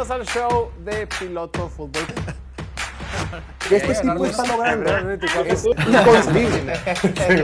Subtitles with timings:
[0.00, 2.02] Bienvenidos al show de Piloto Fútbol.
[3.70, 5.10] Este tipo está logrando
[5.44, 6.80] es inconcebible.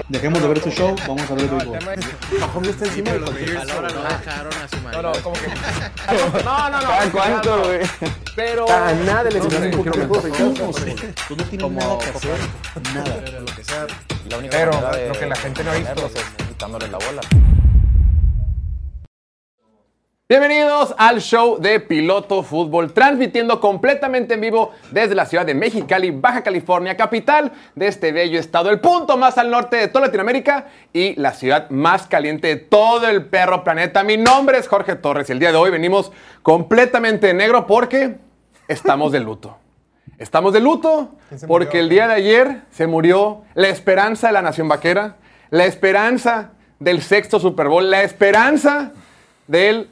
[0.09, 1.45] Dejemos de ver este show, vamos a ver
[1.79, 4.03] tema es- Mahomes está encima de no ¿no?
[4.08, 5.48] dejaron a su No, no, como que.
[6.45, 6.88] No, no, no.
[6.88, 7.80] ¿Cada cuánto, güey?
[8.34, 8.70] Pero.
[8.70, 10.23] A nada sé, un quiero poquito ver.
[10.23, 12.38] de Tú no tienes nada que hacer.
[12.95, 13.16] Nada.
[14.30, 14.73] La única Pero
[15.09, 16.07] lo que la gente no ha visto.
[16.07, 17.20] es quitándole la bola.
[20.29, 26.11] Bienvenidos al show de Piloto Fútbol, transmitiendo completamente en vivo desde la ciudad de Mexicali,
[26.11, 30.67] Baja California, capital de este bello estado, el punto más al norte de toda Latinoamérica
[30.93, 34.03] y la ciudad más caliente de todo el perro planeta.
[34.03, 36.11] Mi nombre es Jorge Torres y el día de hoy venimos
[36.42, 38.17] completamente de negro porque
[38.67, 39.56] estamos de luto.
[40.19, 41.12] Estamos de luto
[41.47, 45.19] porque el día de ayer se murió la esperanza de la nación vaquera,
[45.50, 46.50] la esperanza
[46.81, 48.91] del sexto Super Bowl, la esperanza
[49.47, 49.91] del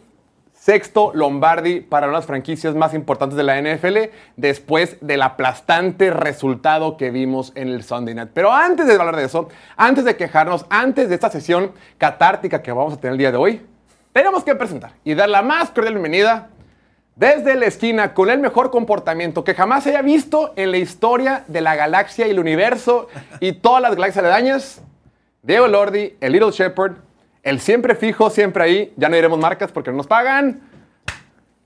[0.65, 3.99] sexto Lombardi para las franquicias más importantes de la NFL
[4.39, 8.31] después del aplastante resultado que vimos en el Sunday Night.
[8.33, 12.73] Pero antes de hablar de eso, antes de quejarnos, antes de esta sesión catártica que
[12.73, 13.61] vamos a tener el día de hoy,
[14.15, 16.49] tenemos que presentar y dar la más cordial bienvenida
[17.15, 21.61] desde la esquina con el mejor comportamiento que jamás haya visto en la historia de
[21.61, 24.83] la galaxia y el universo y todas las galaxias aledañas.
[25.43, 27.04] Diego Lordi, el Little Shepherd,
[27.45, 30.61] el siempre fijo, siempre ahí, ya no diremos marcas porque no nos pagan,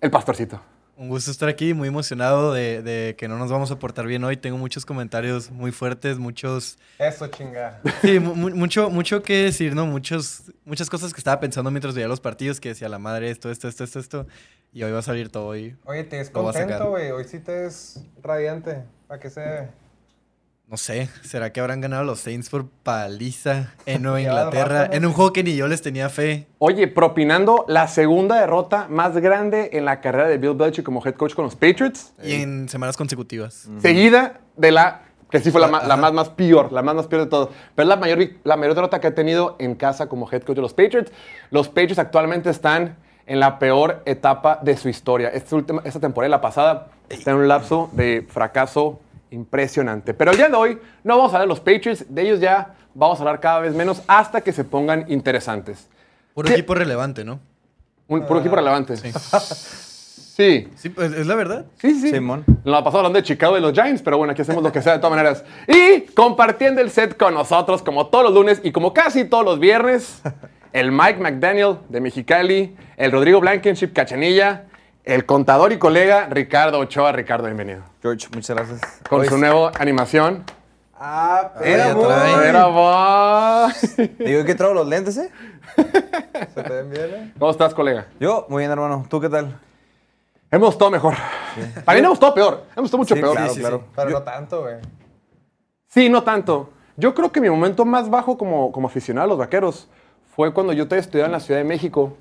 [0.00, 0.60] el pastorcito.
[0.96, 4.24] Un gusto estar aquí, muy emocionado de, de que no nos vamos a portar bien
[4.24, 4.36] hoy.
[4.36, 6.76] Tengo muchos comentarios muy fuertes, muchos...
[6.98, 7.80] Eso, chinga.
[8.02, 9.86] Sí, mu- mu- mucho, mucho que decir, ¿no?
[9.86, 13.48] Muchos, muchas cosas que estaba pensando mientras veía los partidos, que decía la madre esto,
[13.48, 14.26] esto, esto, esto, esto.
[14.72, 17.12] Y hoy va a salir todo y Oye, te es contento, güey.
[17.12, 18.82] Hoy sí te es radiante.
[19.06, 19.68] ¿Para qué se debe?
[20.68, 24.90] No sé, ¿será que habrán ganado los Saints por paliza en Nueva Inglaterra?
[24.92, 26.46] En un juego que ni yo les tenía fe.
[26.58, 31.14] Oye, propinando la segunda derrota más grande en la carrera de Bill Belichick como head
[31.14, 33.66] coach con los Patriots, Y en semanas consecutivas.
[33.80, 37.22] seguida de la que sí fue la, la más, más peor, la más, más peor
[37.24, 37.48] de todos.
[37.74, 40.56] Pero es la mayor, la mayor derrota que ha tenido en casa como head coach
[40.56, 41.10] de los Patriots.
[41.50, 42.96] Los Patriots actualmente están
[43.26, 45.28] en la peor etapa de su historia.
[45.28, 50.14] Esta, última, esta temporada, la pasada, está en un lapso de fracaso impresionante.
[50.14, 52.74] Pero el día de hoy no vamos a hablar de los Patriots, de ellos ya
[52.94, 55.88] vamos a hablar cada vez menos hasta que se pongan interesantes.
[56.34, 56.54] Puro ¿Qué?
[56.54, 57.40] equipo relevante, ¿no?
[58.06, 58.96] Un puro equipo relevante.
[58.96, 59.10] Sí.
[60.38, 61.66] Sí, Sí, pues es la verdad.
[61.80, 62.10] sí, sí.
[62.12, 62.44] Simón.
[62.46, 64.80] Nos la pasamos hablando de Chicago y los Giants, pero bueno, aquí hacemos lo que
[64.80, 65.44] sea de todas maneras.
[65.66, 69.58] Y compartiendo el set con nosotros, como todos los lunes y como casi todos los
[69.58, 70.22] viernes,
[70.72, 74.66] el Mike McDaniel de Mexicali, el Rodrigo Blankenship Cachanilla,
[75.08, 77.12] el contador y colega Ricardo Ochoa.
[77.12, 77.82] Ricardo, bienvenido.
[78.02, 78.80] George, muchas gracias.
[79.08, 80.44] Con Hoy su es- nueva animación.
[81.00, 81.52] Ah.
[81.62, 81.94] Era
[82.66, 83.72] vos.
[84.18, 85.30] Digo que traigo los lentes, ¿eh?
[86.54, 87.32] Se te ven bien, ¿eh?
[87.38, 88.06] ¿Cómo estás, colega?
[88.20, 89.06] Yo, muy bien, hermano.
[89.08, 89.58] ¿Tú qué tal?
[90.50, 91.14] Hemos estado mejor.
[91.84, 92.64] Para mí no hemos estado peor.
[92.76, 93.34] Hemos estado mucho Sí, peor.
[93.36, 93.84] claro, sí, claro.
[93.94, 94.74] Pero Yo- no tanto, güey.
[95.86, 96.70] Sí, no tanto.
[96.96, 99.88] Yo creo que mi momento más bajo como, como aficionado a los vaqueros
[100.34, 102.16] fue cuando yo todavía estudiaba en la Ciudad de México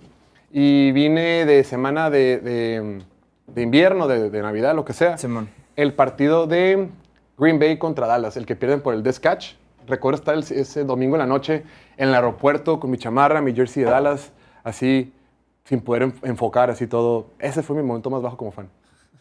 [0.51, 3.01] y vine de semana de, de-
[3.47, 5.17] de invierno, de, de Navidad, lo que sea.
[5.17, 5.49] Simón.
[5.75, 6.89] El partido de
[7.37, 9.53] Green Bay contra Dallas, el que pierden por el Catch.
[9.87, 11.63] Recuerdo estar el- ese domingo en la noche
[11.97, 14.31] en el aeropuerto con mi chamarra, mi jersey de Dallas,
[14.63, 15.13] así,
[15.63, 17.27] sin poder en- enfocar, así todo.
[17.39, 18.69] Ese fue mi momento más bajo como fan.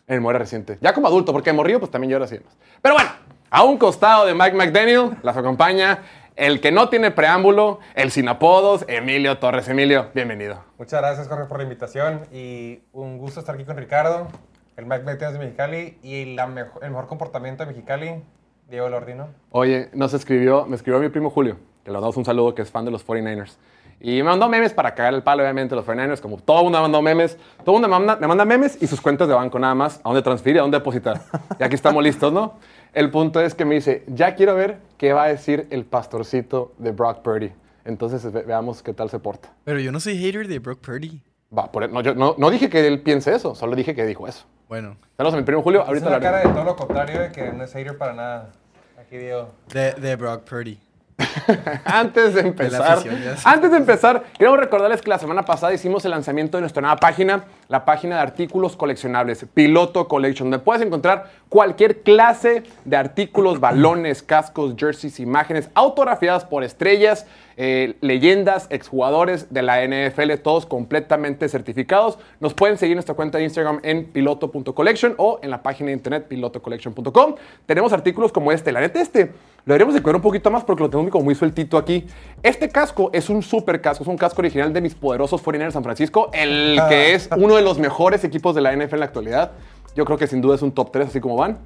[0.09, 0.79] En Muere reciente.
[0.81, 2.39] Ya como adulto, porque de morrillo pues también yo era así.
[2.83, 3.11] Pero bueno,
[3.51, 6.01] a un costado de Mike McDaniel, las acompaña
[6.37, 9.69] el que no tiene preámbulo, el sin apodos, Emilio Torres.
[9.69, 10.63] Emilio, bienvenido.
[10.79, 12.23] Muchas gracias, Jorge, por la invitación.
[12.33, 14.29] Y un gusto estar aquí con Ricardo,
[14.77, 18.23] el Mike Martínez de Mexicali y la mejo- el mejor comportamiento de Mexicali,
[18.69, 19.29] Diego Lordino.
[19.51, 22.71] Oye, nos escribió, me escribió mi primo Julio, que le mandamos un saludo, que es
[22.71, 23.57] fan de los 49ers.
[23.99, 26.79] Y me mandó memes para cagar el palo, obviamente, los 49ers, como todo el mundo
[26.79, 27.39] me mandó memes.
[27.65, 30.01] Todo el mundo me manda, me manda memes y sus cuentas de banco nada más,
[30.01, 31.23] a dónde transferir, a dónde depositar.
[31.59, 32.59] Y aquí estamos listos, ¿no?
[32.97, 36.73] El punto es que me dice, ya quiero ver qué va a decir el pastorcito
[36.79, 37.53] de Brock Purdy.
[37.85, 39.51] Entonces ve- veamos qué tal se porta.
[39.65, 41.21] Pero yo no soy hater de Brock Purdy.
[41.57, 44.27] Va, por, no, yo no, no dije que él piense eso, solo dije que dijo
[44.27, 44.47] eso.
[44.67, 47.53] Bueno, Saludos a mi primo Julio, ahorita la cara de todo lo contrario, de que
[47.53, 48.53] no es hater para nada.
[48.99, 49.51] Aquí, Diego.
[49.75, 50.79] de, de Brock Purdy.
[51.85, 56.11] Antes de empezar, afición, antes de empezar, queremos recordarles que la semana pasada hicimos el
[56.11, 61.31] lanzamiento de nuestra nueva página, la página de artículos coleccionables, Piloto Collection, donde puedes encontrar
[61.49, 67.27] cualquier clase de artículos, balones, cascos, jerseys, imágenes autografiadas por estrellas,
[67.59, 72.19] eh, leyendas, exjugadores de la NFL, todos completamente certificados.
[72.39, 75.95] Nos pueden seguir en nuestra cuenta de Instagram en piloto.collection o en la página de
[75.95, 77.35] internet pilotocollection.com.
[77.65, 78.73] Tenemos artículos como este.
[78.73, 79.33] La neta, este
[79.65, 82.07] Lo deberíamos de cuidar un poquito más porque lo tengo como muy sueltito aquí.
[82.43, 85.83] Este casco es un super casco, es un casco original de mis poderosos 49ers San
[85.83, 89.53] Francisco, el que es uno de los mejores equipos de la NFL en la actualidad.
[89.95, 91.59] Yo creo que sin duda es un top 3, así como van.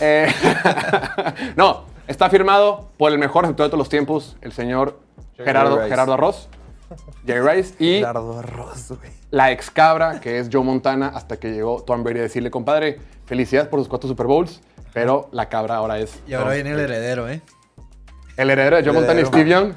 [0.00, 0.26] Eh,
[1.56, 5.00] no, está firmado por el mejor receptor de todos los tiempos, el señor
[5.36, 5.88] Gerardo, Rice.
[5.88, 6.48] Gerardo Arroz,
[7.26, 9.10] Jerry Rice, y arroz, güey.
[9.30, 13.00] la ex cabra, que es Joe Montana, hasta que llegó Tom Brady a decirle, compadre,
[13.26, 14.60] felicidades por sus cuatro Super Bowls,
[14.92, 17.42] pero la cabra ahora es Y ahora viene el heredero, ¿eh?
[18.36, 19.24] el heredero de Joe Montana y.
[19.24, 19.72] Steve Young.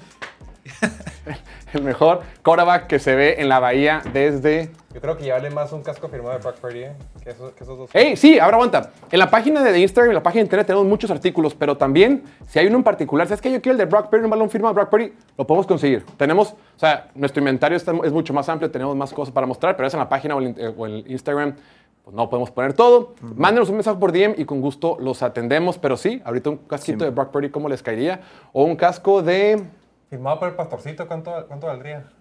[1.73, 4.71] El mejor quarterback que se ve en la bahía desde...
[4.93, 6.93] Yo creo que ya vale más un casco firmado de Brock Purdy ¿eh?
[7.23, 7.89] que, esos, que esos dos.
[7.93, 8.15] ¡Ey!
[8.15, 8.91] Sí, ahora aguanta.
[9.11, 11.77] En la página de Instagram y en la página de internet tenemos muchos artículos, pero
[11.77, 14.31] también, si hay uno en particular, ¿sabes que yo quiero el de Brock Purdy, un
[14.31, 15.13] balón firmado de Brock Purdy?
[15.37, 16.03] Lo podemos conseguir.
[16.17, 19.75] Tenemos, o sea, nuestro inventario está- es mucho más amplio, tenemos más cosas para mostrar,
[19.75, 21.55] pero es en la página o el, eh, o el Instagram.
[22.03, 23.13] Pues no podemos poner todo.
[23.21, 25.77] Mándenos un mensaje por DM y con gusto los atendemos.
[25.77, 28.21] Pero sí, ahorita un casquito de Brock Purdy, ¿cómo les caería?
[28.53, 29.61] O un casco de.
[30.09, 32.11] Firmado por el pastorcito, ¿cuánto, cuánto valdría?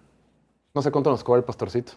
[0.75, 1.93] No sé cuánto nos cobra el pastorcito.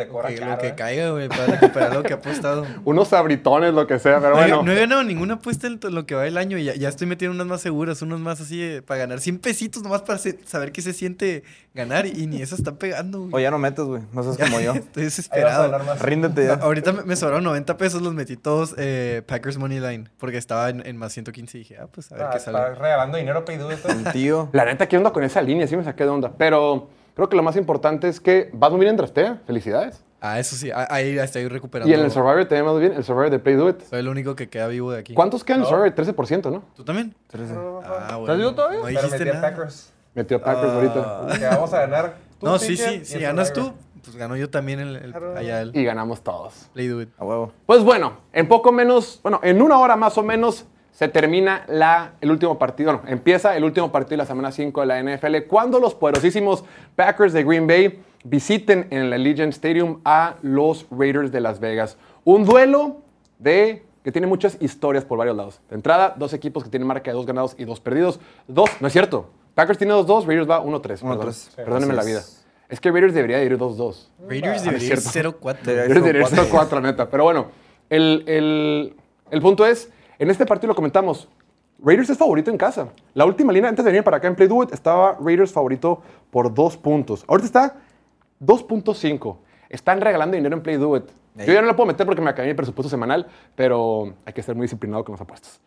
[0.00, 0.74] Se cobra caro, lo que ¿eh?
[0.76, 2.64] caiga, güey, para recuperar lo que ha apostado.
[2.84, 4.62] Unos abritones, lo que sea, pero No, he- bueno.
[4.62, 7.08] no he ganado ninguna apuesta en lo que va el año y ya, ya estoy
[7.08, 10.38] metiendo unas más seguras, unas más así eh, para ganar 100 pesitos nomás para se-
[10.46, 11.42] saber qué se siente
[11.74, 13.34] ganar y, ni eso está pegando, güey.
[13.34, 14.02] O ya no metes, güey.
[14.12, 14.72] No seas como yo.
[14.74, 15.76] Estoy desesperado.
[16.00, 16.54] Ríndete ya.
[16.54, 20.70] Ahorita me, me sobraron 90 pesos, los metí todos eh, Packers Money Line porque estaba
[20.70, 22.74] en, en más 115 y dije, ah, pues a ver Ah, qué sale.
[22.76, 23.44] regalando dinero.
[23.48, 24.48] El tío.
[24.52, 25.66] La neta, ¿qué onda con esa línea?
[25.66, 26.32] Sí me saqué de onda.
[26.38, 29.42] Pero creo que lo más importante es que vas muy bien en draftea.
[29.44, 30.04] Felicidades.
[30.20, 31.90] Ah, eso sí, a- ahí estoy recuperando.
[31.90, 32.92] Y en el Survivor también muy bien.
[32.92, 33.80] El Survivor de Play Do It.
[33.82, 35.14] Soy el único que queda vivo de aquí.
[35.14, 35.94] ¿Cuántos quedan en el Survivor?
[35.94, 36.62] 13%, ¿no?
[36.76, 37.12] ¿Tú también?
[37.26, 37.54] Trece.
[37.54, 38.20] Ah, bueno.
[38.22, 38.78] ¿Estás vivo todavía?
[38.78, 39.50] No Pero dijiste metí a nada.
[39.50, 39.92] Packers.
[40.14, 41.26] Metió Packers ahorita.
[41.40, 42.14] Que vamos a ganar.
[42.38, 43.00] tú, No, sí, sí.
[43.02, 43.72] y Si ganas tú,
[44.04, 46.68] pues gano yo también el, el- allá el Y ganamos todos.
[46.72, 47.08] Play Do It.
[47.18, 47.52] A huevo.
[47.66, 52.12] Pues bueno, en poco menos, bueno, en una hora más o menos se termina la,
[52.20, 55.46] el último partido, no, empieza el último partido de la semana 5 de la NFL
[55.48, 56.64] cuando los poderosísimos
[56.96, 61.96] Packers de Green Bay visiten en el Allegiant Stadium a los Raiders de Las Vegas.
[62.24, 62.96] Un duelo
[63.38, 65.60] de que tiene muchas historias por varios lados.
[65.68, 68.18] De entrada, dos equipos que tienen marca de dos ganados y dos perdidos.
[68.48, 69.30] Dos, no es cierto.
[69.54, 70.80] Packers tiene 2-2, Raiders va 1-3.
[70.82, 71.20] perdón.
[71.20, 71.32] 1-3.
[71.32, 71.50] Sí.
[71.56, 72.22] Perdónenme la vida.
[72.68, 72.80] es.
[72.80, 74.08] Que Raiders debería ir 2-2.
[74.28, 75.38] Raiders Ah, debería es ir cierto.
[75.40, 75.62] 0-4.
[75.62, 76.46] Debería Eres de cuatro.
[76.50, 77.10] 4, neta.
[77.10, 77.46] Pero bueno,
[77.90, 78.94] el, el-
[79.30, 81.28] el punto es, en este partido lo comentamos,
[81.80, 82.88] Raiders es favorito en casa.
[83.14, 86.02] La última línea, antes de venir para acá en Play Do It, estaba Raiders favorito
[86.30, 87.24] por dos puntos.
[87.28, 87.76] Ahorita está
[88.40, 89.36] 2.5.
[89.68, 91.04] Están regalando dinero en Play Do It.
[91.46, 94.42] Yo ya no lo puedo meter porque me acabé mi presupuesto semanal, pero hay que
[94.42, 95.60] ser muy disciplinado con las apuestas.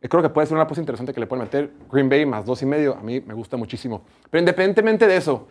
[0.00, 2.62] Creo que puede ser una apuesta interesante que le pueden meter Green Bay más dos
[2.62, 2.94] y medio.
[2.96, 4.00] A mí me gusta muchísimo.
[4.30, 5.46] Pero independientemente de eso,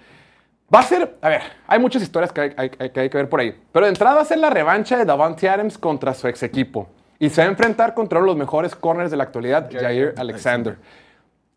[0.71, 3.17] Va a ser, a ver, hay muchas historias que hay, hay- hay- que hay que
[3.17, 3.59] ver por ahí.
[3.71, 6.87] Pero de entrada va a ser la revancha de Davante Adams contra su ex equipo.
[7.19, 10.13] Y se va a enfrentar contra uno de los mejores corners de la actualidad, Jair
[10.17, 10.77] Alexander.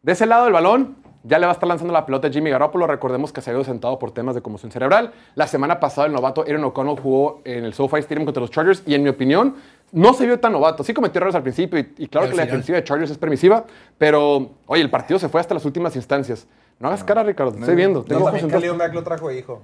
[0.02, 2.50] De ese lado del balón, ya le va a estar lanzando la pelota a Jimmy
[2.50, 2.86] Garoppolo.
[2.86, 5.12] Recordemos que se ha ido sentado por temas de conmoción cerebral.
[5.36, 8.82] La semana pasada el novato Aaron O'Connell jugó en el SoFi Stadium contra los Chargers
[8.86, 9.54] y en mi opinión
[9.92, 10.82] no se vio tan novato.
[10.82, 13.64] Sí cometió errores al principio y, y claro que la defensiva de Chargers es permisiva,
[13.98, 16.48] pero oye, el partido se fue hasta las últimas instancias.
[16.80, 17.52] No hagas cara, Ricardo.
[17.52, 18.00] te Estoy viendo.
[18.00, 19.62] No, Tengo también Mack lo trajo hijo.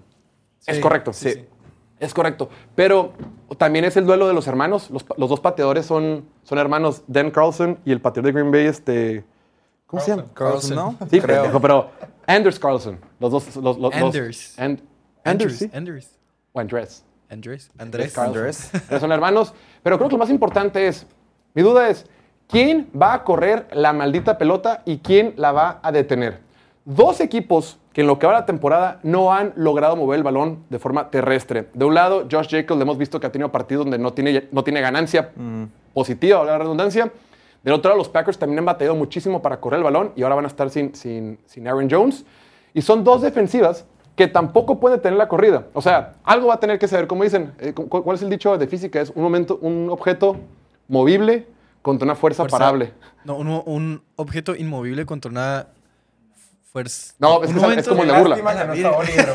[0.64, 1.34] Es Sí, correcto, sí, sí.
[1.40, 1.46] sí.
[2.00, 2.48] Es correcto.
[2.74, 3.12] Pero
[3.56, 4.90] también es el duelo de los hermanos.
[4.90, 8.66] Los, los dos pateadores son, son hermanos, Dan Carlson y el pateador de Green Bay,
[8.66, 9.24] este...
[9.86, 10.26] ¿Cómo se llama?
[10.34, 10.96] Carlson, ¿no?
[11.10, 11.60] Sí, Creo.
[11.60, 11.90] pero
[12.26, 12.98] Anders Carlson.
[13.18, 13.56] Los dos...
[13.56, 14.58] Los, los, los- Anders.
[14.58, 14.80] And-
[15.24, 15.70] Anders, sí.
[15.74, 16.10] Andrews.
[16.52, 17.04] O Andrés.
[17.30, 17.70] Andrés.
[17.78, 18.12] Andrés.
[18.12, 18.36] Carlson.
[18.38, 18.70] Andrés.
[18.88, 19.54] Pero son hermanos.
[19.82, 21.06] Pero creo que lo más importante es,
[21.54, 22.06] mi duda es,
[22.48, 26.40] ¿quién va a correr la maldita pelota y quién la va a detener?
[26.84, 30.62] Dos equipos que en lo que va la temporada no han logrado mover el balón
[30.70, 31.66] de forma terrestre.
[31.74, 34.46] De un lado, Josh Jacobs, le hemos visto que ha tenido partidos donde no tiene,
[34.52, 35.32] no tiene ganancia
[35.92, 37.10] positiva, valga la redundancia.
[37.64, 40.36] Del otro lado, los Packers también han batallado muchísimo para correr el balón y ahora
[40.36, 42.24] van a estar sin, sin, sin Aaron Jones.
[42.72, 45.64] Y son dos defensivas que tampoco pueden tener la corrida.
[45.72, 48.30] O sea, algo va a tener que saber, como dicen, eh, cu- ¿cuál es el
[48.30, 49.00] dicho de física?
[49.00, 50.36] Es un, momento, un objeto
[50.86, 51.48] movible
[51.82, 52.92] contra una fuerza, Fuerza- parable.
[53.24, 55.66] No, un, un objeto inmovible contra una
[56.72, 57.14] fuerza.
[57.18, 58.36] No, es un que es- es momento- como de burla.
[58.66, 59.28] No está Oliver,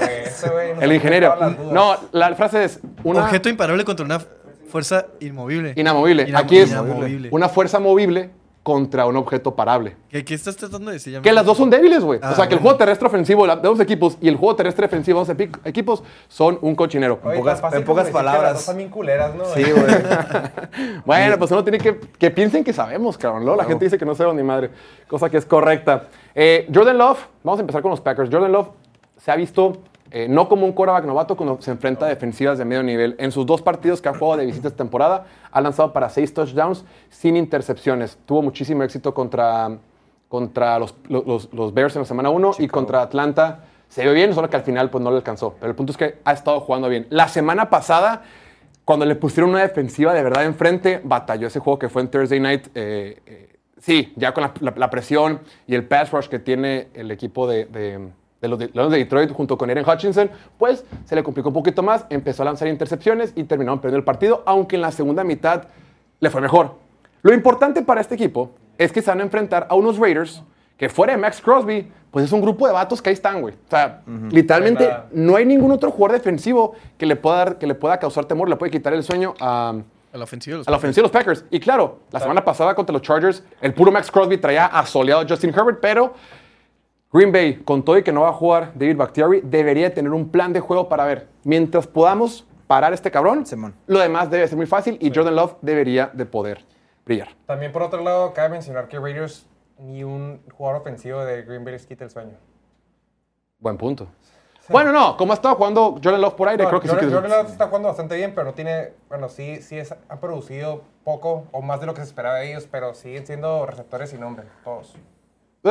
[0.82, 1.36] El ingeniero.
[1.72, 4.22] No, la frase es una Objeto imparable contra una
[4.70, 5.74] fuerza inmovible.
[5.76, 6.28] inamovible.
[6.28, 7.30] Inam- Aquí es inamovible.
[7.32, 8.32] una fuerza movible
[8.64, 9.98] contra un objeto parable.
[10.10, 11.20] ¿Qué, qué estás tratando de decir?
[11.22, 12.20] Que las dos son débiles, güey.
[12.24, 14.88] Ah, o sea, que el juego terrestre ofensivo de dos equipos y el juego terrestre
[14.88, 17.20] defensivo de dos equipos son un cochinero.
[17.26, 18.44] Oye, pocas- en pocas palabras.
[18.44, 19.44] Las dos también culeras, ¿no?
[19.46, 19.84] Sí, güey.
[21.06, 23.44] Bueno, pues uno tiene que que piensen que sabemos, cabrón.
[23.44, 24.70] Luego la gente dice que no sabemos ni madre,
[25.08, 26.08] cosa que es correcta.
[26.34, 28.30] Eh, Jordan Love, vamos a empezar con los Packers.
[28.32, 28.70] Jordan Love
[29.18, 29.78] se ha visto
[30.14, 33.16] eh, no como un quarterback novato cuando se enfrenta a defensivas de medio nivel.
[33.18, 36.34] En sus dos partidos que ha jugado de visita esta temporada, ha lanzado para seis
[36.34, 38.18] touchdowns sin intercepciones.
[38.26, 39.78] Tuvo muchísimo éxito contra,
[40.30, 42.30] contra los, los- Bears en la semana 1 los, los- los Bears en la semana
[42.30, 45.56] 1 y contra Atlanta se vio bien, solo que al final pues no le alcanzó.
[45.60, 47.06] Pero el punto es que ha estado jugando bien.
[47.10, 48.24] La semana pasada,
[48.86, 52.40] cuando le pusieron una defensiva de verdad enfrente, batalló ese juego que fue en Thursday
[52.40, 52.68] Night.
[52.76, 56.88] eh, eh, sí, ya con la, la- la presión y el pass rush que tiene
[56.94, 58.10] el equipo de, de-
[58.44, 62.06] de los de, Detroit junto con Aaron Hutchinson, pues se le complicó un poquito más,
[62.10, 65.64] empezó a lanzar intercepciones y terminaron perdiendo el partido, aunque en la segunda mitad
[66.20, 66.76] le fue mejor.
[67.22, 70.44] Lo importante para este equipo es que se van a enfrentar a unos Raiders
[70.78, 73.54] que fuera de Max Crosby, pues es un grupo de vatos que ahí están, güey.
[73.54, 77.76] O sea, literalmente no hay ningún otro jugador defensivo que le pueda, dar, que le
[77.76, 79.74] pueda causar temor, le puede quitar el sueño a,
[80.12, 80.56] A la ofensiva.
[80.56, 81.46] de los a la ofensiva de los Packers.
[81.50, 85.28] Y claro, la semana pasada contra los Chargers, el puro Max Crosby traía asoleado a
[85.28, 86.14] Justin Herbert, pero
[87.14, 90.30] Green Bay, con todo y que no va a jugar David Bakhtiari, debería tener un
[90.30, 93.76] plan de juego para ver, mientras podamos parar a este cabrón, Simón.
[93.86, 96.66] lo demás debe ser muy fácil y Jordan Love debería de poder
[97.06, 97.30] brillar.
[97.46, 99.46] También por otro lado, cabe mencionar que Raiders
[99.78, 102.36] ni un jugador ofensivo de Green Bay les quita el sueño.
[103.60, 104.08] Buen punto.
[104.70, 107.10] Bueno, no, como ha estado jugando Jordan Love por aire, No, creo que Jordan, sí
[107.10, 107.16] que...
[107.16, 110.82] Jordan Love está jugando bastante bien, pero no tiene, bueno, sí, sí es, han producido
[111.04, 114.22] poco o más de lo que se esperaba de ellos, pero siguen siendo receptores sin
[114.22, 114.96] nombre, todos.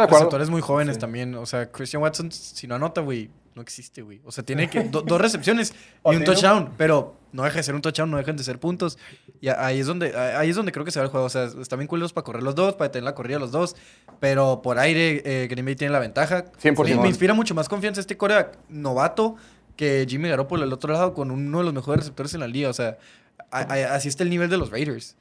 [0.01, 1.35] De receptores muy jóvenes también.
[1.35, 4.21] O sea, Christian Watson, si no anota, güey, no existe, güey.
[4.25, 5.75] O sea, tiene que do- dos recepciones
[6.07, 8.99] y un touchdown, pero no deja de ser un touchdown, no dejan de ser puntos.
[9.43, 11.27] Y ahí es donde ahí es donde creo que se va el juego.
[11.27, 13.77] O sea, están bien culeros para correr los dos, para detener la corrida los dos,
[14.21, 16.47] pero por aire eh, Green Bay tiene la ventaja.
[16.63, 16.85] 100%.
[16.97, 19.37] Me, me inspira mucho más confianza este coreback novato
[19.77, 22.71] que Jimmy Garoppolo al otro lado con uno de los mejores receptores en la liga.
[22.71, 22.97] O sea,
[23.51, 25.17] a- a- así está el nivel de los Raiders.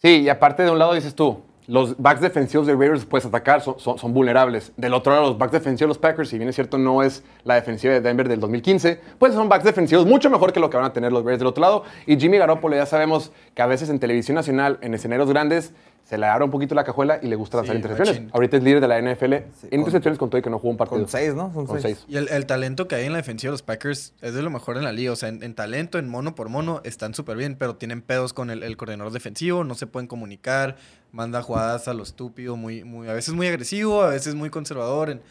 [0.00, 3.62] Sí, y aparte de un lado dices tú, los backs defensivos de Raiders puedes atacar,
[3.62, 4.72] son, son- vulnerables.
[4.76, 7.22] Del otro lado, los backs defensivos de los Packers, si bien es cierto no es
[7.44, 10.76] la defensiva de Denver del 2015, pues son backs defensivos mucho mejor que lo que
[10.76, 11.84] van a tener los Raiders del otro lado.
[12.06, 15.72] Y Jimmy Garoppolo ya sabemos que a veces en televisión nacional, en escenarios grandes,
[16.04, 18.14] se le abre un poquito la cajuela y le gusta lanzar Sí, intercepciones.
[18.22, 18.30] machín.
[18.34, 20.70] Ahorita es líder de la NFL en con- intercepciones con todo y que no jugó
[20.70, 20.98] un partido.
[21.00, 21.50] Con seis, ¿no?
[21.54, 21.98] Son Con seis.
[21.98, 22.06] seis.
[22.08, 24.50] Y el, el talento que hay en la defensiva de los Packers es de lo
[24.50, 25.12] mejor en la liga.
[25.12, 28.32] O sea, en, en talento, en mono por mono, están súper bien, pero tienen pedos
[28.34, 30.76] con el, el coordinador defensivo, no se pueden comunicar,
[31.10, 35.08] manda jugadas a lo estúpido, muy, muy, a veces muy agresivo, a veces muy conservador,
[35.10, 35.22] en,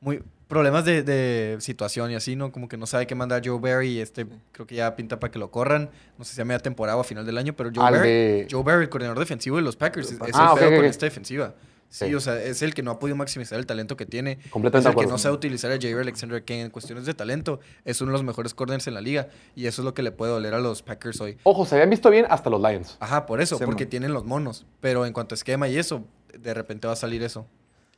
[0.00, 0.22] muy
[0.52, 2.52] problemas de, de situación y así, ¿no?
[2.52, 5.30] Como que no sabe qué mandar Joe Barry y este creo que ya pinta para
[5.30, 5.88] que lo corran.
[6.18, 8.08] No sé si a media temporada o a final del año, pero Joe Al Barry,
[8.08, 10.68] de- Joe Barry, el coordinador defensivo de los Packers, es, es Ah, el ok, pedo
[10.68, 11.54] ok, con esta defensiva.
[11.88, 12.14] Sí, Sí.
[12.14, 14.38] o sea, es el que no ha podido maximizar el talento que tiene.
[14.50, 17.12] Completamente es de el que no sabe utilizar a Jair Alexander, que en cuestiones de
[17.14, 19.28] talento es uno de los mejores corners en la liga.
[19.54, 21.36] Y eso es lo que le puede doler a los Packers hoy.
[21.42, 22.96] Ojo, se habían visto bien hasta los Lions.
[22.98, 23.90] Ajá, por eso, Sí, porque man.
[23.90, 24.64] tienen los monos.
[24.80, 26.04] Pero en cuanto a esquema y eso,
[26.38, 27.46] de repente va a salir eso.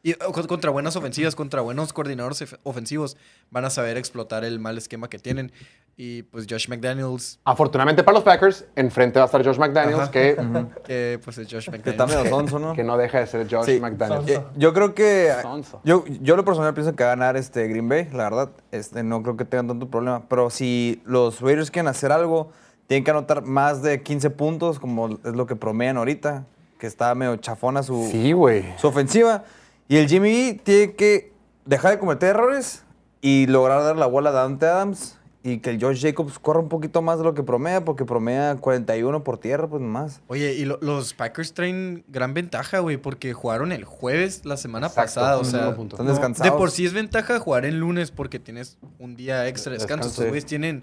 [0.06, 3.16] Y con- contra buenas ofensivas, contra buenos coordinadores ofensivos,
[3.50, 5.50] van a saber explotar el mal esquema que tienen.
[5.96, 10.10] Y pues Josh McDaniels, Afortunadamente para los Packers, enfrente va a estar Josh McDaniels, Ajá.
[10.10, 10.36] que,
[10.84, 12.24] que pues es Josh Que está McDaniels.
[12.24, 12.72] medio sonso, ¿no?
[12.76, 13.80] que no deja de ser Josh Sí.
[13.80, 14.28] McDaniels.
[14.28, 15.32] Eh, yo creo que.
[15.40, 15.80] Sonso.
[15.84, 18.50] Yo, yo lo personal pienso que va a ganar este Green Bay, la verdad.
[18.72, 20.28] Este, no creo que tengan tanto problema.
[20.28, 22.50] Pero si los Raiders quieren hacer algo,
[22.88, 26.44] tienen que anotar más de 15 puntos, como es lo que promedian ahorita,
[26.78, 28.64] que está medio chafona su, Sí, güey.
[28.78, 29.44] su ofensiva.
[29.88, 31.32] Y el Jimmy tiene que
[31.64, 32.84] dejar de cometer errores
[33.20, 36.70] y lograr dar la bola a Dante Adams y que el Josh Jacobs corra un
[36.70, 40.22] poquito más de lo que promedia, porque promedia 41 por tierra, pues más.
[40.28, 44.86] Oye, y lo- los Packers traen gran ventaja, güey, porque jugaron el jueves la semana
[44.86, 45.36] Exacto, pasada.
[45.38, 45.96] O sea, punto.
[45.96, 46.50] Están descansados.
[46.50, 50.08] de por sí es ventaja jugar el lunes porque tienes un día extra de descanso.
[50.08, 50.82] Estos güeyes tienen,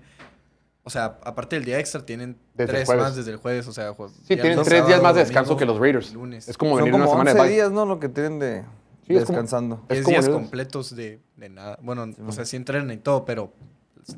[0.83, 3.67] o sea, aparte del día extra, tienen Desde tres más desde el jueves.
[3.67, 3.95] O sea,
[4.27, 6.13] Sí, tienen tres días más de descanso domingo, que los Raiders.
[6.13, 6.47] Lunes.
[6.47, 7.87] Es como Son venir una semana 11 de días, ¿no?
[7.87, 8.63] Lo que tienen de,
[9.07, 9.81] Sí, es como- descansando.
[9.89, 11.77] es días completos de, de nada.
[11.81, 13.51] Bueno, o sea, sí entrenan y todo, pero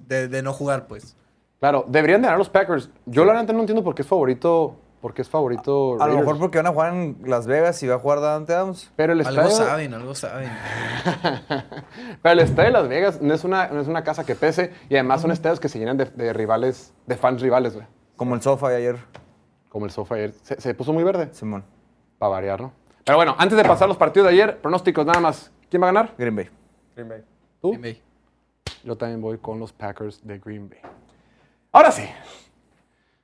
[0.07, 1.15] de, de no jugar, pues.
[1.59, 2.89] Claro, deberían de ganar los Packers.
[3.05, 6.17] Yo la verdad no entiendo por qué es favorito, por qué es favorito A lo
[6.17, 8.91] mejor porque van a jugar en Las Vegas y va a jugar Dante Adams.
[8.97, 10.49] Pero el Algo estadio, saben, algo saben.
[12.21, 14.71] pero el estadio de Las Vegas no es una, no es una casa que pese
[14.89, 17.87] y además son estadios que se llenan de, de rivales, de fans rivales, güey.
[18.15, 18.97] Como el sofá de ayer,
[19.69, 20.33] Como el sofá ayer.
[20.43, 21.63] Se, se puso muy verde, Simón.
[22.19, 22.73] para variar, ¿no?
[23.03, 25.51] Pero bueno, antes de pasar los partidos de ayer, pronósticos nada más.
[25.69, 26.13] ¿Quién va a ganar?
[26.17, 26.49] Green Bay.
[26.95, 27.23] Green Bay.
[27.61, 27.69] ¿Tú?
[27.69, 28.01] Green Bay.
[28.83, 30.79] Yo también voy con los Packers de Green Bay.
[31.71, 32.03] Ahora sí,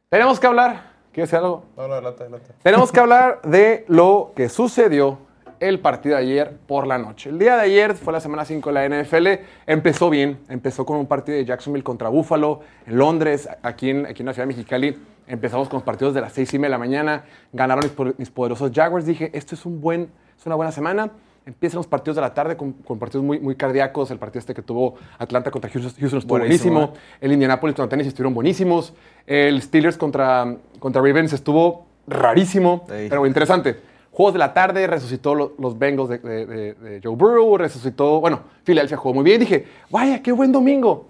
[0.09, 0.89] tenemos que hablar.
[1.13, 1.65] ¿Quieres decir algo?
[1.77, 2.51] No, no, adelante, adelante.
[2.61, 5.19] Tenemos que hablar de lo que sucedió
[5.59, 7.29] el partido de ayer por la noche.
[7.29, 9.27] El día de ayer fue la semana 5 de la NFL.
[9.67, 10.39] Empezó bien.
[10.49, 14.33] Empezó con un partido de Jacksonville contra Buffalo en Londres, aquí en, aquí en la
[14.33, 14.97] ciudad de Mexicali.
[15.29, 17.23] Empezamos con los partidos de las 6 y media de la mañana.
[17.53, 19.05] Ganaron mis, po- mis poderosos Jaguars.
[19.05, 21.11] Dije, esto es, un buen, es una buena semana.
[21.45, 24.11] Empiezan los partidos de la tarde con, con partidos muy, muy cardíacos.
[24.11, 27.03] El partido este que tuvo Atlanta contra Houston, Houston estuvo Buenísimo, buenísimo.
[27.21, 28.93] El Indianapolis contra Tennessee estuvieron buenísimos.
[29.25, 33.05] El Steelers contra, contra Ravens estuvo rarísimo, Sí.
[33.09, 33.77] pero interesante.
[34.11, 38.19] Juegos de la tarde, resucitó lo- los Bengals de, de- de- de Joe Burrow, resucitó,
[38.19, 39.39] bueno, Filadelfia jugó muy bien.
[39.39, 41.07] Dije, vaya, qué buen domingo.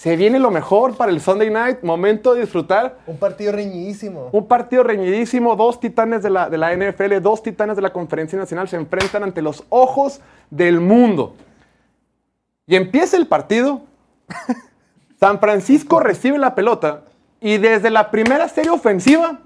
[0.00, 3.00] Se viene lo mejor para el Sunday night, momento de disfrutar.
[3.06, 4.30] Un partido reñidísimo.
[4.32, 8.38] Un partido reñidísimo, dos titanes de la, de la NFL, dos titanes de la Conferencia
[8.38, 11.34] Nacional se enfrentan ante los ojos del mundo.
[12.66, 13.82] Y empieza el partido,
[15.20, 17.02] San Francisco recibe la pelota
[17.38, 19.40] y desde la primera serie ofensiva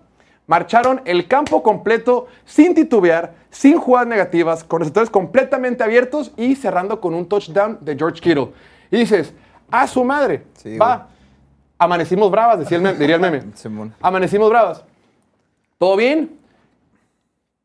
[0.46, 7.00] marcharon el campo completo sin titubear, sin jugadas negativas, con receptores completamente abiertos y cerrando
[7.00, 8.52] con un touchdown de George Kittle.
[8.92, 9.34] Y dices,
[9.70, 11.08] a su madre, Sí, va,
[11.78, 13.42] amanecimos bravas, decía el meme- diría el meme.
[13.54, 13.94] Simón.
[14.00, 14.84] Amanecimos bravas.
[15.78, 16.38] ¿Todo bien?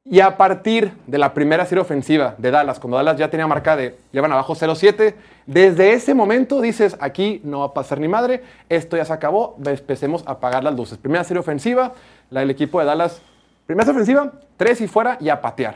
[0.06, 3.78] Y a partir de la primera serie ofensiva de Dallas, cuando Dallas ya tenía marcada
[3.78, 5.14] de llevan abajo 0-7,
[5.46, 9.56] desde ese momento dices, aquí no va a pasar ni madre, esto ya se acabó,
[9.64, 10.98] empecemos a apagar las luces.
[10.98, 11.94] Primera serie ofensiva,
[12.32, 13.22] la del equipo de Dallas,
[13.68, 15.76] primera serie ofensiva, tres y fuera y a patear.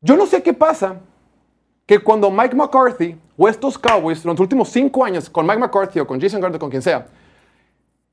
[0.00, 0.96] Yo no sé qué pasa
[1.90, 6.06] que cuando Mike McCarthy o estos Cowboys, los últimos cinco años, con Mike McCarthy o
[6.06, 7.04] con Jason Garrett o con quien sea,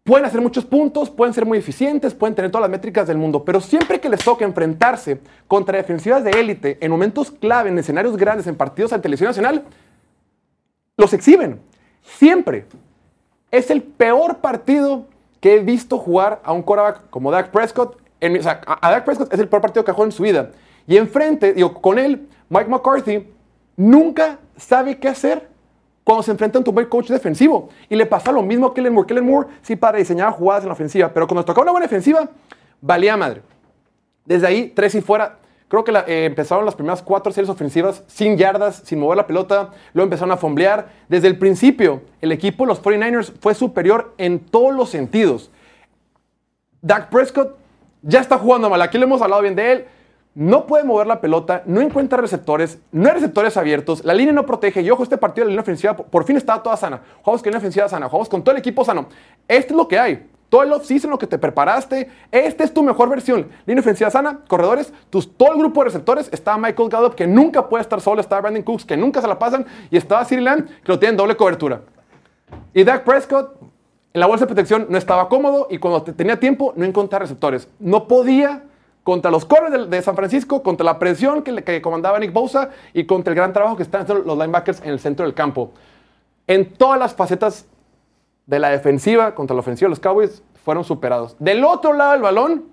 [0.04, 3.46] pueden hacer muchos puntos, pueden ser muy eficientes, pueden tener todas las métricas del mundo,
[3.46, 8.18] pero siempre que les toca enfrentarse contra defensivas de élite en momentos clave, en escenarios
[8.18, 9.64] grandes, en partidos de televisión nacional,
[10.98, 11.62] los exhiben.
[12.02, 12.66] Siempre.
[13.52, 15.06] Es el peor partido
[15.40, 18.02] que he visto jugar a un quarterback como Dak Prescott.
[18.22, 20.24] En o sea, a Dak Prescott es el peor partido que ha jugado en su
[20.24, 20.50] vida.
[20.88, 23.37] Y enfrente, digo, con él, Mike McCarthy
[23.78, 25.48] nunca sabe qué hacer
[26.04, 27.70] cuando se enfrenta a un buen coach defensivo.
[27.88, 29.08] Y le pasa lo mismo a Kellen Moore.
[29.08, 32.30] Kellen Moore sí para diseñar jugadas en la ofensiva, pero cuando tocaba una buena defensiva,
[32.82, 33.42] valía madre.
[34.26, 35.40] Desde ahí, tres y fuera.
[35.68, 39.72] Creo que eh, empezaron las primeras cuatro series ofensivas sin yardas, sin mover la pelota.
[39.94, 40.90] Luego empezaron a fomblear.
[41.10, 45.52] Desde el principio, el equipo los 49ers fue superior en todos los sentidos.
[46.82, 47.58] Dak Prescott
[48.02, 48.82] ya está jugando mal.
[48.82, 49.86] Aquí le hemos hablado bien de él.
[50.40, 54.46] No puede mover la pelota, no encuentra receptores, no hay receptores abiertos, la línea no
[54.46, 54.82] protege.
[54.84, 57.02] Y ojo, este partido de la línea ofensiva por- fin estaba toda sana.
[57.24, 59.08] Jugamos con línea ofensiva sana, jugamos con todo el equipo sano.
[59.48, 60.30] Esto es lo que hay.
[60.50, 63.48] Todo el offseason, lo que te preparaste, esta es tu mejor versión.
[63.66, 66.30] Línea ofensiva sana, corredores, tus, todo el grupo de receptores.
[66.32, 68.22] Está Michael Gallup, que nunca puede estar solo.
[68.22, 69.66] Está Brandon Cooks, que nunca se la pasan.
[69.90, 71.82] Y estaba Siri Lamb, que lo tienen doble cobertura.
[72.76, 73.56] Y Dak Prescott,
[74.14, 77.24] en la bolsa de protección, no estaba cómodo y cuando te- tenía tiempo no encontraba
[77.24, 77.68] receptores.
[77.80, 78.64] No podía
[79.08, 83.06] contra los corners de, San Francisco, contra la presión que, que comandaba Nick Bosa y
[83.06, 85.72] contra el gran trabajo que están haciendo los linebackers en el centro del campo.
[86.46, 87.68] En todas las facetas
[88.46, 91.38] de la defensiva contra la ofensiva, los Cowboys fueron superados.
[91.40, 92.66] Del otro lado del balón,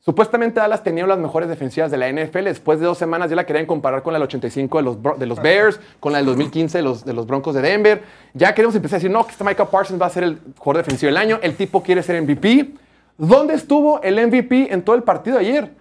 [0.00, 2.44] Supuestamente Dallas tenía las mejores defensivas de la NFL.
[2.44, 5.80] Después de dos semanas ya la querían comparar con la del 85 de los, Bears,
[5.98, 8.02] con la del 2015 de los, de los Broncos de Denver.
[8.32, 10.84] Ya queremos empezar a decir, no, que este Michael Parsons va a ser el jugador
[10.84, 11.38] defensivo del año.
[11.42, 12.74] El tipo quiere ser MVP.
[13.18, 15.74] ¿Dónde estuvo el MVP en todo el partido ayer?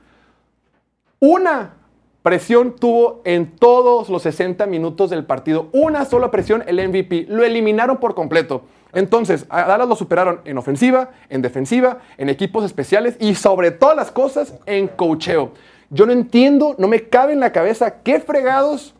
[1.19, 1.75] Una
[2.23, 5.69] presión tuvo en todos los 60 minutos del partido.
[5.71, 7.27] Una sola presión el MVP.
[7.29, 8.63] Lo eliminaron por completo.
[8.91, 13.95] Entonces, a Dallas lo superaron en ofensiva, en defensiva, en equipos especiales y sobre todas
[13.95, 15.51] las cosas en cocheo.
[15.91, 18.95] Yo no entiendo, no me cabe en la cabeza qué fregados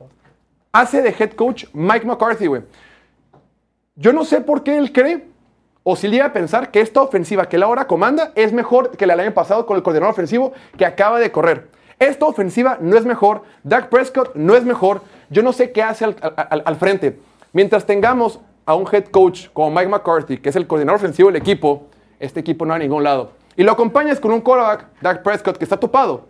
[0.72, 2.48] hace de head coach Mike McCarthy.
[3.96, 5.27] Yo no sé por qué él cree
[5.90, 9.06] o si llega a pensar que esta ofensiva que él ahora comanda es mejor que
[9.06, 11.70] la del año pasado con el coordinador ofensivo que acaba de correr.
[11.98, 16.04] Esta ofensiva no es mejor, Dak Prescott no es mejor, yo no sé qué hace
[16.04, 17.22] al frente.
[17.54, 21.38] Mientras tengamos a un head coach como Mike McCarthy, que es el coordinador ofensivo del
[21.38, 21.88] equipo,
[22.20, 23.32] este equipo no va a ningún lado.
[23.56, 26.26] Y lo acompañas con un quarterback, Dak Prescott, que está topado,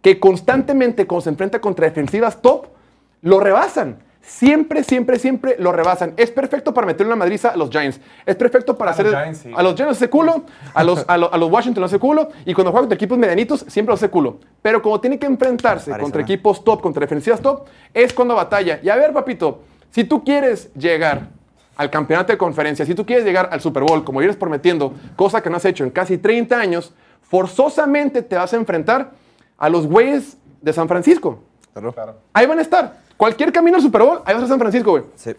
[0.00, 2.68] que constantemente cuando se enfrenta contra defensivas top,
[3.20, 3.98] lo rebasan.
[4.24, 6.14] Siempre, siempre, siempre lo rebasan.
[6.16, 8.00] Es perfecto para meterle una madriza a los Giants.
[8.24, 9.06] Es perfecto para A hacer.
[9.06, 9.50] los Giants, sí.
[9.54, 10.44] A los Giants hace culo.
[10.74, 12.28] A los, a, lo- a los Washington hace culo.
[12.46, 14.38] Y cuando juega contra equipos medianitos, siempre lo hace culo.
[14.62, 16.24] Pero como tiene que enfrentarse Parece, contra ¿no?
[16.24, 18.78] equipos top, contra defensivas top, es cuando batalla.
[18.82, 21.28] Y a ver, papito, si tú quieres llegar
[21.76, 25.42] al campeonato de conferencia, si tú quieres llegar al Super Bowl, como vienes prometiendo, cosa
[25.42, 29.10] que no has hecho en casi 30 años, forzosamente te vas a enfrentar
[29.58, 31.40] a los güeyes de San Francisco.
[31.74, 32.16] Claro.
[32.32, 33.01] Ahí van a estar.
[33.22, 35.04] Cualquier camino al Super Bowl, ahí vas a San Francisco, güey.
[35.14, 35.30] Sí.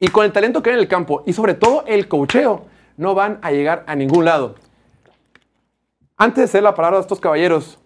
[0.00, 2.64] Y con el talento que hay en el campo y sobre todo el cocheo,
[2.96, 4.56] no van a llegar a ningún lado.
[6.16, 7.78] Antes de hacer la palabra de estos caballeros,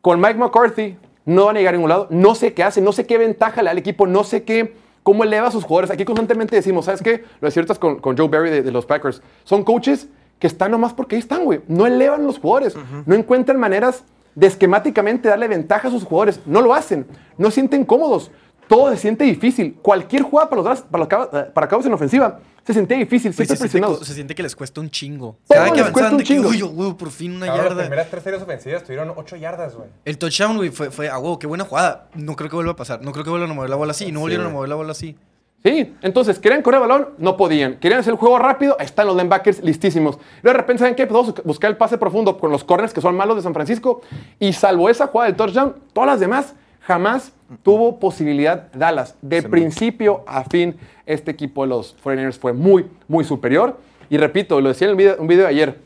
[0.00, 2.08] con Mike McCarthy no van a llegar a ningún lado.
[2.10, 4.74] No sé qué hace, no sé qué ventaja le da al equipo, no sé qué,
[5.04, 5.92] cómo eleva a sus jugadores.
[5.92, 7.24] Aquí constantemente decimos, ¿sabes qué?
[7.40, 9.22] Lo decía ahorita con, con Joe Barry de, de los Packers.
[9.44, 10.08] Son coaches
[10.40, 11.60] que están nomás porque ahí están, güey.
[11.68, 12.76] No elevan los jugadores.
[13.06, 14.02] No encuentran maneras
[14.40, 16.40] de esquemáticamente darle ventaja a sus jugadores.
[16.46, 17.06] No lo hacen.
[17.36, 18.30] No se sienten cómodos.
[18.68, 19.74] todo se siente difícil.
[19.82, 23.56] Cualquier jugada para los, para los, Cowboys- eh, para en ofensiva se sentía difícil, siempre
[23.56, 25.36] se, siente, se siente que les cuesta un chingo.
[25.48, 27.70] Todo Cada que les cuesta avanzaban de que, uy, güey, por fin una Cabrón, las
[27.70, 27.82] yarda.
[27.82, 29.88] primeras tres series ofensivas tuvieron 8 yardas, güey.
[30.04, 32.08] El touchdown, güey, fue, fue, ah, wow, qué buena jugada.
[32.14, 33.02] No creo que vuelva a pasar.
[33.02, 34.12] No creo que vuelvan a mover la bola así.
[34.12, 35.16] No volvieron a mover la bola así.
[35.62, 37.76] Sí, entonces querían correr el balón, no podían.
[37.76, 40.18] Querían hacer el juego rápido, ahí están los linebackers listísimos.
[40.42, 41.06] Y de repente, ¿saben qué?
[41.06, 43.52] Pues vamos a buscar el pase profundo con los corners que son malos de San
[43.52, 44.00] Francisco.
[44.38, 49.16] Y salvo esa jugada del touchdown, todas las demás jamás tuvo posibilidad Dallas.
[49.20, 53.78] De principio a fin, este equipo de los 49ers fue muy, muy superior.
[54.08, 55.78] Y repito, lo decía en el video, un video de ayer,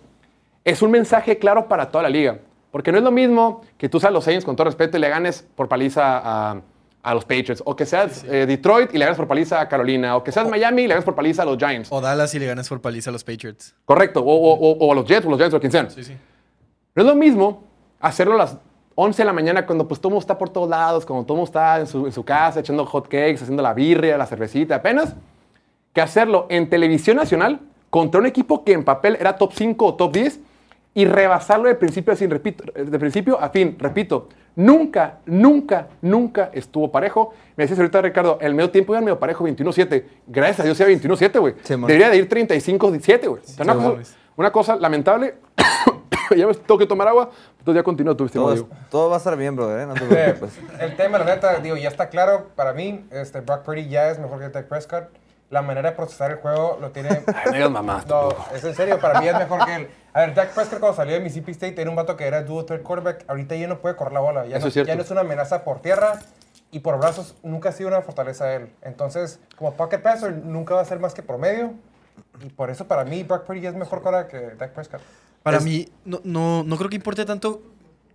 [0.64, 2.38] es un mensaje claro para toda la liga.
[2.70, 5.08] Porque no es lo mismo que tú seas los Saints con todo respeto y le
[5.08, 6.60] ganes por paliza a,
[7.04, 7.62] a los Patriots.
[7.64, 10.16] O que seas eh, Detroit y le ganes por paliza a Carolina.
[10.16, 11.88] O que seas Miami y le ganes por paliza a los Giants.
[11.92, 13.74] O Dallas y le ganas por paliza a los Patriots.
[13.84, 14.20] Correcto.
[14.22, 15.90] O, o- o- o a los Jets o los Giants o quien sean.
[15.90, 16.16] Sí, sí.
[16.94, 17.62] No es lo mismo
[18.00, 18.56] hacerlo a las
[18.96, 21.48] 11 de la mañana cuando pues todo mundo está por todos lados, cuando todo mundo
[21.48, 25.14] está en su, en su casa echando hot cakes, haciendo la birria, la cervecita apenas,
[25.92, 29.94] que hacerlo en televisión nacional contra un equipo que en papel era top 5 o
[29.94, 30.40] top 10
[30.94, 36.50] y rebasarlo de principio a fin, repito, de principio a fin, repito, nunca, nunca, nunca
[36.52, 37.34] estuvo parejo.
[37.56, 40.04] Me decías ahorita, Ricardo, el medio tiempo iba medio parejo 21-7.
[40.26, 41.54] Gracias a Dios sea 21-7, güey.
[41.68, 43.42] Debería de ir 35-17, güey.
[43.58, 44.16] Una, cosa, mames.
[44.36, 45.34] una cosa lamentable.
[46.36, 47.30] ya me tengo que tomar agua.
[47.58, 49.86] Entonces ya continúa tu estimado Todo, todo va a estar bien, brother, ¿eh?
[49.86, 50.58] No te preocupes.
[50.80, 53.06] el tema, la neta, digo, ya está claro para mí.
[53.10, 55.23] Este, Brock Purdy ya es mejor que Dak Prescott.
[55.50, 57.10] La manera de procesar el juego lo tiene.
[57.26, 58.04] Ay, no digas mamá.
[58.08, 59.88] No, es en serio, para mí es mejor que él.
[60.12, 62.64] A ver, Dak Prescott cuando salió de Mississippi State era un vato que era dual
[62.64, 63.24] third quarterback.
[63.28, 64.46] Ahorita ya no puede correr la bola.
[64.46, 64.88] Ya, Eso no, es cierto.
[64.88, 66.18] ya no es una amenaza por tierra
[66.70, 67.36] y por brazos.
[67.42, 68.72] Nunca ha sido una fortaleza de él.
[68.82, 71.74] Entonces, como pocket passer, nunca va a ser más que promedio.
[72.42, 75.00] Y por eso para mí Brock Purdy es mejor ahora que Dak Prescott.
[75.42, 77.60] Para Es- mí, no, no, no creo que importe tanto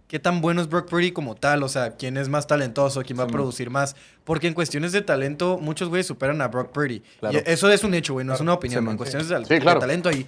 [0.10, 1.64] qué tan bueno es Brock Purdy como tal.
[1.64, 3.96] O sea, quién es más talentoso, quién va a producir más.
[4.26, 7.02] Porque en cuestiones de talento, muchos güeyes superan a Brock Purdy.
[7.20, 7.38] Claro.
[7.38, 8.84] Y eso es un hecho, güey, no es una opinión.
[8.84, 9.80] Sí, en cuestiones de, Sí, de claro.
[9.80, 10.28] talento, ahí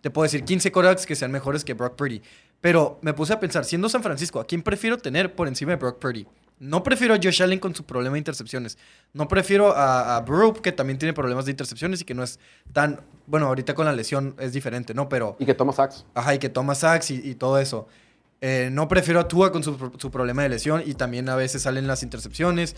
[0.00, 2.22] te puedo decir 15 quarterbacks que sean mejores que Brock Purdy.
[2.60, 5.76] Pero me puse a pensar, siendo San Francisco, ¿a quién prefiero tener por encima de
[5.76, 6.26] Brock Purdy?
[6.58, 8.78] No prefiero a Josh Allen con su problema de intercepciones.
[9.12, 12.38] No prefiero a, a Burrow, que también tiene problemas de intercepciones y que no es
[12.72, 13.00] tan...
[13.26, 15.08] Bueno, ahorita con la lesión es diferente, ¿no?
[15.08, 15.36] Pero...
[15.38, 16.06] Y que toma sacks.
[16.14, 17.88] Ajá, y que toma sacks y, y todo eso.
[18.40, 21.62] Eh, no prefiero a Tua con su, su problema de lesión y también a veces
[21.62, 22.76] salen las intercepciones.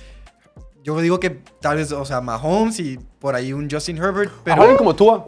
[0.85, 4.45] Yo digo que tal vez, o sea, Mahomes y por ahí un Justin Herbert, A
[4.45, 4.63] pero...
[4.63, 5.27] alguien como Tua.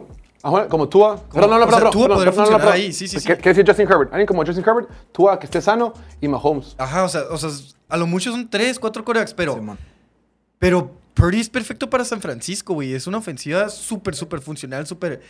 [0.69, 1.21] como Tua.
[1.31, 3.27] Perdón, no, no, o sea, perdón, Tua podría no, funcionar ahí, sí, sí, sí.
[3.27, 4.11] ¿Qué, qué decir Justin Herbert?
[4.11, 6.75] Alguien como Justin Herbert, Tua que esté sano y Mahomes.
[6.77, 7.49] Ajá, o sea, o sea,
[7.89, 9.59] a lo mucho son tres, cuatro corebacks, pero...
[10.57, 12.93] Pero Purdy es perfecto para San Francisco, güey.
[12.93, 15.21] Es una ofensiva súper, súper funcional, súper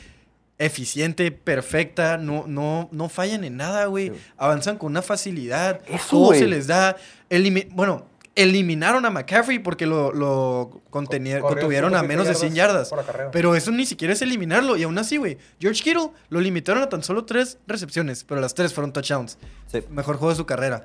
[0.65, 2.17] eficiente, perfecta.
[2.17, 4.11] No, no, no fallan en nada, güey.
[4.37, 5.81] Avanzan con una facilidad.
[5.87, 6.39] Eso, todo güey.
[6.39, 6.95] se les da.
[7.29, 12.91] Elimi- bueno, eliminaron a McCaffrey porque lo, lo contuvieron a 107 menos de 100 yardas.
[13.31, 14.77] Pero eso ni siquiera es eliminarlo.
[14.77, 15.37] Y aún así, güey.
[15.59, 19.37] George Kittle lo limitaron a tan solo tres recepciones, pero las tres fueron touchdowns.
[19.67, 19.83] Sí.
[19.89, 20.83] Mejor juego de su carrera.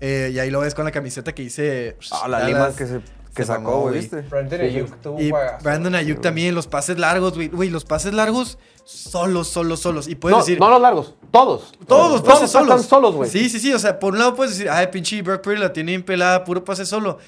[0.00, 1.96] Eh, y ahí lo ves con la camiseta que dice...
[2.10, 2.48] Ah, la Dallas.
[2.48, 3.00] lima que, se,
[3.34, 3.94] que se sacó, güey.
[4.00, 4.20] ¿viste?
[4.22, 5.32] Brandon Ayuk tuvo Y.
[5.62, 7.48] Brandon Ayuk también, los pases largos, güey.
[7.48, 10.08] Güey, los pases largos, solos, solos, solos.
[10.08, 11.72] Y puedes No, decir, no los largos, todos.
[11.86, 12.68] todos los pases todos solos.
[12.80, 13.28] están solos, güey.
[13.30, 13.72] Sí, sí, sí.
[13.72, 16.44] O sea, por un lado puedes decir, ay, pinche Brock Purdy la tiene bien pelada,
[16.44, 17.18] puro pase solo.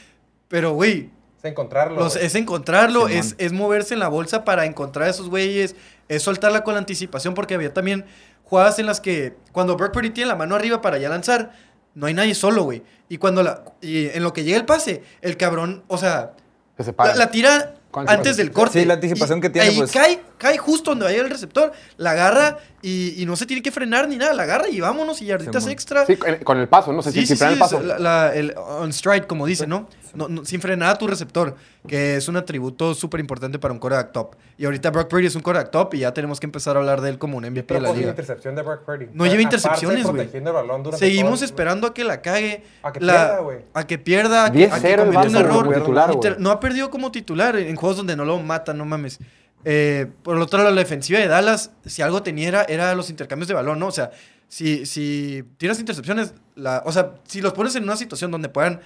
[0.49, 1.99] Pero, güey, Es encontrarlo.
[1.99, 5.75] los- es encontrarlo, es, es moverse en la bolsa para encontrar a esos güeyes,
[6.09, 8.05] es soltarla con la anticipación, porque había también
[8.45, 11.51] jugadas en las que cuando Brock Purdy tiene la mano arriba para ya lanzar,
[11.97, 12.83] no hay nadie solo, güey.
[13.09, 16.33] Y cuando la, y en lo que llega el pase, el cabrón, o sea,
[16.77, 17.11] Se separa.
[17.13, 17.73] la, la tira
[18.07, 18.81] antes del corte.
[18.81, 19.91] Sí, la anticipación Y que tiene, Ahí pues.
[19.91, 23.71] cae, cae justo donde vaya el receptor, la agarra y, y no se tiene que
[23.73, 26.05] frenar ni nada, la agarra y vámonos y yarditas extra.
[26.05, 27.81] Sí, con el paso, no sé Sí, si sí, el paso.
[27.81, 29.89] la- el on stride, como dice, ¿no?
[30.17, 31.55] No, no, Sin frenar a tu receptor,
[31.87, 34.35] que es un atributo súper importante para un quarterback top.
[34.59, 37.01] Y ahorita Brock Purdy es un quarterback top y ya tenemos que empezar a hablar
[37.01, 38.11] de él como un MVP de la liga.
[38.11, 39.09] intercepción de Brock Purdy.
[39.13, 40.15] No lleva intercepciones, güey.
[40.17, 42.65] protegiendo el balón durante Seguimos todo- esperando a que la cague.
[42.83, 43.59] A que la- pierda, güey.
[43.75, 45.75] A que pierda, a que, 10-0 a que el cometa un error.
[45.75, 49.19] titular, te- no ha perdido como titular en juegos donde no lo matan, no mames.
[49.65, 53.11] Eh, por el otro lado, la defensiva de Dallas, si algo tenía era, era los
[53.11, 53.89] intercambios de balón, ¿no?
[53.89, 54.13] O sea,
[54.49, 58.81] si, si tiras intercepciones, la, o sea, si los pones en una situación donde puedan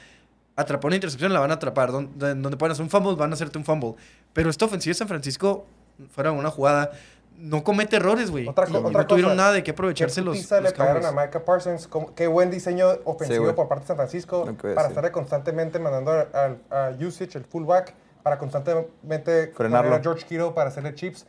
[0.61, 1.93] atrapar una intercepción, la van a atrapar.
[1.93, 3.95] Donde, donde puedan hacer un fumble, van a hacerte un fumble.
[4.33, 5.67] Pero esta ofensiva de San Francisco,
[6.13, 6.91] fuera una jugada,
[7.39, 8.47] no comete errores, güey.
[8.49, 11.05] Otra, co- otra no tuvieron cosa, nada de qué aprovecharse ¿Qué los, los le pagaron
[11.07, 11.13] a.
[11.13, 11.87] Micah Parsons?
[11.89, 13.57] ¿Cómo- Qué buen diseño ofensivo güey.
[13.57, 14.89] por parte de San Francisco a para decir.
[14.89, 19.89] estarle constantemente mandando al a usage, el fullback, para constantemente Frenarlo.
[19.91, 21.27] poner a George Kittle para hacerle chips.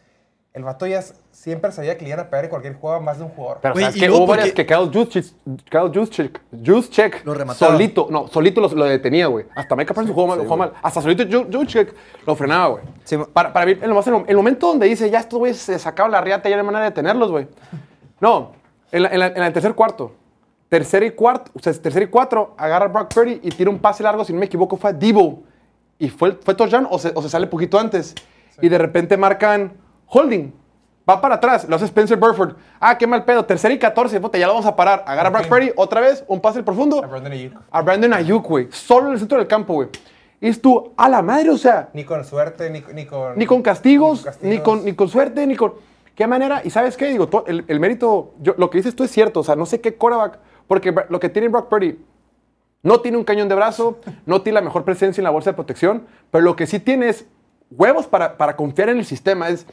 [0.54, 3.18] El vato ya siempre sabía que le iban a pegar en cualquier juego a más
[3.18, 3.60] de un jugador.
[3.62, 6.42] Pero Güey, sabes y que hubo varias que Kyle Juszczyk,
[7.26, 7.72] Lo remataba.
[7.72, 9.46] solito, no, solito lo, lo detenía, güey.
[9.56, 10.74] Hasta Micah Parsons jugó mal, jugó mal.
[10.82, 11.94] Hasta solito Ju- Juszczyk
[12.26, 12.84] lo frenaba, güey.
[13.04, 16.12] Sí, para, para mí, el, el- el momento donde dice, ya estos güeyes se sacaron
[16.12, 17.48] la riata, ya no hay manera de detenerlos, güey.
[18.20, 18.52] No,
[18.92, 20.14] en, la- en la- en el tercer cuarto.
[20.70, 23.80] Tercer y cuarto, o sea, tercer y cuatro, agarra a Brock Purdy y tira un
[23.80, 25.44] pase largo, si no me equivoco, fue a Debo.
[26.00, 28.16] Y fue, fue touchdown o se, o se sale poquito antes.
[28.62, 29.74] Y de repente marcan
[30.12, 30.54] holding.
[31.10, 32.56] Va para atrás, lo hace Spencer Burford.
[32.80, 33.44] Ah, qué mal pedo.
[33.44, 35.04] Tercer y 14, puta, ya lo vamos a parar.
[35.08, 35.50] Agarra a Brock Ok.
[35.50, 37.04] Purdy, otra vez, un pase profundo.
[37.04, 37.54] A Brandon Ayuk.
[37.72, 38.68] A Brandon Ayuk, güey.
[38.72, 39.90] Solo en el centro del campo, güey.
[40.40, 43.38] Y es tú, a la madre, o sea, Ni con suerte, ni, ni con...
[43.38, 45.74] ni con castigos, ni ni con, ni con suerte, ni con...
[46.16, 46.62] ¿Qué manera?
[46.64, 47.08] ¿Y sabes qué?
[47.08, 49.82] Digo, el, el mérito, yo, lo que dices tú es cierto, o sea, no sé
[49.82, 52.00] qué quarterback, porque lo que tiene Brock Purdy,
[52.84, 55.56] no tiene un cañón de brazo, no tiene la mejor presencia en la bolsa de
[55.56, 57.26] protección, pero lo que sí tiene es
[57.70, 59.66] huevos para, para confiar en el sistema, es...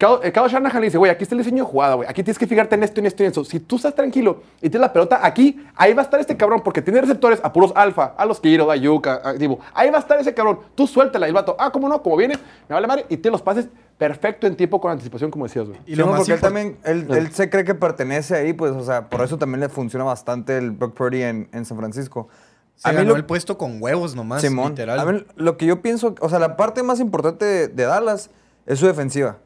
[0.00, 2.08] Kyle eh, Shanahan le dice, güey, aquí está el diseño de jugada, güey.
[2.08, 3.44] Aquí tienes que fijarte en esto, en esto y en eso.
[3.44, 6.62] Si tú estás tranquilo y tienes la pelota aquí, ahí va a estar este cabrón,
[6.64, 9.60] porque tiene receptores a puros alfa, a los Kiro, a Yuka, a Divo.
[9.74, 10.60] Ahí va a estar ese cabrón.
[10.74, 12.02] Tú suéltala y el vato, ah, ¿cómo no?
[12.02, 12.36] Como viene,
[12.68, 13.04] me vale madre.
[13.10, 15.78] Y tiene los pases perfecto en tiempo con anticipación, como decías, güey.
[15.84, 18.54] Y Sí, lo no, más porque él también, él, él se cree que pertenece ahí,
[18.54, 21.76] pues, o sea, por eso también le funciona bastante el Brock Purdy en, en San
[21.76, 22.28] Francisco.
[22.76, 24.98] Se mí ganó lo- el puesto con huevos nomás, Simón, literal.
[24.98, 28.30] a mí lo que yo pienso, o sea, la parte más importante de, de Dallas
[28.64, 29.36] es su defensiva.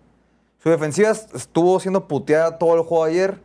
[0.65, 3.39] Su defensiva est- estuvo siendo puteada todo el juego ayer.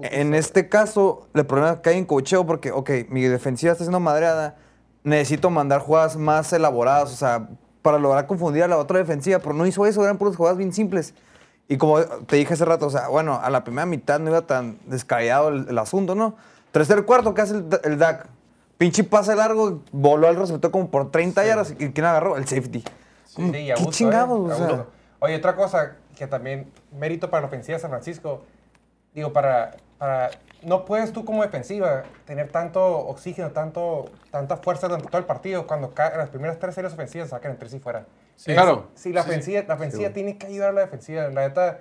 [0.00, 3.84] En este caso, el problema es que hay en cocheo porque, ok, mi defensiva está
[3.84, 4.56] siendo madreada,
[5.04, 7.48] necesito mandar jugadas más elaboradas, o sea,
[7.82, 10.72] para lograr confundir a la otra defensiva, pero no hizo eso, eran puras jugadas bien
[10.72, 11.14] simples.
[11.68, 14.42] Y como te dije hace rato, o sea, bueno, a la primera mitad no iba
[14.42, 16.34] tan descabellado el, el asunto, ¿no?
[16.72, 18.26] Tercer cuarto, ¿qué hace el, el DAC?
[18.78, 21.70] Pinche pase largo, voló al receptor como por 30 yardas.
[21.78, 22.36] ¿Y quién agarró?
[22.36, 22.82] El safety.
[23.24, 24.38] Sí, ¿Qué gusto, chingados?
[24.38, 24.66] eh, o a sea?
[24.66, 24.86] gusto.
[25.20, 28.42] Oye, otra cosa que también mérito para la ofensiva de San Francisco.
[29.14, 30.30] Digo, para, para
[30.62, 35.66] no puedes tú como defensiva tener tanto oxígeno, tanto, tanta fuerza durante todo el partido
[35.66, 38.04] cuando en las primeras tres series ofensivas sacan entre sí fuera.
[38.34, 38.88] Sí, claro.
[38.94, 41.28] Sí, la ofensiva, la ofensiva tiene que ayudar a la defensiva.
[41.28, 41.78] La neta,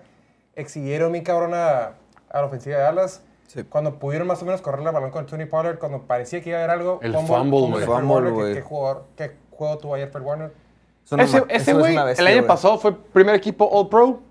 [0.55, 1.93] exhibieron mi cabrón a,
[2.29, 3.21] a la ofensiva de Dallas.
[3.47, 3.63] Sí.
[3.63, 6.59] Cuando pudieron más o menos correr la balón con Tony Pollard, cuando parecía que iba
[6.59, 6.99] a haber algo.
[7.01, 7.79] El fumble- güey.
[7.81, 8.53] de Fred Fumble, güey.
[8.53, 10.51] ¿Qué jugador- qué juego tuvo ayer Fred Warner?
[11.11, 12.47] Una Ese, ese eso es güey, el año güey.
[12.47, 14.21] pasado fue primer equipo All Pro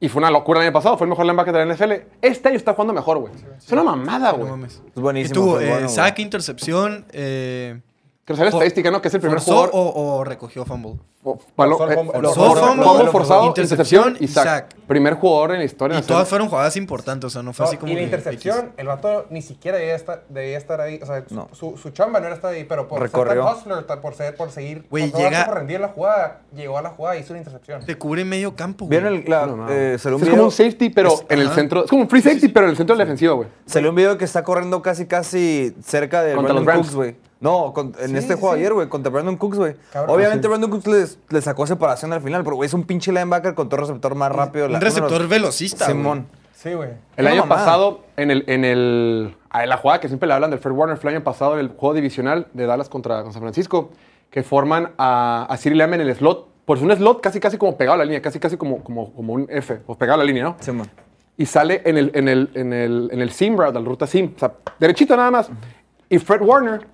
[0.00, 0.96] y fue una locura el año pasado.
[0.98, 1.92] Fue el mejor linebacker de la NFL.
[2.22, 3.32] Este año está jugando mejor, güey.
[3.56, 4.50] Es una mamada, No güey.
[4.50, 4.82] mames.
[4.94, 5.32] Es buenísimo.
[5.32, 5.86] Y tuvo eh,
[6.18, 7.80] intercepción, eh,
[8.28, 9.00] Quiero saber For- estadística, ¿no?
[9.00, 9.70] Que es el primer jugador.
[9.72, 10.96] o, o recogió fumble.
[11.24, 12.20] o- palo- Forzó eh, fumble.
[12.20, 14.44] lo- Forzó fumble, fumble, fumble forzado, intercepción intercepción y sack.
[14.44, 14.74] sack.
[14.86, 15.98] Primer jugador en la historia.
[15.98, 18.04] Y todas fueron jugadas importantes, o sea, no fue No, así como y la que
[18.04, 18.70] intercepción, X.
[18.76, 21.00] el vato ni siquiera debía estar, debía estar ahí.
[21.02, 21.48] O sea, su- No.
[21.52, 23.32] su, su chamba no era estar ahí, pero por Recorrió.
[23.32, 26.82] ser tan hustler, por, ser, por seguir, Güey, llega- por rendir la jugada, llegó a
[26.82, 27.84] la jugada y hizo una intercepción.
[27.84, 29.00] Te cubre medio campo, güey.
[29.00, 29.70] ¿Vieron el, la, No, no.
[29.70, 31.84] eh, salió un es como un safety, pero Es- en el centro.
[31.84, 33.48] Es como un free safety, pero en el centro de la defensiva, güey.
[33.64, 36.86] salió un video que está corriendo casi, casi cerca de Contra Brandon los Rams.
[36.88, 37.27] Cooks, güey.
[37.40, 38.60] No, con- en Sí, este juego sí.
[38.60, 39.76] ayer, güey, contra Brandon Cooks, güey.
[40.08, 40.48] Obviamente sí.
[40.48, 43.68] Brandon Cooks les- le sacó separación al final, pero güey, es un pinche linebacker con
[43.68, 44.66] todo receptor más rápido.
[44.66, 45.96] Un la- receptor los- velocista, güey.
[45.96, 46.26] Simón.
[46.54, 46.90] Sí, güey.
[47.16, 49.36] El año pasado, en el, en el.
[49.50, 51.54] ah, En la jugada que siempre le hablan del Fred Warner, fue el año pasado
[51.54, 53.90] en el juego divisional de Dallas contra con San Francisco,
[54.30, 56.48] que forman a, a Cyril Lamb en el slot.
[56.64, 59.32] Pues un slot casi, casi como pegado a la línea, casi, casi como, como, como
[59.34, 60.56] un F, o pegado a la línea, ¿no?
[60.58, 60.90] Simón.
[61.36, 64.32] y sale en el, en el, en el, en el seam route, la ruta seam,
[64.34, 65.48] o sea, derechito nada más.
[66.10, 66.86] Y Fred Warner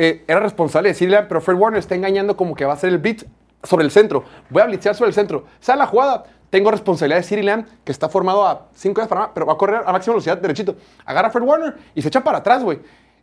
[0.00, 2.90] eh, era responsable de decirle, pero Fred Warner está engañando como que va a hacer
[2.90, 3.26] el blitz
[3.64, 4.24] sobre el centro.
[4.48, 5.44] Voy a blitzear sobre el centro.
[5.58, 9.34] Sale la jugada, tengo responsabilidad de Siri Lamb, que está formado a 5 yardas para
[9.34, 10.76] pero va a correr a máxima velocidad derechito.
[11.04, 12.78] Agarra a Fred Warner y se echa para atrás, güey.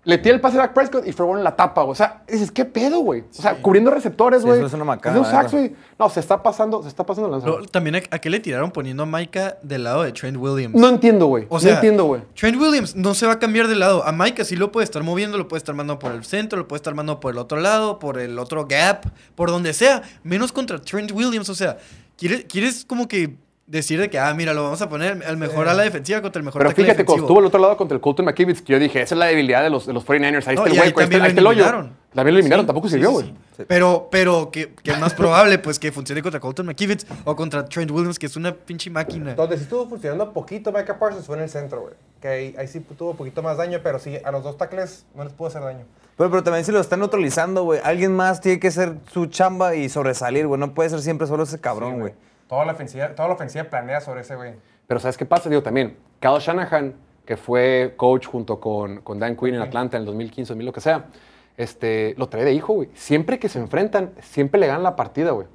[0.06, 1.92] Le tira el pase a Dak Prescott y Fred la tapa, güey.
[1.94, 3.22] O sea, dices, ¿qué pedo, güey?
[3.22, 4.60] O sea, cubriendo receptores, Sí, güey.
[4.60, 5.68] eso es una macana, sacks, verdad.
[5.70, 5.76] güey.
[5.98, 7.48] No, se está pasando, se está pasando lanza.
[7.48, 10.76] Pero también a, a qué le tiraron poniendo a Micah del lado de Trent Williams.
[10.76, 11.48] No entiendo, güey.
[11.50, 12.22] O sea, no entiendo, güey.
[12.36, 14.06] Trent Williams no se va a cambiar de lado.
[14.06, 16.68] A Micah sí lo puede estar moviendo, lo puede estar mandando por el centro, lo
[16.68, 20.04] puede estar mandando por el otro lado, por el otro gap, por donde sea.
[20.24, 21.50] Menos contra Trent Williams.
[21.50, 21.78] O sea,
[22.16, 25.68] ¿quieres, quieres como que decir de que, ah, mira, lo vamos a poner al mejor
[25.68, 27.26] a la defensiva contra el mejor Pero fíjate, cuando defensivo?
[27.26, 29.64] estuvo el otro lado contra el Colton McKivitz, que yo dije, esa es la debilidad
[29.64, 30.48] de los, de los 49ers.
[30.48, 31.64] Ahí No, está el güey, ahí ahí está, está el hoyo.
[31.64, 31.94] eliminaron.
[32.14, 33.34] También lo eliminaron, Sí, tampoco sirvió, sí, güey.
[33.58, 33.64] sí.
[33.68, 37.66] Pero, pero que, que es más probable, pues, que funcione contra Colton McKivitz o contra
[37.66, 39.34] Trent Williams, que es una pinche máquina.
[39.34, 41.94] Donde sí estuvo funcionando poquito Micah Parsons fue en el centro, güey.
[42.22, 45.06] Que ahí, ahí sí tuvo un poquito más daño, pero sí, a los dos tackles
[45.16, 45.86] no les pudo hacer daño.
[46.18, 49.76] Pero, pero también si lo están neutralizando, güey, alguien más tiene que hacer su chamba
[49.76, 50.60] y sobresalir, güey.
[50.60, 52.14] No puede ser siempre solo ese cabrón, güey.
[52.48, 54.54] Toda la ofensiva, toda la ofensiva planea sobre ese güey.
[54.88, 55.50] Pero ¿sabes qué pasa?
[55.50, 56.94] Digo, también, Kyle Shanahan,
[57.26, 60.74] que fue coach junto con, con Dan Quinn en Atlanta en el 2015, 2000, lo
[60.74, 61.06] que sea,
[61.58, 62.90] este, lo trae de hijo, güey.
[62.94, 65.48] Siempre que se enfrentan, siempre le ganan la partida, güey.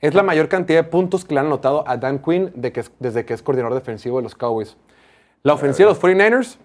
[0.00, 2.80] Es la mayor cantidad de puntos que le han anotado a Dan Quinn de que
[2.80, 4.76] es- desde que es coordinador defensivo de los Cowboys.
[5.42, 6.58] La ofensiva de los 49ers,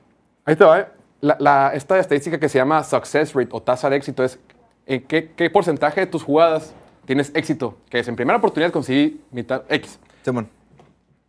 [0.43, 0.87] ahí te va, ¿eh?
[1.21, 4.37] La- la- esta estadística que se llama success rate o tasa de éxito es
[4.85, 6.73] en qué, qué porcentaje de tus jugadas
[7.05, 9.99] tienes éxito, que es en primera oportunidad conseguí mitad X.
[10.23, 10.49] Simón.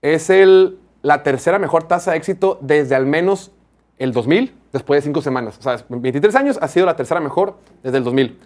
[0.01, 3.53] Es el, la tercera mejor tasa de éxito desde al menos
[3.99, 5.59] el 2000, después de cinco semanas.
[5.59, 8.39] O sea, en 23 años ha sido la tercera mejor desde el 2000.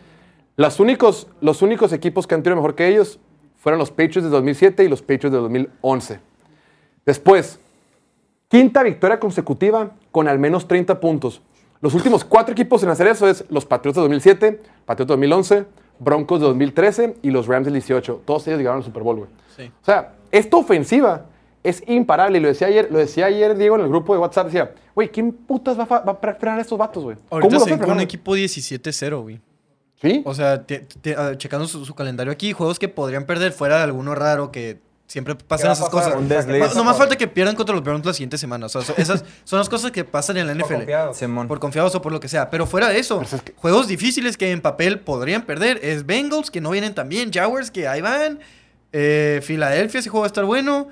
[0.57, 3.19] Los únicos, los únicos equipos que han tenido mejor que ellos
[3.59, 6.21] fueron los Patriots de 2007 y los Patriots de 2011.
[7.05, 7.59] Después,
[8.49, 11.43] quinta victoria consecutiva con al menos 30 puntos.
[11.81, 15.65] Los últimos cuatro equipos en hacer eso es los Patriots de 2007, Patriots de 2011,
[15.99, 18.23] Broncos de 2013 y los Rams del 18.
[18.25, 19.31] Todos ellos llegaron al Super Bowl, güey.
[19.57, 19.71] Sí.
[19.83, 21.27] O sea, esta ofensiva
[21.63, 22.39] es imparable.
[22.39, 24.47] Y lo decía ayer, lo decía ayer Diego en el grupo de WhatsApp.
[24.47, 27.17] Decía, güey, ¿quién putas va a, va a frenar a estos vatos, güey?
[27.31, 29.41] Ahorita se con un equipo 17-0, güey.
[30.01, 30.23] ¿Sí?
[30.27, 33.85] O sea, te- te- checando su, su calendario aquí, juegos que podrían perder fuera de
[33.85, 36.15] alguno raro que siempre pasan esas cosas.
[36.17, 36.59] Un desliz.
[36.61, 38.67] Ma- No más falta que pierdan contra los Browns la siguiente semana.
[38.67, 40.75] O sea, esas son las cosas que pasan en la Por NFL.
[40.75, 41.17] confiados.
[41.17, 41.49] Simón.
[41.49, 42.51] Por confiados o por lo que sea.
[42.51, 46.07] Pero fuera de eso, Pero es que- juegos difíciles que en papel podrían perder es
[46.07, 48.41] Bengals, que no vienen tan bien, Jaguars, que ahí van,
[48.93, 50.89] eh, Filadelfia, ese juego va a estar bueno,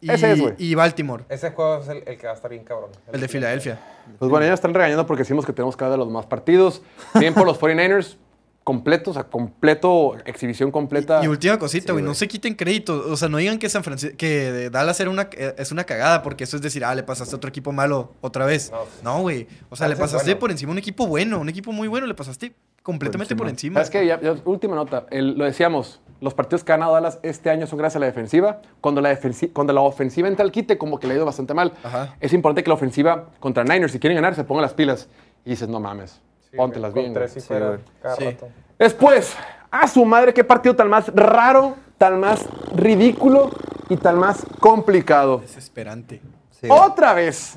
[0.00, 0.54] y, Ese es, güey.
[0.58, 2.90] y Baltimore, Ese juego es el, el que va a estar bien cabrón.
[3.12, 3.78] el de Filadelfia.
[4.18, 6.82] Pues bueno, ya están regañando porque decimos que tenemos que dar de los más partidos.
[7.14, 8.16] Bien por los 49ers,
[8.64, 11.20] completos, o sea, completo, exhibición completa.
[11.24, 13.04] Y última cosita, güey, no se quiten crédito.
[13.10, 16.22] O sea, no digan que San Francisco, que Dallas era una, eh, es una cagada,
[16.22, 18.70] porque eso es decir, ah, le pasaste a otro equipo malo otra vez.
[18.70, 19.14] No.
[19.16, 19.46] No, güey.
[19.70, 20.40] O sea, le Dallas es pasaste bueno.
[20.40, 23.82] por encima a un equipo bueno, un equipo muy bueno, le pasaste completamente por encima.
[23.82, 25.06] Ya- ya- última nota.
[25.10, 28.06] El- lo decíamos, los partidos que ha ganado Dallas este año son gracias a la
[28.06, 28.60] defensiva.
[28.80, 31.52] Cuando la, defensi- cuando la ofensiva entra al quite, como que le ha ido bastante
[31.54, 31.72] mal.
[31.82, 32.16] Ajá.
[32.20, 35.08] Es importante que la ofensiva contra Niners, si quieren ganar, se pongan las pilas.
[35.44, 36.20] Y dices, no mames,
[36.52, 37.14] Sí, póntelas bien.
[37.14, 37.42] tres güey.
[37.42, 37.80] y fuera güey.
[38.02, 38.24] cada Sí.
[38.26, 38.48] rato.
[38.78, 39.34] Después,
[39.70, 43.50] a su madre, qué partido tan más raro, tan más ridículo
[43.88, 45.38] y tan más complicado.
[45.38, 46.20] Desesperante.
[46.68, 47.56] Otra vez,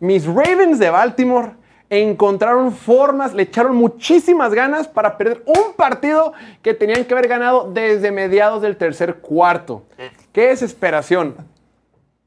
[0.00, 1.52] mis Ravens de Baltimore
[1.88, 7.70] encontraron formas, le echaron muchísimas ganas para perder un partido que tenían que haber ganado
[7.72, 9.84] desde mediados del tercer cuarto.
[10.32, 11.36] ¡Qué desesperación!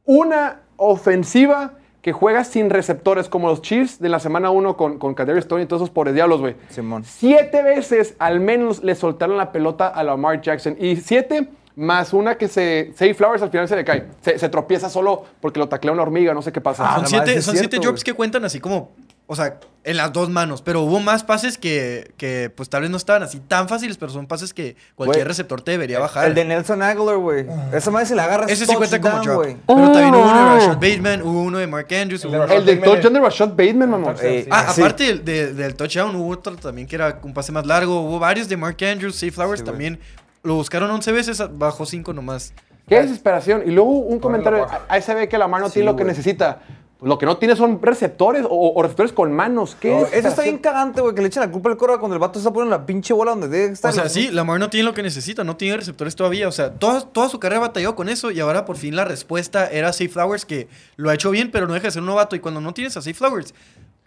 [0.05, 5.13] Una ofensiva que juega sin receptores, como los Chiefs de la semana 1 con, con
[5.13, 6.55] Kadarius Stone y todos esos pobres diablos, güey.
[6.69, 7.03] Simón.
[7.03, 10.77] Siete veces al menos le soltaron la pelota a Lamar Jackson.
[10.79, 12.91] Y siete más una que se.
[12.95, 14.07] Say Flowers al final se le cae.
[14.21, 16.85] Se, se tropieza solo porque lo taclea una hormiga, no sé qué pasa.
[16.89, 17.95] Ah, son siete, son siete güey.
[17.95, 18.91] que cuentan así como,
[19.31, 20.63] o sea, en las dos manos.
[20.63, 24.11] Pero hubo más pases que, que pues tal vez no estaban así tan fáciles, pero
[24.11, 26.25] son pases que cualquier receptor te debería bajar.
[26.27, 27.45] El de Nelson Aguilar, güey.
[27.71, 28.45] Esa madre se la agarra.
[28.47, 29.45] Ese sí cuenta como drop.
[29.67, 30.55] Pero también hubo uno de Oh.
[30.55, 32.23] Rashad Bateman, hubo uno de Mark Andrews.
[32.25, 34.15] El hubo de el del touchdown de Rashad Bateman, mamón.
[34.21, 34.49] Eh, sí.
[34.51, 34.81] Ah, Sí.
[34.81, 38.01] aparte del, de- del touchdown, hubo otro también que era un pase más largo.
[38.01, 39.99] Hubo varios de Mark Andrews, Safe Flowers Sí, también.
[40.41, 42.51] Lo buscaron 11 veces, bajó 5 nomás.
[42.87, 43.61] Qué desesperación.
[43.67, 44.65] Y luego un comentario.
[44.87, 46.59] Ahí se ve que Lamar no Sí, tiene lo que necesita.
[47.01, 49.77] Lo que no tiene son receptores o, o receptores con manos.
[49.79, 52.15] ¿Qué No, eso está bien cagante, güey, que le echen la culpa al coro cuando
[52.15, 53.91] el vato está poniendo la pinche bola donde debe estar.
[53.91, 56.49] O sea, sí, Lamar no tiene lo que necesita, no tiene receptores todavía.
[56.49, 59.69] O sea, toda, toda su carrera batalló con eso y ahora por fin la respuesta
[59.69, 62.35] era Safe Flowers, que lo ha hecho bien, pero no deja de ser un novato.
[62.35, 63.53] Y cuando no tienes a Safe Flowers,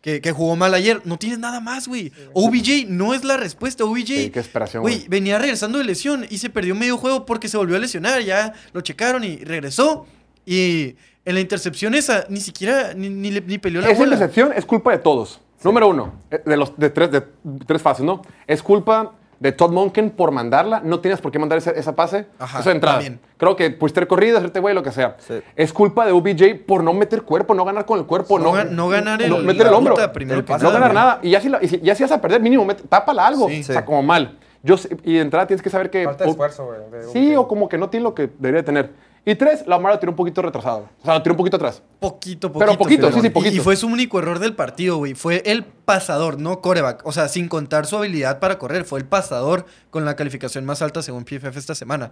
[0.03, 2.13] que, que jugó mal ayer, no tienes nada más, güey.
[2.35, 3.85] OBJ no es la respuesta.
[3.85, 5.09] OBJ, Sí, qué desesperación, güey, güey.
[5.09, 8.21] venía regresando de lesión y se perdió medio juego porque se volvió a lesionar.
[8.23, 10.05] Ya lo checaron y regresó.
[10.45, 14.15] Y en la intercepción esa, ni siquiera, ni, ni, ni peleó la Esa bola.
[14.15, 15.41] intercepción es culpa de todos.
[15.63, 17.23] Número uno, eh, de los de tres, de
[17.67, 18.23] tres fases, ¿no?
[18.49, 20.81] Es culpa de Todd Monken por mandarla.
[20.85, 22.27] No tienes por qué mandar ese, esa pase.
[22.39, 22.97] Ajá, de entrada.
[22.99, 23.21] también.
[23.37, 25.17] Creo que pudiste haber corrido, hacerte güey, lo que sea.
[25.21, 25.35] Sí.
[25.55, 28.39] Es culpa de OBJ por no meter cuerpo, no ganar con el cuerpo.
[28.39, 29.97] No No, gan- no ganar el- no meter el hombro.
[29.97, 31.19] El que pase no nada, ganar nada.
[31.23, 33.49] Y ya si, la- y si- ya si vas a perder, mínimo, met- tápala algo.
[33.49, 33.61] Sí.
[33.61, 33.87] O sea, Sí.
[33.87, 34.39] como mal.
[34.65, 36.05] Yo, y de entrada tienes que saber que...
[36.05, 36.79] Falta o- esfuerzo, güey.
[37.13, 38.91] Sí, o como que no tiene lo que debería tener.
[39.25, 40.89] Y tres, Lamar lo tiró un poquito retrasado.
[41.01, 41.81] O sea, lo tiró un poquito atrás.
[42.01, 42.59] Poquito, poquito.
[42.67, 43.55] Pero poquito, sí, sí, Y- poquito.
[43.57, 45.15] Y, fue su único error del partido, güey.
[45.15, 47.07] Fue el pasador, no coreback.
[47.07, 48.85] O sea, sin contar su habilidad para correr.
[48.85, 52.11] Fue el pasador con la calificación más alta según PFF esta semana.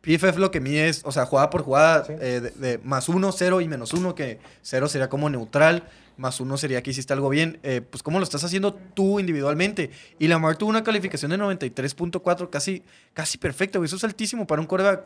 [0.00, 2.14] PFF lo que mide es, o sea, jugada por jugada, Sí.
[2.20, 5.84] eh, de, de más uno, cero y menos uno, que cero sería como neutral,
[6.16, 7.60] más uno sería que hiciste algo bien.
[7.62, 9.90] Eh, pues, ¿cómo lo estás haciendo tú individualmente?
[10.18, 12.82] Y Lamar tuvo una calificación de 93.4, casi,
[13.12, 13.86] casi perfecta, güey.
[13.86, 15.04] Eso es altísimo para un coreback.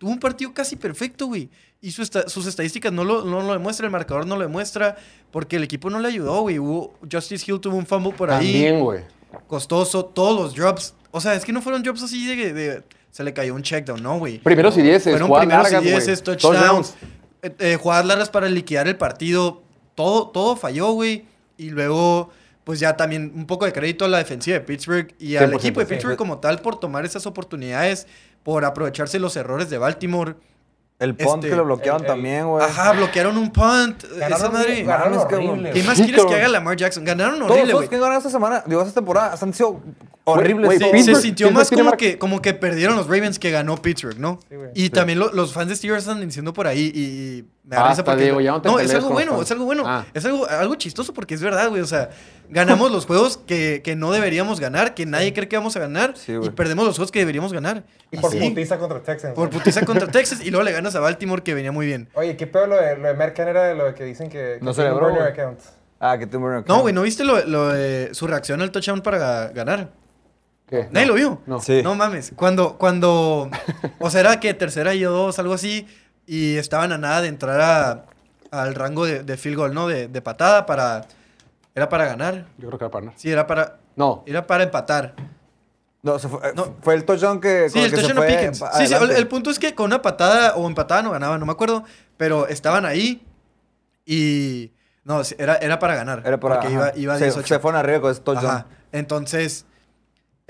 [0.00, 1.50] Tuvo un partido casi perfecto, güey.
[1.82, 4.96] Y su esta- sus estadísticas no lo, no lo demuestra, el marcador no lo demuestra,
[5.30, 6.58] porque el equipo no le ayudó, güey.
[6.58, 9.02] Hubo- Justice Hill tuvo un fumble por ahí También, güey.
[9.46, 10.94] costoso, todos los drops.
[11.10, 14.02] O sea, es que no fueron drops así de, de- se le cayó un checkdown,
[14.02, 14.38] no, güey.
[14.38, 16.94] Primeros y dieces, Fueron primeros largas, y dieces, touchdowns, Touchdowns.
[17.42, 19.62] eh, eh, jugadas largas para liquidar el partido.
[19.94, 21.26] Todo, todo falló, güey.
[21.58, 22.30] Y luego,
[22.64, 25.56] pues ya también un poco de crédito a la defensiva de Pittsburgh y al 100%,
[25.58, 25.86] equipo de.
[25.86, 28.06] Pittsburgh como tal por tomar esas oportunidades
[28.42, 30.34] por aprovecharse los errores de Baltimore.
[30.98, 32.62] El punt Este, que lo bloquearon el- el- también, güey.
[32.64, 34.04] Ajá, bloquearon un punt.
[34.04, 34.84] Esa Ganaron, madre.
[34.84, 35.18] cabrón.
[35.50, 35.70] horrible.
[35.72, 37.04] ¿Qué más quieres que haga Lamar Jackson?
[37.04, 37.88] Ganaron Todos horrible, los güey.
[37.88, 39.80] que ganaron esta semana, digo, esta temporada, han sido
[40.32, 40.66] horribles.
[40.80, 44.18] güey, Se, se sintió más como que, como que perdieron los Ravens que ganó Pittsburgh,
[44.18, 44.40] ¿no?
[44.48, 47.76] Sí, y también lo- los fans de Steelers están diciendo por ahí y, y me
[47.76, 48.22] da risa porque...
[48.22, 49.44] Diego, ya no te es algo bueno, fans.
[49.44, 49.82] es algo bueno.
[49.86, 50.04] Ah.
[50.14, 51.82] Es algo, algo chistoso porque es verdad, güey.
[51.82, 52.10] O sea,
[52.48, 56.14] ganamos los juegos que, que no deberíamos ganar, que nadie cree que vamos a ganar.
[56.16, 57.84] Sí, y perdemos los juegos que deberíamos ganar.
[58.10, 59.34] Y por sí, putiza contra Texans.
[59.34, 62.08] por putiza contra Texas y luego le ganas a Baltimore que venía muy bien.
[62.14, 64.64] Oye, ¿qué pedo lo de, lo de Merck Canada, lo de que dicen que, que
[64.64, 65.60] No celebró, burner account?
[66.02, 69.02] Ah, que tú bueno, No, güey, ¿no viste lo, lo de su reacción al touchdown
[69.02, 69.90] para ganar?
[70.70, 70.88] ¿Qué?
[70.92, 71.42] Nadie lo vio.
[71.46, 71.60] No.
[71.60, 71.82] Sí.
[71.82, 72.32] No mames.
[72.36, 73.50] Cuando, cuando.
[73.98, 75.86] O sea, era que tercera y dos, algo así.
[76.26, 78.04] Y estaban a nada de entrar a-
[78.52, 79.88] al rango de, de field goal, ¿no?
[79.88, 81.06] De, de patada para.
[81.74, 82.46] Era para ganar.
[82.58, 83.18] Yo creo que era para ganar.
[83.18, 83.78] Sí, era para.
[83.96, 84.22] No.
[84.26, 85.14] Era para empatar.
[86.02, 86.76] No, se fue, No.
[86.80, 89.28] fue el touchdown que, Sí, el que se touchdown a fue Sí, sí, el, el
[89.28, 91.84] punto es que con una patada o empatada no ganaba, no me acuerdo.
[92.16, 93.22] Pero estaban ahí
[94.06, 94.72] y.
[95.04, 96.22] No, era, era para ganar.
[96.24, 96.56] Era para.
[96.60, 96.92] Porque ajá.
[96.92, 97.46] iba, iba se, 18.
[97.46, 98.46] se fueron arriba con ese touchdown.
[98.54, 98.66] Ajá.
[98.92, 99.66] Entonces,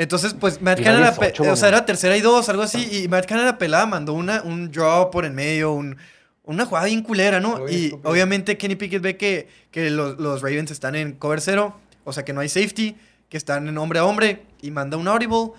[0.02, 3.08] entonces pues Matt Canada, 18, pe- o sea, era tercera y dos, algo así, y
[3.08, 5.96] Matt Canada pelada mandó una, un draw por en medio, un,
[6.44, 7.58] una jugada bien culera, ¿no?
[7.58, 8.10] Muy y estúpido.
[8.10, 12.24] obviamente Kenny Pickett ve que, que los, los Ravens están en cover cero, o sea
[12.24, 12.96] que no hay safety,
[13.28, 15.52] que están en hombre a hombre, y manda un audible,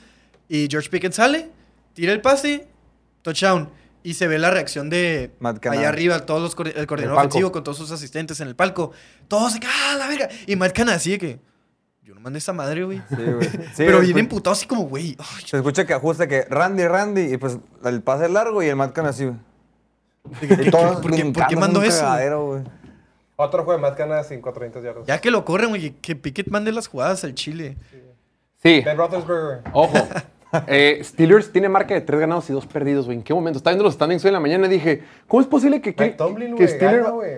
[0.50, 1.50] y George Pickett sale,
[1.94, 2.68] tira el pase,
[3.22, 3.70] touchdown.
[4.04, 7.28] Y se ve la reacción de Matt allá arriba, todos los, el coordinador palco.
[7.30, 8.92] ofensivo con todos sus asistentes en el palco.
[9.28, 10.28] Todos se ¡ah, la verga!
[10.48, 11.40] Y Matt Canada así de que,
[12.12, 13.02] yo no mandé esa madre, güey.
[13.10, 13.48] Sí, güey.
[13.74, 15.16] Sí, Pero bien escu- emputado así como, güey.
[15.18, 18.68] ay, Se escucha que ajusta que Randy, Randy, y pues el pase es largo y
[18.68, 19.38] el Matcan así, güey.
[20.42, 22.02] ¿qué- qué- Y todos ¿Por qué, por qué mandó eso?
[22.02, 22.64] cagadero, güey.
[23.38, 25.06] Otro juego de sin 400 yardas.
[25.08, 27.78] Ya que lo corren, güey, que Pickett mande las jugadas al Chile.
[28.62, 28.82] Sí.
[28.86, 29.62] Ben Roethlisberger.
[29.72, 29.98] Ojo.
[30.68, 33.18] Eh, Steelers tiene marca de tres ganados y dos perdidos, güey.
[33.20, 33.58] ¿En qué momento?
[33.58, 36.04] Estaba viendo los standings hoy en la mañana y dije, ¿cómo es posible que, que,
[36.04, 36.68] Mike Tomlin, que.
[36.68, 37.04] Steelers...
[37.04, 37.32] Gana, güey.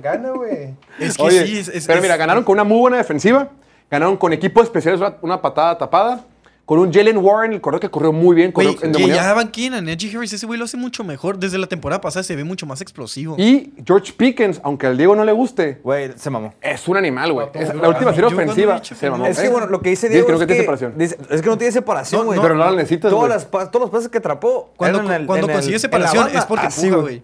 [0.00, 0.74] Gana, güey.
[1.00, 3.50] Es que Oye, sí, es, es- pero mira, ganaron con una muy buena defensiva,
[3.90, 6.24] ganaron con equipos especiales, una, una patada tapada,
[6.64, 9.20] con un Jalen Warren, el corredor que corrió muy bien, corrió endemoniado.
[9.20, 10.32] ya banquían a Najee Harris.
[10.32, 11.36] Ese güey lo hace mucho mejor.
[11.36, 13.34] Desde la temporada pasada se ve mucho más explosivo.
[13.36, 16.54] Y George Pickens, aunque al Diego no le guste, Güey, se mamó.
[16.60, 17.48] es un animal, güey.
[17.74, 19.26] No, la última serie he ofensiva se mamó.
[19.26, 19.50] Es que ¿Eh?
[19.50, 20.94] bueno, lo que dice Diego que no es, que tiene separación.
[20.96, 22.36] dice- es que no tiene separación, güey.
[22.36, 25.26] no, Pero no la necesitas, Todas las todos los pases que atrapó Cuando, en el-
[25.26, 27.22] cuando en el- consigue en la separación banda, es porque así, güey.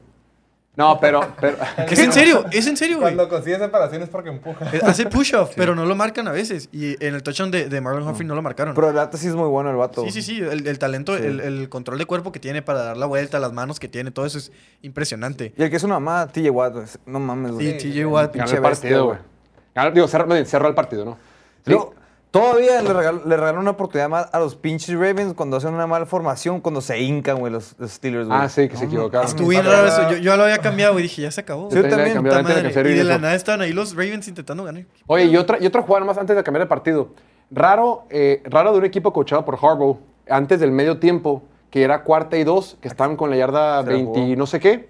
[0.76, 1.56] No, pero, pero
[1.88, 3.14] Es en serio, es en serio, güey.
[3.14, 4.66] Cuando consigue separación es porque empuja.
[4.74, 6.68] Eh, Hace push-off, pero no lo marcan a veces.
[6.70, 8.74] Y en el touchdown de, de Marlon Humphrey no lo marcaron.
[8.74, 10.04] Pero el dato sí es muy bueno el vato.
[10.04, 10.38] Sí, sí, sí.
[10.40, 13.52] El, el talento, El, el control de cuerpo que tiene para dar la vuelta, las
[13.54, 14.52] manos que tiene, todo eso es
[14.82, 15.54] impresionante.
[15.56, 16.74] Y el que es una mamá, TJ Watt.
[17.06, 17.80] No mames, güey.
[17.80, 18.32] Sí, TJ Watt.
[18.32, 19.18] pinche el partido, güey.
[19.94, 21.18] Digo, cerró, cerró el partido, ¿no?
[21.66, 21.74] Sí.
[22.40, 25.86] Todavía le regaló, le regaló una oportunidad más a los pinches Ravens cuando hacen una
[25.86, 28.38] mala formación, cuando se hincan, güey, los, los Steelers, güey.
[28.38, 29.26] Ah, sí, que se equivocaron.
[29.26, 30.10] Estuvo bien raro eso.
[30.10, 31.70] Yo, yo lo había cambiado y dije, ya se acabó.
[31.70, 34.64] Sí, Yo también, antes de que Y de la nada estaban ahí los Ravens intentando
[34.64, 34.84] ganar.
[35.06, 37.10] Oye, y otra, y otra jugada más antes de cambiar de partido.
[37.50, 42.02] Raro, eh, raro de un equipo coachado por Harbaugh antes del medio tiempo, que era
[42.02, 44.88] cuarta y dos, que estaban con la yarda Se la 20 y no sé qué.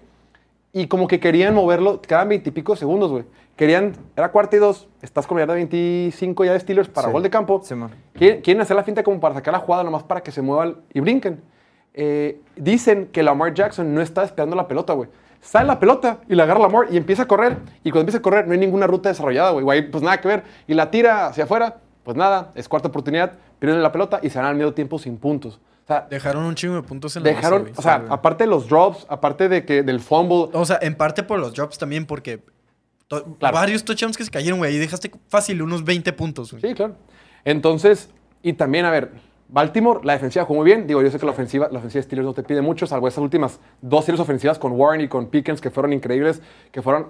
[0.79, 3.23] Y como que querían moverlo cada 20 y pico segundos, güey.
[3.55, 7.13] Querían, era cuarta y dos, estás con la yarda 25 ya de Steelers para Sí.
[7.13, 7.61] gol de campo.
[7.63, 7.73] Sí.
[8.13, 10.75] Quieren, quieren hacer la finta como para sacar la jugada nomás para que se muevan
[10.93, 11.41] y brinquen.
[11.95, 15.09] Eh, dicen que Lamar Jackson no está esperando la pelota, güey.
[15.41, 17.57] Sale la pelota y la agarra Lamar y empieza a correr.
[17.83, 19.63] Y cuando empieza a correr no hay ninguna ruta desarrollada, güey.
[19.63, 20.43] Güey, Pues nada que ver.
[20.67, 24.37] Y la tira hacia afuera, pues nada, es cuarta oportunidad, pierden la pelota y se
[24.37, 25.59] van al medio tiempo sin puntos.
[25.87, 28.43] O sea, Dejaron un chingo de puntos en la dejaron, mesa, o sea, Sí, aparte
[28.43, 31.77] de los drops, aparte de que del fumble, O sea, en parte por los drops
[31.77, 32.43] también, porque
[33.09, 33.55] Claro.
[33.55, 34.73] varios touchdowns que se cayeron, güey.
[34.73, 36.61] Ahí dejaste fácil unos 20 puntos, güey.
[36.61, 36.95] Sí, claro.
[37.45, 38.09] Entonces,
[38.43, 39.11] y también, a ver,
[39.47, 40.87] Baltimore, la defensiva jugó muy bien.
[40.87, 43.07] Digo, yo sé que la ofensiva, la ofensiva de Steelers no te pide mucho, salvo
[43.07, 46.41] esas últimas dos series ofensivas con Warren y con Pickens, que fueron increíbles,
[46.73, 47.07] que fueron...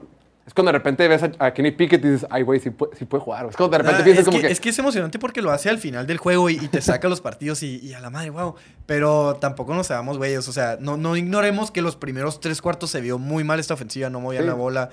[0.47, 3.03] Es cuando de repente ves a, Kenny Pickett y dices, ay, güey, sí, puede- sí
[3.05, 3.41] puede jugar.
[3.43, 3.49] güey".
[3.51, 4.53] Es cuando de repente Ah, piensas es, como que, que...
[4.53, 7.09] es que es emocionante porque lo hace al final del juego y, y te saca
[7.09, 8.55] los partidos y, y a la madre, wow.
[8.85, 10.47] Pero tampoco nos seamos güeyes.
[10.47, 13.73] O sea, no, no ignoremos que los primeros tres cuartos se vio muy mal esta
[13.73, 14.47] ofensiva, no movían Sí.
[14.47, 14.89] la bola.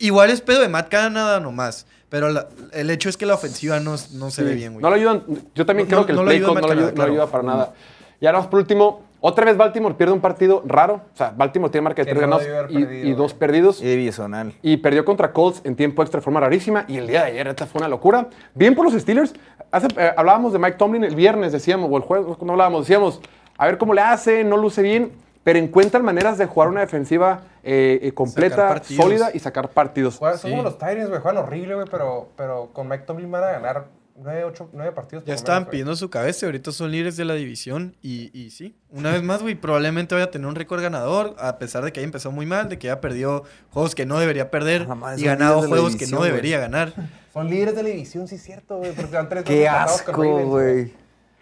[0.00, 1.86] Igual es pedo de Matt Canada nomás.
[2.08, 4.82] Pero la- el hecho es que la ofensiva no, no se Sí, ve bien, güey.
[4.82, 5.22] No lo ayudan.
[5.54, 7.74] Yo también No- creo no- que el play no, lo ayuda, Canada, ayuda para nada.
[8.20, 11.00] Y ahora por último, otra vez Baltimore pierde un partido raro.
[11.12, 13.82] O sea, Baltimore tiene marca de Que tres no ganados y, perdido, y dos perdidos.
[13.82, 14.54] Y divisional.
[14.62, 16.84] Y perdió contra Colts en tiempo extra de forma rarísima.
[16.88, 18.28] Y el día de ayer, esta fue una locura.
[18.54, 19.34] Bien por los Steelers.
[19.70, 23.20] Hace- eh, hablábamos de Mike Tomlin el viernes, decíamos, o el jueves, cuando hablábamos, decíamos,
[23.56, 25.12] a ver cómo le hace, no luce bien,
[25.44, 30.18] pero encuentran maneras de jugar una defensiva eh, eh, completa, sólida y sacar partidos.
[30.18, 30.56] Juegan- Son Sí.
[30.56, 31.20] como los Tyrants, güey.
[31.20, 33.84] Juegan horrible, güey, pero, pero con Mike Tomlin van a ganar
[34.20, 35.24] nueve, ocho, nueve partidos.
[35.24, 37.96] Ya estaban menos, pidiendo su cabeza y ahorita son líderes de la división.
[38.02, 41.58] Y, y sí, una vez más, güey, probablemente vaya a tener un récord ganador, a
[41.58, 44.50] pesar de que haya empezado muy mal, de que haya perdido juegos que no debería
[44.50, 46.92] perder madre, y ganado juegos que no debería ganar.
[47.32, 48.92] Son líderes de la división, sí es cierto, güey.
[48.92, 50.12] Porque van tres Qué asco,
[50.46, 50.92] güey.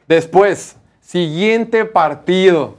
[0.07, 2.77] Después, siguiente partido.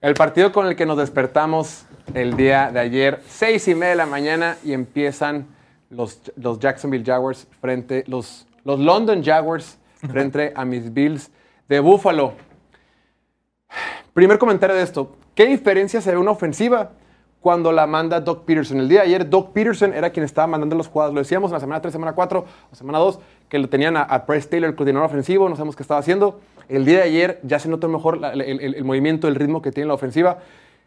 [0.00, 3.96] El partido con el que nos despertamos el día de ayer, seis y media de
[3.96, 5.46] la mañana, y empiezan
[5.90, 9.78] los, los Jacksonville Jaguars frente, los, los London Jaguars
[10.10, 11.30] frente a mis Bills
[11.68, 12.32] de Buffalo.
[14.14, 15.12] Primer comentario de esto.
[15.34, 16.90] ¿Qué diferencia se ve una ofensiva
[17.40, 18.78] cuando la manda Doc Peterson?
[18.78, 21.14] El día de ayer, Doc Peterson era quien estaba mandando las jugadas.
[21.14, 24.02] Lo decíamos en la semana 3, semana 4 o semana 2, que lo tenían a,
[24.02, 25.48] a Bryce Taylor, el coordinador ofensivo.
[25.48, 26.40] No sabemos qué estaba haciendo.
[26.68, 29.62] El día de ayer ya se notó mejor la- el, el- el movimiento, el ritmo
[29.62, 30.38] que tiene la ofensiva.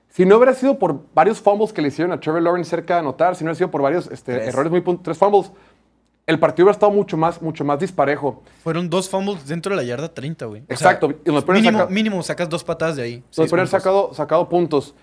[0.10, 3.00] Si no hubiera sido por varios fumbles que le hicieron a Trevor Lawrence cerca de
[3.00, 5.52] anotar, si no hubiera sido por varios este, errores muy pun- tres fumbles,
[6.28, 8.42] el partido hubiera estado mucho más, mucho más disparejo.
[8.64, 10.62] Fueron dos fumbles dentro de la yarda 30, güey.
[10.62, 13.24] O sea, Exacto, y nos ponen mínimo, saca- mínimo sacas dos patadas de ahí.
[13.38, 13.70] Haber puntos.
[13.70, 14.96] sacado, sacado puntos.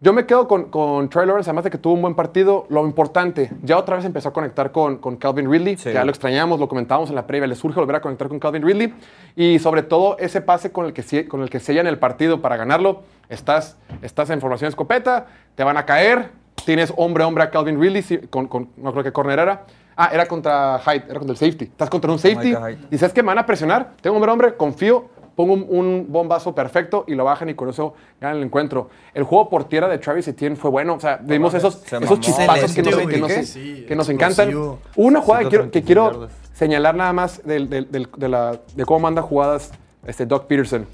[0.00, 2.66] Yo me quedo con, con Trey Lawrence, además de que tuvo un buen partido.
[2.68, 5.90] Lo importante, ya otra vez empezó a conectar con, con Calvin Ridley, Sí.
[5.92, 8.62] ya lo extrañamos, lo comentábamos en la previa, le surge volver a conectar con Calvin
[8.62, 8.94] Ridley.
[9.34, 12.56] Y sobre todo ese pase con el que, con el que sellan el partido para
[12.56, 13.02] ganarlo.
[13.28, 16.30] Estás, estás en formación escopeta, te van a caer,
[16.64, 19.64] tienes hombre a hombre a Calvin Ridley, con, con- no creo que corner era.
[20.00, 21.64] Ah, era contra Hyde, era contra el safety.
[21.64, 22.54] Estás contra un safety
[22.90, 23.94] y sabes que me van a presionar.
[24.00, 27.68] Tengo hombre a hombre, confío, pongo un, un bombazo perfecto y lo bajan y con
[27.68, 28.90] eso ganan el encuentro.
[29.12, 30.94] El juego por tierra de Travis Etienne fue bueno.
[30.94, 33.44] O sea, vimos esos, Se esos chispazos que nos, que nos- güey.
[33.44, 34.50] Sí, que nos encantan.
[34.94, 36.32] Una jugada que quiero, que 136 quiero yardas.
[36.52, 39.72] señalar nada más del- del- del- de, la- de cómo manda jugadas
[40.06, 40.86] este Doc Peterson.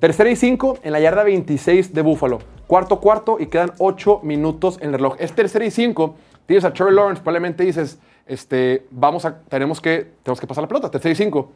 [0.00, 2.40] Tercera y cinco en la yarda 26 de Buffalo.
[2.66, 5.16] Cuarto, cuarto y quedan ocho minutos en el reloj.
[5.18, 6.14] Es tercera y cinco.
[6.46, 7.98] Tienes a Trevor Lawrence, probablemente dices,
[8.30, 10.90] este, vamos a, tenemos que, tenemos que pasar la pelota.
[10.90, 11.50] Tercera y cinco.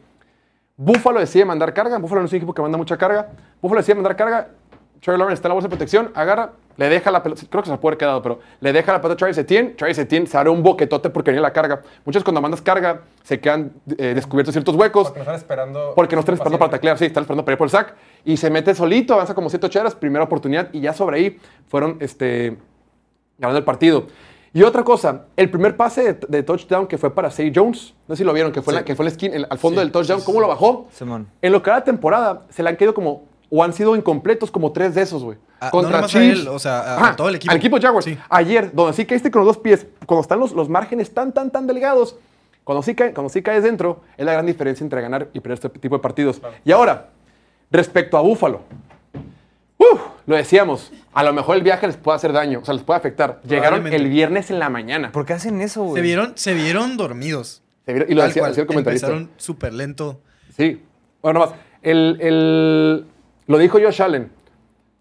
[0.77, 1.99] Buffalo decide mandar carga.
[1.99, 3.31] Buffalo no es un equipo que manda mucha carga.
[3.63, 4.49] Buffalo decide mandar carga.
[5.01, 7.67] Trevor Lawrence está en la bolsa de protección, agarra, le deja la pelota, creo que
[7.67, 9.75] se la puede haber quedado, pero le deja la pelota a Travis Etienne.
[9.77, 11.83] Travis Etienne se abre un boquetote porque venía la carga.
[12.07, 15.93] Muchos cuando mandas carga se quedan eh, descubiertos ciertos huecos Porque no están esperando.
[15.95, 17.95] porque no están esperando para taclear, sí, están esperando para ir por el sack.
[18.25, 21.99] Y se mete solito, avanza como 7 ocheras, primera oportunidad y ya sobre ahí fueron
[22.01, 22.57] este,
[23.37, 24.07] ganando el partido.
[24.57, 28.15] Y otra cosa, el primer pase de, de touchdown que fue para Say Jones, no
[28.15, 29.91] sé si lo vieron, que fue, en la, que fue esquina, en- al fondo del
[29.91, 30.87] touchdown, ¿cómo lo bajó?
[30.93, 31.27] Simón.
[31.43, 34.51] En lo que va la temporada, se le han quedado como, o han sido incompletos
[34.53, 35.37] como tres de esos, güey.
[35.61, 37.51] Ah, no nomás a él, o sea, a- a todo el equipo.
[37.51, 38.05] Al equipo Jaguars.
[38.05, 38.17] Sí.
[38.29, 41.51] Ayer, donde sí caíste con los dos pies, cuando están los, los márgenes tan, tan,
[41.51, 42.17] tan delgados,
[42.63, 45.55] cuando sí, cae- cuando sí caes dentro, es la gran diferencia entre ganar y perder
[45.55, 46.41] este tipo de partidos.
[46.65, 47.11] Y ahora,
[47.73, 48.61] respecto a Búfalo.
[49.79, 50.01] ¡Uf!
[50.27, 52.97] lo decíamos, a lo mejor el viaje les puede hacer daño, o sea, les puede
[52.99, 53.41] afectar.
[53.47, 55.13] Llegaron el viernes en la mañana.
[55.13, 55.97] ¿Por qué hacen eso, güey?
[55.97, 57.63] Se vieron, se vieron dormidos.
[57.85, 58.51] Se vieron- y lo Tal decía, cual.
[58.53, 59.07] decía el comentarista.
[59.09, 60.21] Empezaron súper lento.
[60.57, 60.81] Sí.
[61.21, 61.51] Bueno, más.
[61.83, 63.05] El, el-
[63.47, 64.31] lo dijo Josh Allen.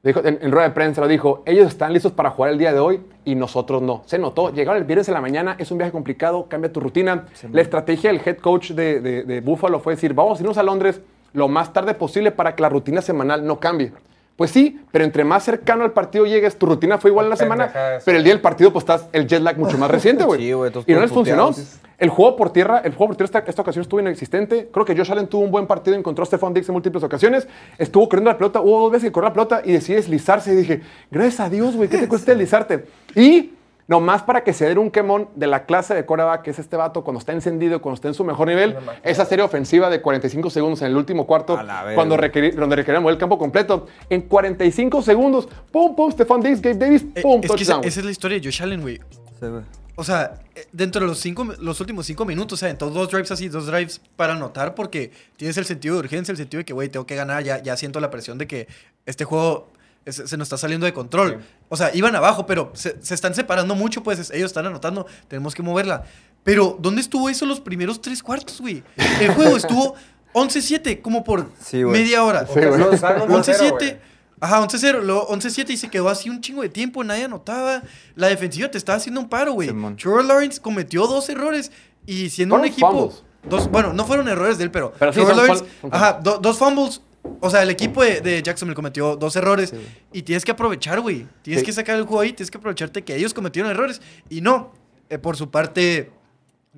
[0.04, 1.44] Dijo, en, en rueda de prensa lo dijo.
[1.46, 4.04] Ellos están listos para jugar el día de hoy y nosotros no.
[4.06, 4.52] Se notó.
[4.54, 5.56] Llegaron el viernes en la mañana.
[5.60, 6.48] Es un viaje complicado.
[6.50, 7.28] Cambia tu rutina.
[7.50, 10.64] la estrategia del head coach de, de, de Buffalo fue decir, vamos a irnos a
[10.64, 11.00] Londres
[11.32, 13.94] lo más tarde posible para que la rutina semanal no cambie.
[14.36, 17.36] Pues sí, pero entre más cercano al partido llegues, tu rutina fue igual en la
[17.36, 17.72] semana,
[18.04, 20.42] pero el día del partido pues estás el jet lag mucho más reciente, güey.
[20.42, 21.52] Sí, güey, y no les funcionó.
[22.00, 24.70] El juego por tierra, el juego por tierra esta, esta ocasión estuvo inexistente.
[24.74, 27.48] Creo que Josh Allen tuvo un buen partido, encontró a Stephon Diggs en múltiples ocasiones.
[27.78, 30.52] Estuvo corriendo la pelota, hubo dos veces que corrió la pelota y decide deslizarse.
[30.52, 30.82] Y dije,
[31.12, 32.86] gracias a Dios, güey, ¿qué te cuesta deslizarte?
[33.16, 33.52] Y
[33.88, 36.78] nomás para que se den un quemón de la clase de coreback que es este
[36.78, 40.50] vato cuando está encendido, cuando está en su mejor nivel, esa serie ofensiva de 45
[40.50, 41.60] segundos en el último cuarto,
[41.96, 46.62] cuando requerí, donde requerían mover el campo completo, en 45 segundos, pum, pum, Stephon Diggs,
[46.62, 48.98] Gabe Davis, Eh, pum, es que esa, es la historia de Josh Allen, güey.
[49.40, 49.64] Sí, güey.
[49.96, 52.94] O sea, eh, dentro de los, cinco, los últimos cinco minutos, o sea, en todos
[52.94, 56.60] dos drives así, dos drives para anotar, porque tienes el sentido de urgencia, el sentido
[56.60, 58.68] de que, güey, tengo que ganar, ya, ya siento la presión de que
[59.06, 59.68] este juego
[60.12, 61.42] se nos está saliendo de control.
[61.70, 65.06] O sea, iban abajo, pero se, se están separando mucho, pues es- ellos están anotando,
[65.28, 66.04] tenemos que moverla.
[66.44, 68.84] Pero, ¿dónde estuvo eso los primeros tres cuartos, güey?
[69.22, 69.96] El juego estuvo
[70.34, 72.46] 11-7, como por Sí, media hora.
[72.48, 72.78] Sí, güey.
[72.78, 73.78] Los Sanos 11-7.
[73.80, 73.98] 2-0,
[74.42, 75.02] Ajá, 11-0.
[75.04, 77.82] Luego 11-7 y se quedó así un chingo de tiempo, nadie anotaba.
[78.16, 79.70] La defensiva te estaba haciendo un paro, güey.
[79.96, 81.72] Trevor Lawrence cometió dos errores
[82.06, 82.92] y siendo un equipo.
[82.92, 83.24] fumbles.
[83.50, 84.92] Dos, bueno, no fueron errores de él, pero.
[85.00, 85.66] Pero Trevor Lawrence.
[85.92, 87.02] ajá, do- dos fumbles.
[87.40, 89.74] O sea, el equipo de, de Jacksonville cometió dos errores
[90.12, 91.28] y tienes que aprovechar, güey.
[91.42, 91.66] Tienes Sí.
[91.66, 94.02] que sacar el juego ahí, tienes que aprovecharte que ellos cometieron errores.
[94.30, 94.74] Y no,
[95.10, 96.12] eh, por su parte,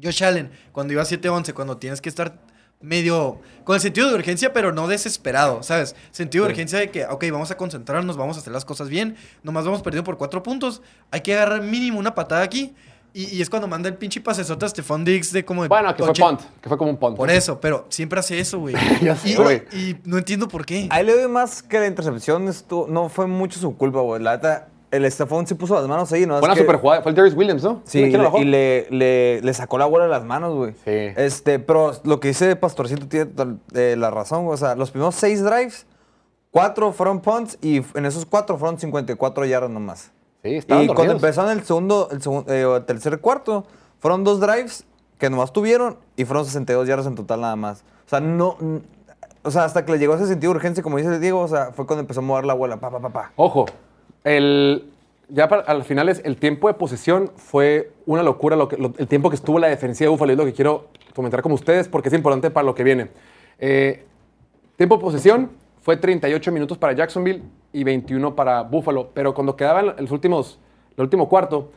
[0.01, 2.39] Josh Allen, cuando iba 7-11, cuando tienes que estar
[2.81, 5.95] medio con el sentido de urgencia, pero no desesperado, ¿sabes?
[6.11, 9.15] Sentido de urgencia de que, ok, vamos a concentrarnos, vamos a hacer las cosas bien,
[9.43, 12.75] nomás vamos perdiendo por cuatro puntos, hay que agarrar mínimo una patada aquí.
[13.17, 15.95] Y, y es cuando manda el pinche pasesote a Stephon Diggs de como de Bueno,
[15.95, 17.15] que fue punt, que fue como un punt.
[17.15, 18.75] Por eso, pero siempre hace eso, güey.
[19.23, 19.63] Y, güey.
[19.71, 20.87] y no entiendo por qué.
[20.91, 22.45] Ahí le doy más que la intercepción
[22.89, 24.21] no fue mucho su culpa, güey.
[24.21, 26.35] La neta, el Estefón sí puso las manos ahí, ¿no?
[26.35, 27.01] Es Fue una que- super jugada.
[27.03, 27.81] Fue el Darius Williams, ¿no?
[27.85, 30.53] Sí, y, ¿Quién lo le, y le, le- le sacó la bola de las manos,
[30.53, 30.73] güey.
[30.83, 31.13] Sí.
[31.15, 33.31] Este, pero lo que dice Pastorcito tiene
[33.73, 34.55] eh, la razón, güey.
[34.55, 35.85] O sea, los primeros seis drives,
[36.51, 40.11] cuatro fueron punts y en esos cuatro fueron 54 yardas nomás.
[40.45, 41.23] Sí, estaban Y cuando dormidos.
[41.23, 43.65] empezaron el segundo, el segundo, eh, tercer cuarto,
[43.99, 44.85] fueron dos drives
[45.17, 47.83] que nomás tuvieron y fueron 62 yardas en total nada más.
[48.05, 48.57] O sea, no...
[49.43, 51.71] O sea, hasta que le llegó ese sentido de urgencia, como dice Diego, o sea,
[51.71, 53.31] fue cuando empezó a mover la bola, pa, pa, pa, pa.
[53.35, 53.65] Ojo,
[54.23, 54.91] el,
[55.29, 58.93] ya para, al final es, el tiempo de posesión fue una locura, lo que, lo-
[58.97, 61.87] el tiempo que estuvo la defensiva de Buffalo, es lo que quiero comentar con ustedes
[61.87, 63.09] porque es importante para lo que viene.
[63.59, 64.03] Eh,
[64.77, 65.51] tiempo de posesión
[65.85, 70.57] fue 38 minutos para Jacksonville y 21 para Buffalo, pero cuando quedaban los últimos,
[70.97, 71.69] el último cuarto,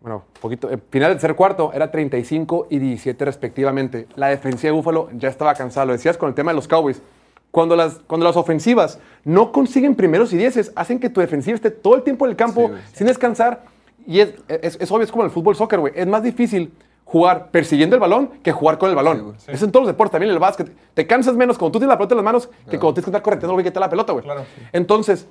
[0.00, 4.06] bueno, poquito, el final del tercer cuarto era 35 y 17 respectivamente.
[4.14, 7.02] La defensiva de Buffalo ya estaba cansada, lo decías con el tema de los Cowboys.
[7.50, 11.72] Cuando las, cuando las ofensivas no consiguen primeros y dieces, hacen que tu defensiva esté
[11.72, 13.64] todo el tiempo en el campo sin descansar.
[14.06, 15.94] Y es, es, es obvio, es como el fútbol soccer, güey.
[15.96, 16.70] Es más difícil
[17.08, 19.34] jugar persiguiendo el balón que jugar con el balón.
[19.46, 20.70] Eso en todos los deportes, también en el básquet.
[20.92, 23.10] Te cansas menos cuando tú tienes la pelota en las manos que cuando tienes que
[23.10, 24.24] estar correteando güey que te la pelota, güey.
[24.24, 24.44] Claro.
[24.72, 25.26] Entonces,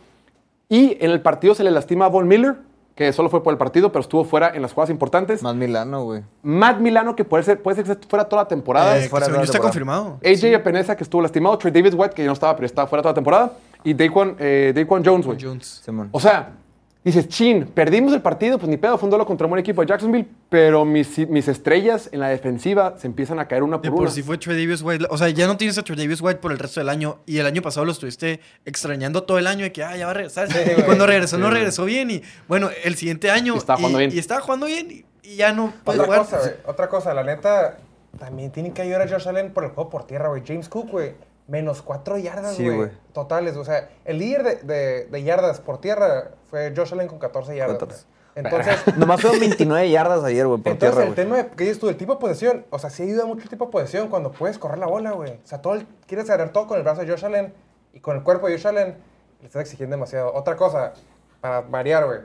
[0.69, 2.55] y en el partido se le lastima a Von Miller,
[2.95, 5.43] que solo fue por el partido, pero estuvo fuera en las jugadas importantes.
[5.43, 6.23] Más Milano, güey.
[6.41, 8.97] Matt Milano, que puede ser, puede ser que esté fuera toda la temporada.
[8.97, 9.59] Eh, fuera está temporada.
[9.61, 10.19] confirmado.
[10.25, 11.59] AJ Epinesa, que estuvo lastimado.
[11.59, 13.53] Trey Davis White, que ya no estaba, pero estaba fuera toda la temporada.
[13.83, 15.37] Y Daquan, eh, Daquan Jones, güey.
[15.39, 15.83] Jones.
[15.85, 16.09] Simón.
[16.11, 16.53] O sea,
[17.07, 19.81] dices, chin, perdimos el partido, pues ni pedo, fue un duelo contra un buen equipo
[19.81, 23.89] de Jacksonville, pero mis, mis estrellas en la defensiva se empiezan a caer una De
[23.89, 24.11] por por una.
[24.11, 25.05] si fue Trey Davis White.
[25.09, 27.19] O sea, ya no tienes a Trey Davis White por el resto del año.
[27.25, 30.11] Y el año pasado lo estuviste extrañando todo el año de que, ah, ya va
[30.11, 30.47] a regresar.
[30.49, 30.85] y güey.
[30.85, 32.11] cuando regresó, no regresó bien.
[32.11, 33.55] Y bueno, el siguiente año.
[33.55, 34.11] Y estaba jugando bien.
[34.13, 34.91] Y estaba jugando bien.
[34.91, 36.19] Y, y ya no puede Otra jugar.
[36.21, 36.51] cosa, güey.
[36.65, 37.77] Otra cosa, la neta,
[38.19, 40.43] también tienen que ayudar a Josh Allen por el juego por tierra, güey.
[40.45, 41.13] James Cook, güey,
[41.47, 42.75] menos cuatro yardas, Sí, güey.
[42.77, 42.89] güey.
[43.13, 43.55] Totales.
[43.57, 47.55] O sea, el líder de, de- de yardas por tierra fue Josh Allen con 14
[47.55, 47.77] yardas.
[47.77, 48.03] 14.
[48.03, 48.17] güey.
[48.45, 51.79] Entonces, Nomás fueron 29 yardas ayer, güey, por entonces tierra, el tema de, que dices
[51.79, 54.31] tú, el tipo de posesión, o sea, sí ayuda mucho el tipo de posesión cuando
[54.31, 55.31] puedes correr la bola, güey.
[55.31, 57.53] O sea, todo el- quieres agarrar todo con el brazo de Josh Allen
[57.93, 58.97] y con el cuerpo de Josh Allen
[59.39, 60.31] le estás exigiendo demasiado.
[60.35, 60.93] Otra cosa,
[61.41, 62.19] para variar, güey.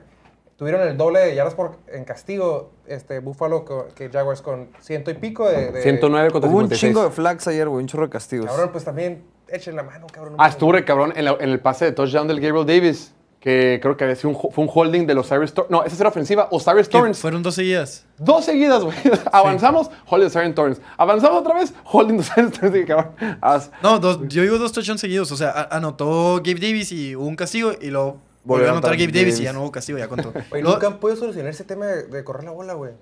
[0.63, 3.65] Tuvieron el doble de yardas por, en castigo, este, Buffalo,
[3.97, 5.73] que Jaguars con ciento y pico de...
[5.73, 6.81] de 109 contra Hubo un 56.
[6.81, 8.47] chingo de flags ayer, güey, un chorro de castigos.
[8.47, 10.37] Cabrón, pues también echen la mano, cabrón.
[10.39, 13.81] Ah, estuvo re cabrón en, la- en el pase de touchdown del Gabriel Davis, que
[13.83, 15.73] creo que había sido un, ho- fue un holding de los Cyrus Torrance.
[15.73, 16.47] No, esa era ofensiva.
[16.53, 17.21] Osiris Que Torrance.
[17.21, 18.07] fueron dos seguidas.
[18.19, 18.97] Dos seguidas, güey.
[19.33, 20.81] Avanzamos, holding de Osiris Torrance.
[20.97, 22.85] Avanzamos otra vez, holding de Osiris Torrance.
[22.85, 23.15] Cabrón.
[23.41, 25.33] as- No, dos, yo digo dos touchdowns seguidos.
[25.33, 27.73] O sea, anotó Gabe Davis y hubo un castigo.
[27.81, 29.99] Y luego volvió a anotar Gabe Davis y ya no hubo castigo.
[29.99, 30.33] Ya contó.
[30.51, 32.93] Oye, nunca han podido solucionar ese tema de, de correr la bola, güey.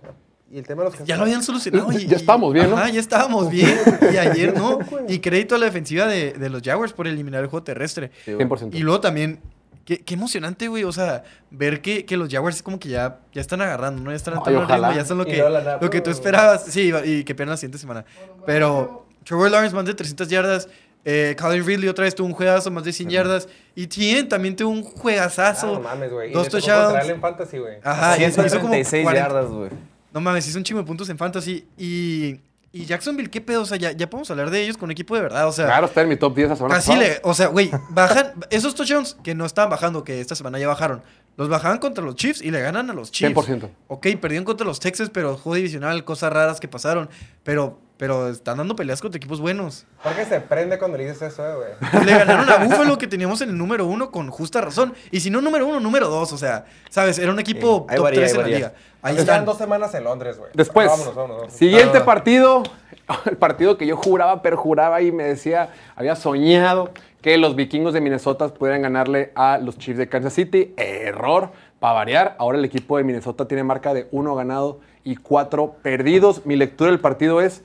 [0.52, 1.92] Y el tema de los Ya lo habían solucionado.
[1.92, 2.76] y- Ya estábamos bien, ¿no?
[2.76, 3.72] Ajá, ya estábamos bien.
[4.12, 4.78] Y ayer no.
[5.08, 8.10] Y crédito a la defensiva de, de los Jaguars por eliminar el juego terrestre.
[8.26, 8.70] 100%.
[8.74, 9.38] Y luego también,
[9.84, 10.82] qué, qué emocionante, güey.
[10.82, 11.22] O sea,
[11.52, 14.10] ver que, que los Jaguars como que ya, ya están agarrando, ¿no?
[14.10, 15.36] Ya están entrando ritmo, ya son lo que,
[15.80, 16.64] lo que tú esperabas.
[16.64, 18.04] Sí, y que pierdan la siguiente semana.
[18.44, 20.68] Pero Trevor Lawrence más de 300 yardas.
[21.04, 23.48] Eh, Calvin Ridley otra vez tuvo un juegazo, más de 100 yardas.
[23.74, 25.74] Y Tien también tuvo un Ah, juegazazo.
[25.74, 26.32] no mames, güey.
[26.32, 27.08] Dos touchdowns.
[27.08, 27.78] en fantasy, güey.
[27.82, 29.70] Ajá, y hizo como 136 40 yardas, güey.
[30.12, 31.66] no mames, hizo un chingo de puntos en fantasy.
[31.78, 32.40] Y,
[32.72, 33.62] y Jacksonville, ¿qué pedo?
[33.62, 35.48] O sea, ya, ya podemos hablar de ellos con equipo de verdad.
[35.48, 37.20] O sea, Claro, está en mi top 10 la semana le.
[37.22, 38.32] O sea, güey, bajan.
[38.50, 41.02] Esos touchdowns que no estaban bajando, que esta semana ya bajaron,
[41.36, 43.34] los bajaban contra los Chiefs y le ganan a los Chiefs.
[43.34, 43.70] 100%.
[43.88, 47.08] Ok, perdieron contra los Texans, pero juego divisional, cosas raras que pasaron.
[47.42, 49.84] Pero, pero están dando peleas contra equipos buenos.
[50.02, 52.04] Porque se prende cuando le dices eso, eh, güey.
[52.06, 54.94] Le ganaron a Buffalo, que teníamos en el número uno, con justa razón.
[55.10, 56.32] Y si no número uno, número dos.
[56.32, 57.18] O sea, ¿sabes?
[57.18, 58.72] Era un equipo Sí, top varía, 3 ahí en la liga.
[59.02, 59.44] Ahí están.
[59.44, 60.50] dos semanas en Londres, güey.
[60.54, 61.52] Después, Vámonos, vámonos, vámonos.
[61.54, 62.04] siguiente Ah.
[62.06, 62.62] partido,
[63.26, 68.00] el partido que yo juraba, perjuraba y me decía, había soñado que los vikingos de
[68.00, 70.72] Minnesota pudieran ganarle a los Chiefs de Kansas City.
[70.78, 72.34] Error, para variar.
[72.38, 76.46] Ahora el equipo de Minnesota tiene marca de uno ganado y cuatro perdidos.
[76.46, 77.62] Mi lectura del partido es,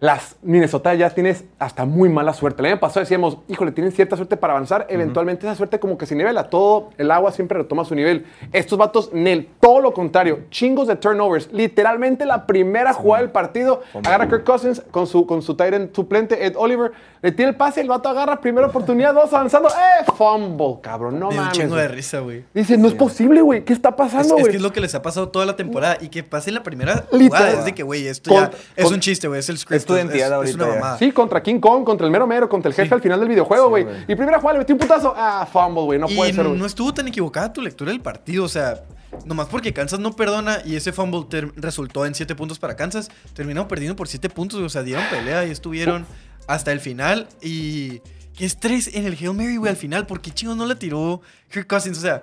[0.00, 2.62] las Minnesota ya tienes hasta muy mala suerte.
[2.62, 4.86] El año pasado decíamos, híjole, tienen cierta suerte para avanzar.
[4.88, 6.50] Eventualmente esa suerte como que se nivela.
[6.50, 8.24] Todo el agua siempre retoma su nivel.
[8.52, 10.44] Estos vatos, Nel, todo lo contrario.
[10.50, 11.48] Chingos de turnovers.
[11.52, 13.82] Literalmente la primera jugada del partido.
[14.04, 16.92] Agarra a Kirk Cousins con su, con su end suplente, Ed Oliver.
[17.20, 19.68] Le tira el pase, el vato agarra primera oportunidad, dos avanzando.
[19.68, 20.04] ¡Eh!
[20.16, 21.18] Fumble, cabrón.
[21.18, 21.58] No Me dio un mames.
[21.58, 22.44] chingo de risa, güey.
[22.54, 23.64] Dice, no es posible, güey.
[23.64, 24.50] ¿Qué está Es, pasando, es güey?
[24.52, 26.62] que es lo que les ha pasado toda la temporada y que pase en la
[26.62, 27.28] primera Literal.
[27.28, 27.50] jugada.
[27.58, 29.40] Es de que, güey, esto Con- ya es con- un chiste, güey.
[29.40, 29.77] Es el script.
[29.78, 30.74] Es tu identidad es, ahorita una ya.
[30.80, 30.98] mamada.
[30.98, 32.94] Sí, contra King Kong, contra el mero mero, contra el jefe Sí.
[32.94, 33.86] al final del videojuego, güey.
[34.06, 35.14] y primera jugada le metí un putazo.
[35.16, 35.98] Ah, fumble, güey.
[35.98, 36.58] No y puede ser, güey.
[36.58, 38.44] no estuvo tan equivocada tu lectura del partido.
[38.44, 38.82] O sea,
[39.24, 43.10] nomás porque Kansas no perdona y ese fumble ter- resultó en 7 puntos para Kansas,
[43.34, 46.06] terminaron perdiendo por 7 puntos, o sea, dieron pelea y estuvieron
[46.46, 47.28] hasta el final.
[47.42, 48.00] Y
[48.36, 51.20] qué estrés en el Hail Mary, güey, al final, porque chingos no la tiró
[51.50, 52.22] Kirk Cousins, o sea.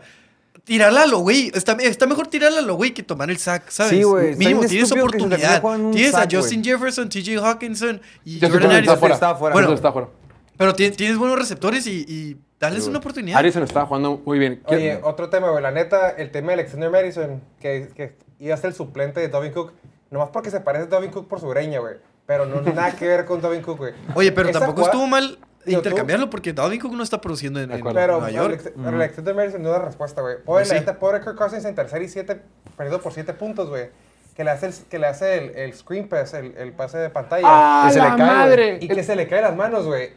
[0.66, 1.52] Tirarla a lo güey.
[1.54, 3.92] Está, está mejor tirarla a lo güey que tomar el sack, ¿sabes?
[3.92, 5.62] Sí, güey, está Mínimo tienes oportunidad.
[5.92, 6.34] Tienes a sack.
[6.36, 9.38] Justin Jefferson, TJ Hawkinson y Justin Jordan Jefferson está Addison.
[9.40, 9.54] fuera.
[9.54, 10.08] Bueno, está fuera.
[10.58, 13.38] pero ti- tienes buenos receptores y, y darles una oportunidad.
[13.38, 14.64] Harrison estaba jugando muy bien.
[14.68, 15.62] ¿Qué- Oye, otro tema, güey.
[15.62, 19.28] La neta, el tema de Alexander Madison, que, que iba a ser el suplente de
[19.28, 19.74] Dobin Cook,
[20.10, 21.96] nomás porque se parece a Dobin Cook por su greña, güey.
[22.26, 23.94] Pero no nada que ver con Dobin Cook, güey.
[24.16, 25.38] Oye, pero Esa tampoco jugada- estuvo mal
[25.74, 27.84] intercambiarlo porque Dalvin Cook no está produciendo en, en.
[27.84, 28.60] Pero Nueva York.
[28.62, 30.36] Alex- pero Alexander Madison no da respuesta, güey.
[30.36, 30.80] Pobre, Pues la sí.
[30.82, 32.42] neta, pobre Kirk Cousins en tercer y siete,
[32.78, 33.90] perdido por siete puntos, güey.
[34.36, 37.10] Que le hace el, que le hace el, el screen pass, el, el pase de
[37.10, 37.44] pantalla.
[37.48, 38.38] ¡Ah, que se la le cae, güey.
[38.38, 38.78] madre!
[38.82, 40.12] Y que se le cae las manos, güey.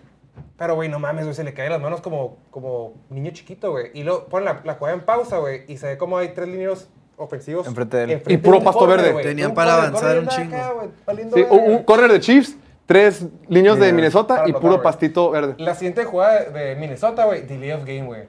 [0.57, 3.90] Pero, güey, no mames, güey, se le cae las manos como, como niño chiquito, güey.
[3.94, 5.62] Y luego pone la, la jugada en pausa, güey.
[5.68, 7.66] Y se ve como hay tres lineros ofensivos.
[7.68, 8.22] Enfrente de él.
[8.26, 9.12] Y puro pasto corner, verde.
[9.12, 9.24] güey.
[9.24, 10.92] Tenían Un para corner, avanzar corner un acá, chingo.
[11.07, 12.57] valiendo Sí, un corner de Chiefs,
[12.89, 15.55] tres líneas de Mira, Minnesota y puro pastito verde.
[15.59, 18.22] La siguiente jugada de Minnesota, güey, delay of game, güey.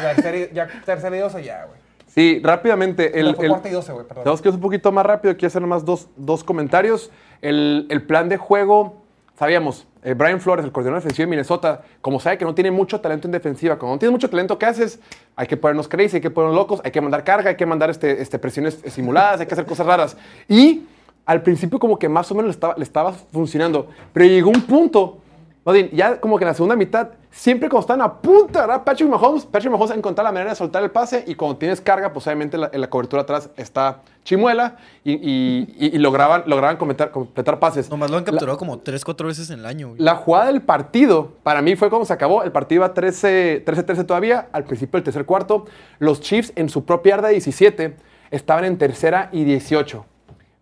[0.00, 1.78] Ya tercera y 12 ya, güey.
[2.08, 3.20] Sí, rápidamente.
[3.20, 4.24] El, No, fue el- cuarta y 12, güey, perdón.
[4.24, 5.34] Tenemos que ir un poquito más rápido.
[5.34, 7.10] Quiero hacer nomás dos, dos comentarios.
[7.42, 9.02] El, el plan de juego,
[9.38, 13.02] sabíamos, eh, Brian Flores, el coordinador defensivo de Minnesota, como sabe que no tiene mucho
[13.02, 14.98] talento en defensiva, cuando no tienes mucho talento, ¿qué haces?
[15.36, 17.90] Hay que ponernos crazy, hay que ponernos locos, hay que mandar carga, hay que mandar
[17.90, 20.16] este, este, presiones simuladas, hay que hacer cosas raras.
[20.48, 20.86] Y
[21.26, 24.62] al principio como que más o menos le estaba, le estaba funcionando, pero llegó un
[24.62, 25.18] punto
[25.64, 28.84] más bien, ya como que en la segunda mitad, siempre cuando están a punto, ¿verdad?
[28.84, 31.80] Patrick Mahomes, Patrick Mahomes ha encontrado la manera de soltar el pase y cuando tienes
[31.80, 36.44] carga, pues obviamente la, en la cobertura atrás está chimuela y, y- y- y lograban,
[36.46, 37.90] lograban completar, completar pases.
[37.90, 39.88] Nomás lo han La- capturado como 3, 4 veces en el año.
[39.88, 40.00] güey.
[40.00, 42.44] la jugada del partido, para mí fue cuando se acabó.
[42.44, 44.46] El partido iba 13 13-13 todavía.
[44.52, 45.64] Al principio del tercer cuarto,
[45.98, 47.96] los Chiefs en su propia yarda 17
[48.30, 50.06] estaban en tercera y 18.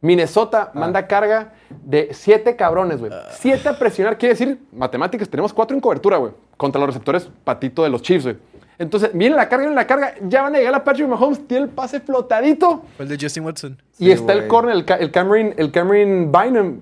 [0.04, 3.10] Minnesota manda carga de 7 cabrones, güey.
[3.30, 6.32] 7 a presionar, quiere decir, matemáticas, tenemos 4 en cobertura, güey.
[6.58, 8.36] Contra los receptores patito de los Chiefs, güey.
[8.78, 11.64] Entonces, viene la carga, viene la carga, ya van a llegar a Patrick Mahomes, tiene
[11.64, 12.82] el pase flotadito.
[12.96, 13.80] Fue el de Justin Watson.
[13.98, 16.80] Y Sí, está el corner, el, Ca- el Cameron, el Cameron Bynum.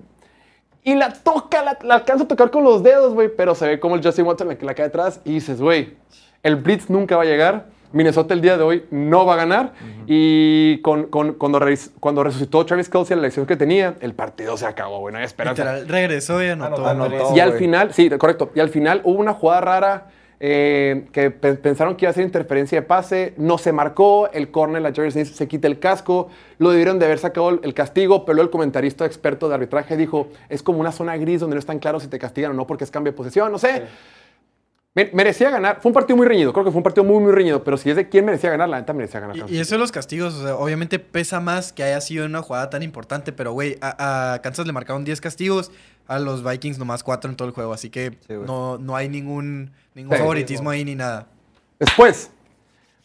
[0.83, 3.29] Y la toca, la, la alcanza a tocar con los dedos, güey.
[3.33, 5.21] Pero se ve como el Justin Watson la que la cae atrás.
[5.23, 5.95] Y dices, güey,
[6.41, 7.67] el Blitz nunca va a llegar.
[7.93, 9.73] Minnesota el día de hoy no va a ganar.
[10.07, 11.59] Y con, con- cuando,
[11.99, 15.13] cuando resucitó Travis Kelsey la elección que tenía, el partido se acabó, güey.
[15.13, 15.63] No hay esperanza.
[15.63, 16.85] Literal, regresó y anotó.
[16.85, 17.15] Anotó.
[17.15, 18.51] Anotó, Y al final, sí, correcto.
[18.55, 20.07] Y al final hubo una jugada rara
[20.45, 24.51] eh, que pe- pensaron que iba a ser interferencia de pase, no se marcó, el
[24.51, 26.27] corner, la Smith se quita el casco,
[26.57, 30.27] lo debieron de haber sacado el- castigo, pero luego el comentarista experto de arbitraje dijo,
[30.49, 32.83] es como una zona gris donde no están claros si te castigan o no porque
[32.83, 33.71] es cambio de posesión, no sé.
[33.73, 34.22] Me-
[34.95, 37.63] merecía ganar, fue un partido muy reñido, creo que fue un partido muy, muy reñido,
[37.63, 39.35] pero si es de quién merecía ganar, la neta merecía ganar.
[39.49, 42.41] Y, y eso de los castigos, o sea, obviamente pesa más que haya sido una
[42.43, 45.71] jugada tan importante, pero güey, a, a Kansas le marcaron 10 castigos,
[46.05, 49.09] a los Vikings nomás 4 en todo el juego, así que Sí, no, no hay
[49.09, 50.19] ningún, ningún Sí.
[50.19, 51.27] favoritismo ahí ni nada.
[51.79, 52.29] Después,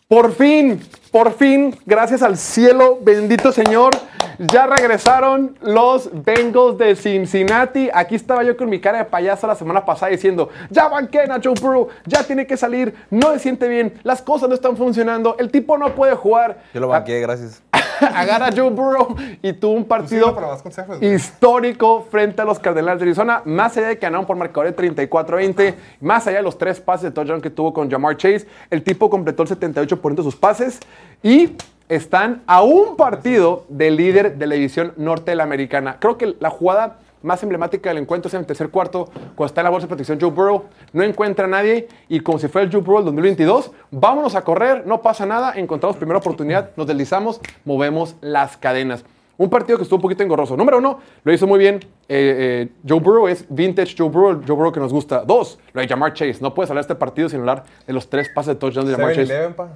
[0.09, 0.81] por fin,
[1.13, 3.95] por fin, gracias al cielo, bendito Señor,
[4.39, 7.91] ya regresaron los Bengals de Cincinnati.
[7.93, 11.39] Aquí estaba yo con mi cara de payaso la semana pasada diciendo, ya banquen a
[11.43, 15.37] Joe Burrow, ya tiene que salir, no se siente bien, las cosas no están funcionando,
[15.39, 16.63] el tipo no puede jugar.
[16.73, 17.63] Yo lo banqué, gracias.
[18.15, 21.15] Agarra a Joe Burrow y tuvo un partido Pues consejos, güey.
[21.15, 24.77] histórico frente a los Cardenales de Arizona, más allá de que ganaron por marcador de
[24.93, 28.83] 34-20, más allá de los tres pases de touchdown que tuvo con Jamar Chase, el
[28.83, 30.81] tipo completó el 78% de sus pases
[31.23, 31.57] y
[31.89, 35.97] están a un partido del líder de la división norte de la americana.
[35.99, 39.61] Creo que la jugada más emblemática del encuentro es en el tercer cuarto, cuando está
[39.61, 42.65] en la bolsa de protección Joe Burrow, no encuentra a nadie y como si fuera
[42.67, 46.87] el Joe Burrow del 2022, vámonos a correr, no pasa nada, encontramos primera oportunidad, nos
[46.87, 49.05] deslizamos, movemos las cadenas.
[49.37, 50.57] Un partido que estuvo un poquito engorroso.
[50.57, 51.77] Número uno, lo hizo muy bien.
[51.77, 55.23] eh, eh, Joe Burrow es vintage Joe Burrow, el Joe Burrow que nos gusta.
[55.25, 56.39] Dos, lo de Jamar Chase.
[56.41, 58.97] No puedes hablar de este partido sin hablar de los tres pases de touchdown de
[58.97, 59.33] Jamar Chase.
[59.33, 59.69] 7-Eleven, pa.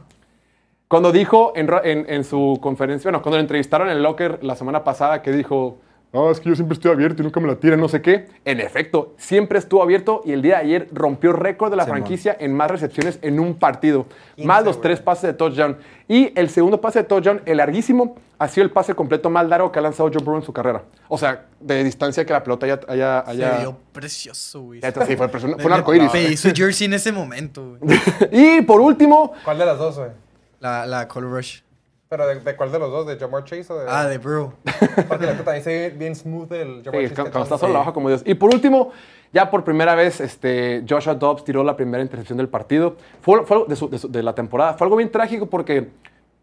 [0.88, 1.70] Cuando dijo en-
[2.08, 5.78] en su conferencia, bueno, cuando lo entrevistaron en el locker la semana pasada, que dijo,
[6.12, 8.26] no, es que yo siempre estoy abierto y nunca me la tiran, no sé qué.
[8.44, 12.36] En efecto, siempre estuvo abierto y el día de ayer rompió récord de la franquicia
[12.38, 14.06] en más recepciones en un partido.
[14.44, 15.78] más los tres pases de touchdown.
[16.08, 19.72] Y el segundo pase de touchdown, el larguísimo, ha sido el pase completo más largo
[19.72, 20.82] que ha lanzado Joe Burrow en su carrera.
[21.08, 22.80] O sea, de distancia que la pelota haya...
[22.88, 24.80] haya, haya- Se vio precioso, güey.
[24.82, 26.12] Sí, fue, fue un Me- arco iris.
[26.12, 27.98] me hizo jersey en ese momento, güey.
[28.32, 30.10] y por último, ¿Cuál de las dos, güey?
[30.60, 31.60] La, la Color Rush.
[32.12, 33.06] ¿Pero de, de cuál de los dos?
[33.06, 33.86] ¿De Jamar Chase o de.?
[33.88, 34.52] Ah, de Bro.
[35.08, 37.22] Porque también se ve bien smooth el Jamar Sí, Chase.
[37.30, 38.20] cuando, está solo la baja como Dios.
[38.26, 38.90] Y por último,
[39.32, 42.96] ya por primera vez, este, Joshua Dobbs tiró la primera intercepción del partido.
[43.22, 44.74] Fue, fue algo de, su- de su- de la temporada.
[44.74, 45.88] Fue algo bien trágico porque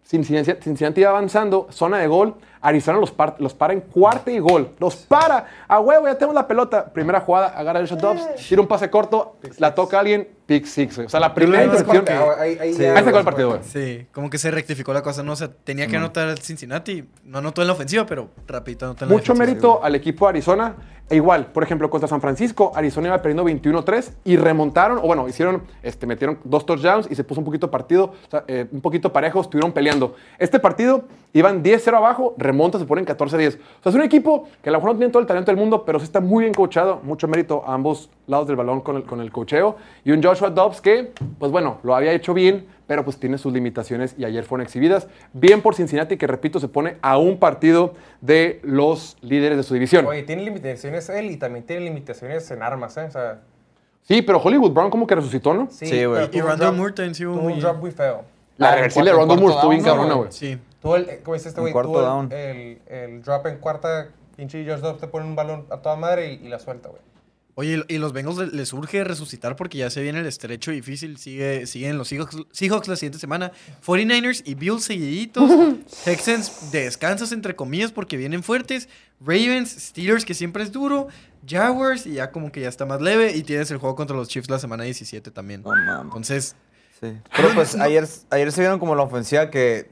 [0.03, 2.34] Cincinnati, Cincinnati va avanzando, zona de gol.
[2.62, 4.70] Arizona los, par- los para en cuarta y gol.
[4.80, 5.45] Los para.
[5.68, 6.86] A huevo, ya tenemos la pelota.
[6.91, 10.66] Primera jugada, agarra el shot Dobbs, tira un pase corto, la toca a alguien, pick
[10.66, 10.95] six.
[10.95, 11.05] güey.
[11.07, 12.05] O sea, la primera intercepción.
[12.10, 12.86] Ah, ahí, ahí Sí.
[12.86, 13.62] Ahí el partido, güey.
[13.64, 15.34] Sí, como que se rectificó la cosa, ¿no?
[15.34, 17.07] O sea, tenía que anotar el Cincinnati.
[17.24, 20.30] No anotó en la ofensiva, pero rapidito anotó en la Mucho mérito al equipo de
[20.30, 20.76] Arizona.
[21.12, 25.28] E igual, por ejemplo, contra San Francisco, Arizona iba perdiendo 21-3 y remontaron, o bueno,
[25.28, 28.80] hicieron, este, metieron dos touchdowns y se puso un poquito partido, o sea, eh, un
[28.80, 30.14] poquito parejo, estuvieron peleando.
[30.38, 33.27] Este partido iban 10-0 abajo, remonta, se ponen 14-10.
[33.30, 35.59] O sea, es un equipo que a lo mejor no tiene todo el talento del
[35.59, 36.99] mundo, pero sí está muy bien coachado.
[37.03, 39.75] Mucho mérito a ambos lados del balón con el, con el coacheo.
[40.03, 43.53] Y un Joshua Dobbs que, pues bueno, lo había hecho bien, pero pues tiene sus
[43.53, 45.07] limitaciones y ayer fueron exhibidas.
[45.34, 49.73] Bien por Cincinnati, que repito, se pone a un partido de los líderes de su
[49.73, 50.05] división.
[50.07, 53.03] Oye, tiene limitaciones él y también tiene limitaciones en armas, ¿eh?
[53.03, 53.41] O sea,
[54.01, 55.67] Sí, pero Hollywood Brown como que resucitó, ¿no?
[55.69, 56.03] sí.
[56.03, 56.30] Güey.
[56.32, 58.23] Y Randall Moore también sí un drop muy feo.
[58.57, 60.32] La reversión en de Rondon Moore estuvo bien cabrona, ¿no, güey.
[60.32, 60.57] Sí.
[60.82, 61.73] Tuvo el, ¿cómo dice este güey?
[61.73, 62.32] Tuvo el, down.
[62.32, 66.34] el, el drop en cuarta, pinche Josh Dobbs te pone un balón a toda madre
[66.34, 67.01] y, y la suelta, güey.
[67.55, 71.17] Oye, y los Bengals le- les urge resucitar porque ya se viene el estrecho difícil.
[71.17, 73.51] Sigue, siguen los Seahawks, Seahawks la siguiente semana.
[73.86, 75.51] 49ers y Bills seguiditos.
[76.05, 78.88] Texans descansas entre comillas porque vienen fuertes.
[79.19, 81.09] Ravens, Steelers que siempre es duro.
[81.45, 83.36] Jaguars y ya como que ya está más leve.
[83.36, 85.61] Y tienes el juego contra los Chiefs la semana 17 también.
[85.63, 86.03] Mames.
[86.05, 86.55] Entonces,
[87.01, 87.13] Sí.
[87.36, 89.89] Pero pues ayer, ayer se vieron como la ofensiva que,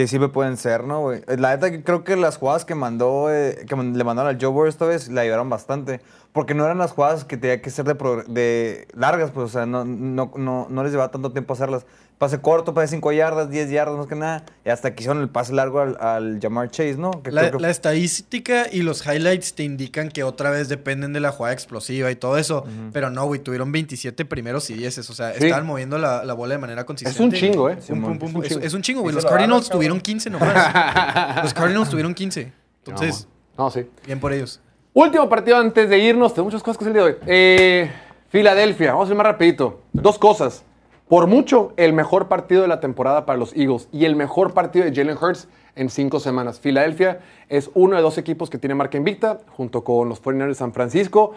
[0.00, 1.20] que sí me pueden ser, ¿no, güey?
[1.26, 4.66] La neta creo que las jugadas que mandó, eh, que le mandaron al Joe Burrow
[4.66, 6.00] esta vez le ayudaron bastante.
[6.32, 9.66] Porque no eran las jugadas que tenía que ser de, de largas, pues, o sea,
[9.66, 11.84] no, no, no, no les llevaba tanto tiempo hacerlas.
[12.20, 14.44] Pase corto, pase 5 yardas, 10 yardas, más que nada.
[14.62, 17.12] Y hasta que hicieron el pase largo al, al Jamar Chase, ¿no?
[17.22, 21.14] Que la, creo que- la estadística y los highlights te indican que otra vez dependen
[21.14, 22.66] de la jugada explosiva y todo eso.
[22.92, 24.98] Pero no, güey, tuvieron 27 primeros y 10.
[24.98, 25.44] O sea, Sí.
[25.44, 27.22] estaban moviendo la, la bola de manera consistente.
[27.24, 27.78] un chingo, ¿eh?
[27.88, 28.66] Pum, pum, pum, Es un Es, chingo.
[28.66, 29.14] es un chingo, güey.
[29.14, 30.54] Los lo Cardinals tuvieron 15 nomás.
[31.42, 32.52] los Cardinals tuvieron 15.
[32.84, 33.88] Entonces, No, no, sí.
[34.04, 34.60] bien por ellos.
[34.92, 36.34] Último partido antes de irnos.
[36.34, 37.18] Tengo muchas cosas que hacer el día de hoy.
[37.26, 37.90] Eh,
[38.28, 38.92] Filadelfia.
[38.92, 39.80] Vamos a ir más rapidito.
[39.94, 40.64] Dos cosas.
[41.10, 44.84] Por mucho, el mejor partido de la temporada para los Eagles y el mejor partido
[44.84, 46.60] de Jalen Hurts en cinco semanas.
[46.60, 50.54] Filadelfia es uno de dos equipos que tiene marca invicta, junto con los 49ers de
[50.54, 51.32] San Francisco.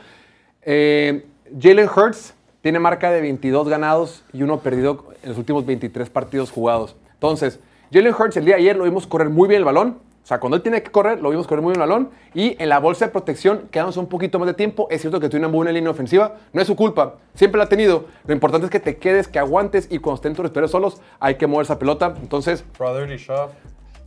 [0.61, 1.25] Eh,
[1.59, 6.51] Jalen Hurts tiene marca de 22 ganados y uno perdido en los últimos 23 partidos
[6.51, 6.95] jugados.
[7.15, 7.59] Entonces,
[7.91, 9.97] Jalen Hurts el día de ayer lo vimos correr muy bien el balón.
[10.23, 12.09] O sea, cuando él tiene que correr, lo vimos correr muy bien el balón.
[12.33, 14.87] Y en la bolsa de protección, quedándose un poquito más de tiempo.
[14.89, 16.35] Es cierto que tiene una buena línea ofensiva.
[16.53, 17.15] No es su culpa.
[17.33, 18.05] Siempre la ha tenido.
[18.25, 19.87] Lo importante es que te quedes, que aguantes.
[19.91, 22.13] Y cuando estén tus respiros solos, hay que mover esa pelota.
[22.21, 23.51] Entonces, Brotherly Shove.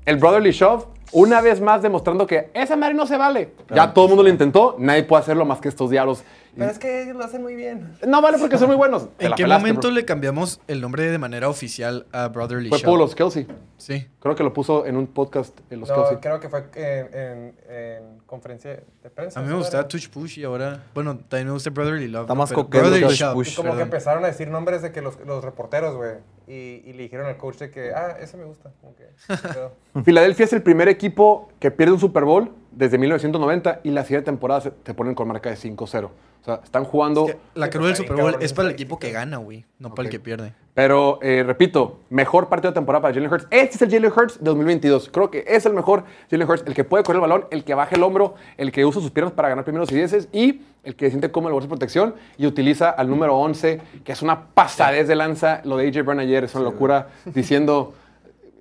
[0.06, 3.52] el Brotherly Shove, una vez más demostrando que esa madre no se vale.
[3.74, 4.74] Ya todo el mundo lo intentó.
[4.78, 6.24] Nadie puede hacerlo más que estos diablos.
[6.56, 7.96] Pero es que ellos lo hacen muy bien.
[8.06, 9.08] No vale porque son muy buenos.
[9.16, 9.94] Te ¿En la qué pelaste, momento bro.
[9.94, 13.46] le cambiamos el nombre de manera oficial a Brotherly Fue por los Kelsey.
[13.76, 14.06] Sí.
[14.20, 16.16] Creo que lo puso en un podcast en los No, Kelsey.
[16.20, 18.70] creo que fue en, en, en conferencia
[19.02, 19.38] de prensa.
[19.38, 20.82] A mí me gustaba Touch Push y ahora...
[20.94, 22.22] Bueno, también me gusta Brotherly Love.
[22.22, 22.38] Está ¿no?
[22.40, 23.52] más coqueto Brotherly Touch Push.
[23.52, 23.82] Y como que perdón.
[23.82, 26.14] empezaron a decir nombres de que los, los reporteros, güey.
[26.48, 28.70] Y, y le dijeron al coach de que, ah, ese me gusta.
[28.80, 29.04] Como que,
[30.04, 34.26] Filadelfia es el primer equipo que pierde un Super Bowl desde 1990 y la siguiente
[34.26, 36.04] temporada se, te ponen con marca de 5-0.
[36.04, 36.10] O
[36.44, 37.26] sea, están jugando.
[37.26, 39.64] Es que la cruz del Super Bowl es para el equipo que gana, güey.
[39.78, 40.52] No para el que pierde.
[40.74, 43.46] Pero, eh, repito, mejor partido de temporada para Jalen Hurts.
[43.50, 45.08] Este es el Jalen Hurts de 2022.
[45.10, 46.64] Creo que es el mejor Jalen Hurts.
[46.66, 49.10] El que puede correr el balón, el que baja el hombro, el que usa sus
[49.10, 52.14] piernas para ganar primeros y dieces y el que siente como el bolso de protección
[52.36, 55.62] y utiliza al número 11, que es una pasadez de lanza.
[55.64, 57.94] Lo de AJ Brown ayer es una locura, diciendo,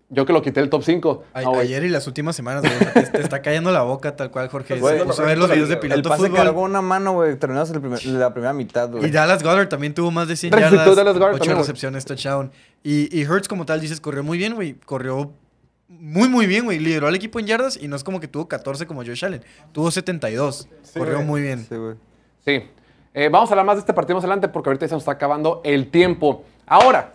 [0.09, 1.23] yo que lo quité del top 5.
[1.33, 3.05] A- ayer y las últimas semanas, güey.
[3.11, 4.79] Te, está cayendo la boca tal cual, Jorge.
[4.79, 6.37] Güey, Se puso a ver los videos de El piloto pase fútbol.
[6.37, 7.35] cargó una mano, güey.
[7.37, 9.05] Terminamos el la primera mitad, güey.
[9.05, 11.63] Y Dallas Goddard también tuvo más de 100 Resucitó yardas, Dallas Goedert 8 también, güey.
[11.63, 12.51] recepciones, touchdown.
[12.83, 14.73] Y, y Hurts, como tal, dices, corrió muy bien, güey.
[14.85, 15.31] Corrió
[15.87, 16.77] muy, muy bien, güey.
[16.79, 19.43] Lideró al equipo en yardas y no es como que tuvo 14 como Josh Allen.
[19.71, 20.67] Tuvo 72.
[20.95, 21.25] corrió güey.
[21.25, 21.65] muy bien.
[21.67, 21.95] Sí, güey.
[22.45, 22.69] Sí.
[23.13, 25.13] Eh, vamos a hablar más de este partido más adelante porque ahorita se nos está
[25.13, 26.43] acabando el tiempo.
[26.67, 27.13] Ahora,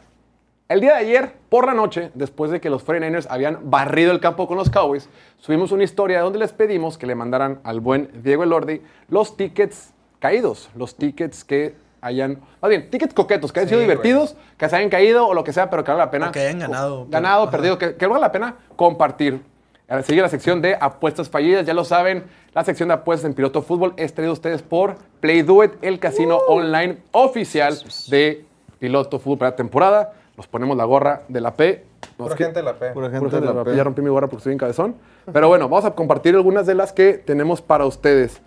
[0.70, 4.20] el día de ayer, por la noche, después de que los 49ers habían barrido el
[4.20, 5.08] campo con los Cowboys,
[5.38, 9.92] subimos una historia donde les pedimos que le mandaran al buen Diego Elordi los tickets
[10.20, 13.88] caídos, los tickets que hayan, más bien, tickets coquetos, que hayan Sí, sido güey.
[13.96, 16.28] divertidos, que se hayan caído o lo que sea, pero que valga la pena.
[16.28, 17.06] O que hayan ganado.
[17.10, 17.50] Ganado, Ajá.
[17.50, 19.40] perdido, que, que valga la pena compartir.
[19.88, 22.22] Ahora sigue la sección de apuestas fallidas, ya lo saben,
[22.54, 25.72] la sección de apuestas en Piloto Fútbol es traído a ustedes por Play Do It,
[25.82, 28.44] el casino online oficial de
[28.78, 30.12] Piloto Fútbol para la temporada.
[30.40, 31.84] Nos ponemos la gorra de la P.
[32.16, 32.92] Pura que- gente de la P.
[32.92, 33.70] Pura Pura gente de de la P.
[33.72, 33.76] P.
[33.76, 34.94] Ya rompí mi gorra porque estoy en cabezón.
[35.30, 38.40] Pero bueno, vamos a compartir algunas de las que tenemos para ustedes.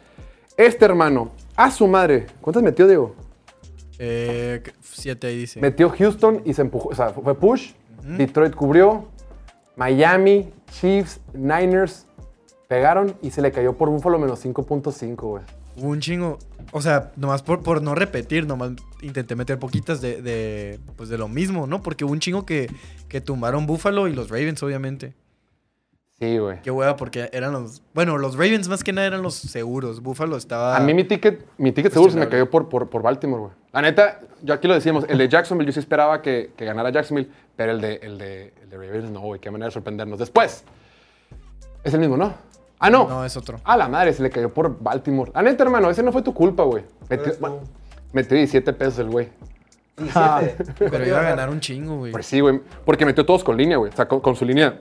[0.58, 3.14] Este hermano, a su madre, ¿cuántas metió, Diego?
[4.00, 5.62] Eh, siete ahí dice.
[5.62, 7.74] Metió Houston y se empujó, o sea, fue push.
[8.02, 9.06] Detroit cubrió.
[9.76, 12.08] Miami, Chiefs, Niners
[12.68, 15.44] pegaron y se le cayó por Buffalo menos 5.5, güey.
[15.76, 16.40] Hubo un chingo.
[16.72, 18.72] O sea, nomás por, por no repetir, nomás
[19.02, 21.82] intenté meter poquitas de, de, pues de lo mismo, ¿no?
[21.82, 22.70] Porque hubo un chingo que,
[23.10, 25.14] que tumbaron Buffalo y los Ravens, obviamente.
[26.20, 26.62] Sí, güey.
[26.62, 27.82] Qué hueva, porque eran los.
[27.94, 30.02] Bueno, los Ravens más que nada eran los seguros.
[30.02, 30.78] Buffalo estaba.
[30.78, 33.54] A mí mi ticket, mi ticket seguro se me cayó por, por, por Baltimore, güey.
[33.74, 36.92] La neta, yo aquí lo decíamos, el de Jacksonville yo sí esperaba que, que ganara
[36.92, 40.20] Jacksonville, pero el de, el de, el de Ravens no, güey, qué manera de sorprendernos.
[40.20, 40.64] Después,
[41.84, 42.36] es el mismo, ¿no?
[42.80, 43.08] Ah, no.
[43.08, 43.60] No, es otro.
[43.64, 45.32] A la madre, se le cayó por Baltimore.
[45.34, 46.84] La neta, hermano, ese no fue tu culpa, güey.
[47.10, 47.60] Metió, bueno,
[48.12, 49.30] metió 17 pesos el güey.
[49.98, 50.74] 17.
[50.90, 52.12] Pero iba a ganar un chingo, güey.
[52.12, 53.92] Pues sí, güey, porque metió todos con línea, güey.
[53.92, 54.80] O sea, con, con su línea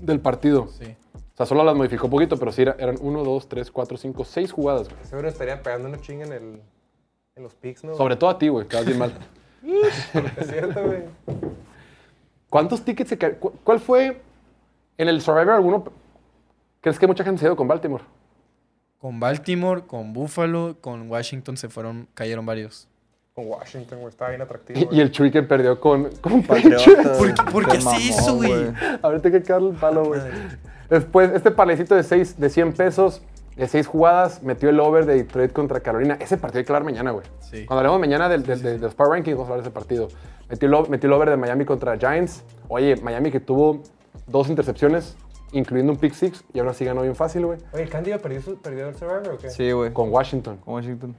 [0.00, 0.68] del partido.
[0.78, 0.96] Sí.
[1.14, 4.24] O sea, solo las modificó poquito, pero sí era- eran 1, 2, 3, 4, 5,
[4.24, 5.04] 6 jugadas, güey.
[5.04, 6.60] Seguro estarían pegando una chinga en, el,
[7.34, 7.94] en los picks, ¿no?
[7.94, 9.12] Sobre todo a ti, güey, que vas bien mal.
[9.62, 11.02] Es cierto, güey.
[12.48, 14.20] ¿Cuántos tickets se cu- ¿Cuál fue
[14.96, 15.84] en el Survivor alguno?
[16.86, 18.04] ¿Crees que mucha gente se ha ido con Baltimore?
[19.00, 22.86] Con Baltimore, con Buffalo, con Washington se fueron, cayeron varios.
[23.34, 24.10] Con Washington, güey.
[24.10, 24.78] Estaba bien atractivo.
[24.78, 24.98] Y, güey.
[24.98, 26.84] y el que perdió con, con Patriotas.
[26.86, 27.18] Patriots.
[27.18, 28.72] ¿Por qué- por qué Te hace eso, güey?
[29.02, 30.20] Ahorita hay que caerle el palo, güey.
[30.88, 33.20] Después, este palecito de, seis, de 100 pesos,
[33.56, 36.16] de 6 jugadas, metió el over de Detroit contra Carolina.
[36.20, 37.26] Ese partido hay que hablar mañana, güey.
[37.40, 37.66] Sí.
[37.66, 39.74] Cuando hablemos mañana del, del- de, de los Power Rankings, vamos a hablar de ese
[39.74, 40.06] partido.
[40.48, 42.44] Metió el, o- metió el over de Miami contra Giants.
[42.68, 43.82] Oye, Miami que tuvo
[44.28, 45.16] dos intercepciones,
[45.58, 47.58] incluyendo un pick six, y aún así ganó bien fácil, güey.
[47.72, 49.50] Oye, ¿el Candido perdió, su- perdió el Survivor o qué?
[49.50, 49.92] Sí, güey.
[49.92, 50.58] Con Washington.
[50.58, 51.14] Con Washington.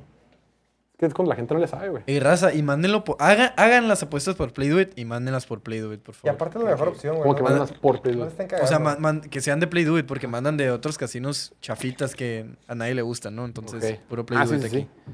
[0.94, 2.04] Es que es cuando la gente no le sabe, güey.
[2.08, 3.18] Y raza, y mándenlo por.
[3.20, 6.36] Hagan, hagan las apuestas por PlayDuit y mándenlas por PlayDuit, por Y favor.
[6.36, 7.24] aparte es la mejor opción, güey.
[7.24, 8.64] Como que no, mandan las por cagando.
[8.64, 12.50] O sea, man- man- que sean de PlayDuit, porque mandan de otros casinos chafitas que
[12.68, 13.46] a nadie le gustan, ¿no?
[13.46, 14.88] Entonces, puro Ah, PlayDuit sí, sí, aquí.
[15.06, 15.12] sí.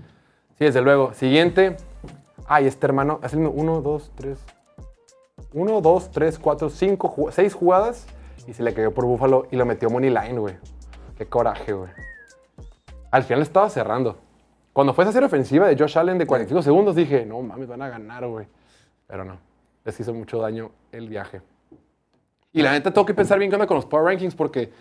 [0.59, 1.13] Sí, desde luego.
[1.15, 1.75] Siguiente.
[2.47, 3.19] Ay, este hermano.
[3.21, 3.49] Mismo.
[3.49, 4.39] Uno, dos, tres.
[5.51, 8.05] Uno, dos, tres, cuatro, cinco, ju- seis jugadas.
[8.47, 10.55] Y se le cayó por Búfalo y lo metió Money Line, güey.
[11.17, 11.89] Qué coraje, güey.
[13.11, 14.17] Al final estaba cerrando.
[14.73, 17.81] Cuando fue esa serie ofensiva de Josh Allen de 45 segundos, dije, no mames, van
[17.83, 18.47] a ganar, güey.
[19.07, 19.37] Pero no.
[19.85, 21.41] Les hizo mucho daño el viaje.
[22.51, 24.71] Y la neta, tengo que pensar bien qué onda con los Power Rankings porque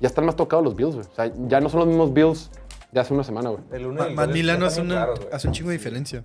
[0.00, 1.06] ya están más tocados los Bills, güey.
[1.06, 2.50] O sea, ya no son los mismos Bills
[2.92, 3.62] de hace una semana, güey.
[3.72, 5.32] El uno y Ma- el hace, una, claros, güey.
[5.32, 6.24] hace un chingo de diferencia.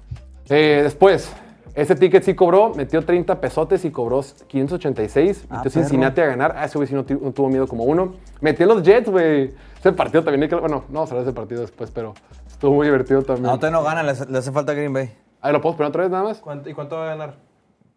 [0.49, 1.31] Eh, después,
[1.73, 5.45] ese ticket sí cobró, metió 30 pesotes y cobró 586.
[5.49, 6.53] Ah, metió Cincinnati a ganar.
[6.57, 8.15] Ah, ese güey sí no, tu- no tuvo miedo como uno.
[8.41, 9.53] Metió los Jets, güey.
[9.79, 10.55] Ese partido también hay que.
[10.55, 12.13] Bueno, no de ese partido después, pero
[12.47, 13.47] estuvo muy divertido también.
[13.47, 15.11] No, te no gana, le, hace- le hace falta Green Bay.
[15.41, 16.39] Ahí lo podemos poner otra vez nada más.
[16.39, 17.35] ¿Cuánto- ¿Y cuánto va a ganar?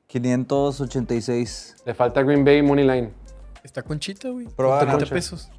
[0.07, 1.77] 586.
[1.85, 3.11] Le falta Green Bay Money Line.
[3.63, 4.47] Está conchita, güey.
[4.57, 4.97] Ganar.
[4.99, 5.51] 30 pesos.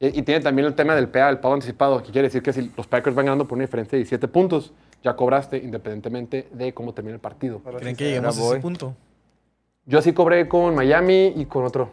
[0.00, 2.52] Y, y tiene también el tema del PA, el pago anticipado, que quiere decir que
[2.52, 4.72] si los Packers van ganando por una diferencia de 17 puntos,
[5.02, 7.60] ya cobraste independientemente de cómo termine el partido.
[7.64, 8.94] Ahora ¿Creen que lleguemos a ese punto?
[9.86, 11.90] Yo sí cobré con Miami y con otro.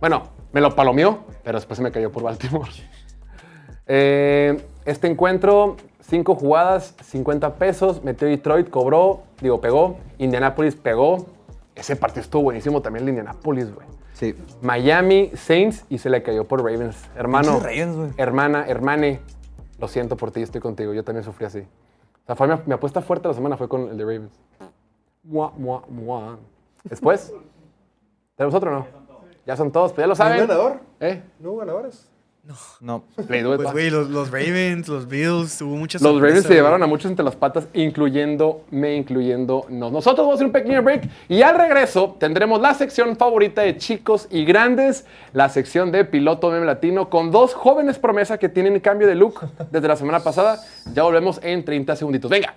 [0.00, 2.70] Bueno, me lo palomeó, pero después se me cayó por Baltimore.
[3.92, 8.04] Eh, este encuentro, cinco jugadas, 50 pesos.
[8.04, 9.96] Metió Detroit, cobró, digo, pegó.
[10.18, 11.26] Indianapolis pegó.
[11.74, 13.88] Ese partido estuvo buenísimo también el de Indianapolis, güey.
[14.12, 14.36] Sí.
[14.62, 17.10] Miami, Saints y se le cayó por Ravens.
[17.16, 19.22] Hermano, Ravens, hermana, hermane,
[19.80, 20.94] lo siento por ti, estoy contigo.
[20.94, 21.64] Yo también sufrí así.
[22.30, 24.32] Sea, fue mi, mi apuesta fuerte la semana fue con el de Ravens.
[25.24, 26.38] Mua, mua, mua.
[26.84, 27.34] Después,
[28.36, 28.86] ¿tenemos otro o no?
[29.46, 30.40] Ya son todos, pero ya lo ¿Y saben.
[30.42, 30.80] un ganador?
[31.00, 31.22] ¿Eh?
[31.40, 32.09] ¿No hubo ganadores?
[32.80, 33.04] No.
[33.18, 36.86] It, Pues, güey, los, los Ravens, los Bills, hubo muchas Los Ravens se llevaron a
[36.86, 39.92] muchos entre las patas, incluyéndome, incluyendo nos.
[39.92, 43.76] Nosotros vamos a hacer un pequeño break y al regreso tendremos la sección favorita de
[43.76, 48.80] chicos y grandes, la sección de piloto meme latino con dos jóvenes promesas que tienen
[48.80, 50.60] cambio de look desde la semana pasada.
[50.94, 52.30] Ya volvemos en 30 segunditos.
[52.30, 52.54] Venga.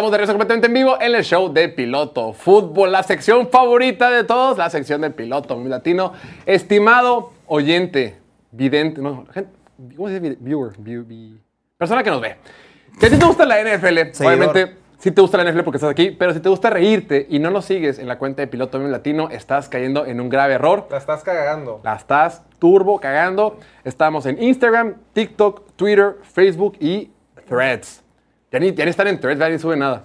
[0.00, 4.10] Estamos de regreso completamente en vivo en el show de Piloto Fútbol, la sección favorita
[4.10, 6.14] de todos, la sección de Piloto Latino.
[6.46, 8.16] Estimado oyente,
[8.50, 9.50] vidente, no, gente,
[9.94, 10.38] ¿cómo se dice?
[10.40, 11.38] Viewer, view- vi-
[11.76, 12.36] persona que nos ve.
[12.98, 14.26] Si a ti te gusta la NFL, Seguidor.
[14.48, 17.38] obviamente sí te gusta la NFL porque estás aquí, pero si te gusta reírte y
[17.38, 20.86] no nos sigues en la cuenta de Piloto Latino, estás cayendo en un grave error.
[20.90, 21.82] La estás cagando.
[21.84, 23.58] La estás turbo cagando.
[23.84, 27.10] Estamos en Instagram, TikTok, Twitter, Facebook y
[27.46, 27.99] Threads.
[28.50, 30.04] Ya ni, ya ni están en Threads, ya ni sube nada.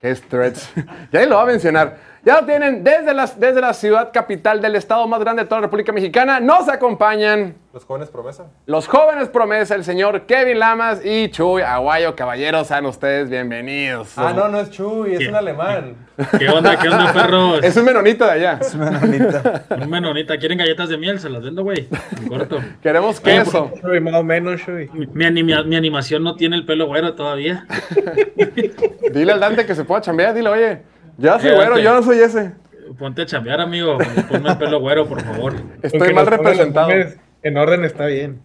[0.00, 0.68] ¿Qué es Threads?
[1.12, 1.96] ya ni lo va a mencionar.
[2.24, 5.60] Ya lo tienen desde, las, desde la ciudad capital del estado más grande de toda
[5.60, 6.40] la República Mexicana.
[6.40, 8.46] Nos acompañan Los jóvenes promesa.
[8.64, 12.16] los jóvenes promesa, el señor Kevin Lamas y Chuy Aguayo.
[12.16, 14.16] Caballeros, sean ustedes bienvenidos.
[14.16, 15.28] Ah, no, no es Chuy, es ¿Qué?
[15.28, 15.96] un alemán.
[16.38, 17.62] ¿Qué onda, qué onda, perros?
[17.62, 18.58] Es un menonito de allá.
[18.74, 19.64] Menonita.
[19.82, 20.38] Un menonita.
[20.38, 21.20] ¿Quieren galletas de miel?
[21.20, 21.88] Se las vendo, güey.
[22.22, 22.58] En corto.
[22.82, 23.70] Queremos queso.
[23.82, 24.88] Shui, más o menos, Shui.
[24.94, 27.66] Mi, mi anima- mi animación no tiene el pelo güero todavía.
[29.12, 30.32] Dile al Dante que se pueda chambear.
[30.34, 30.82] Dile, oye,
[31.18, 32.52] yo soy güero, yo no soy ese.
[32.98, 33.98] Ponte a chambear, amigo.
[34.28, 35.54] Ponme el pelo güero, por favor.
[35.82, 36.88] Estoy mal representado.
[36.88, 38.40] memes En orden está bien.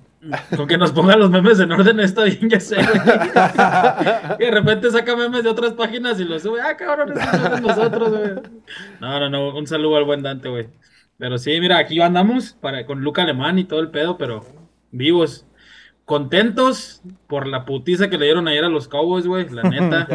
[0.56, 3.00] Con que nos pongan los memes en orden está bien, ya sé, güey.
[4.40, 6.62] Y de repente saca memes de otras páginas y los sube.
[6.62, 8.32] Ah, cabrón, de nosotros, güey.
[9.00, 9.56] No, no, no.
[9.58, 10.68] Un saludo al buen Dante, güey.
[11.18, 14.46] Pero sí, mira, aquí andamos para, con Luca Alemán y todo el pedo, pero
[14.92, 15.46] vivos.
[16.10, 20.08] Contentos por la putiza que le dieron ayer a los Cowboys, güey, la neta.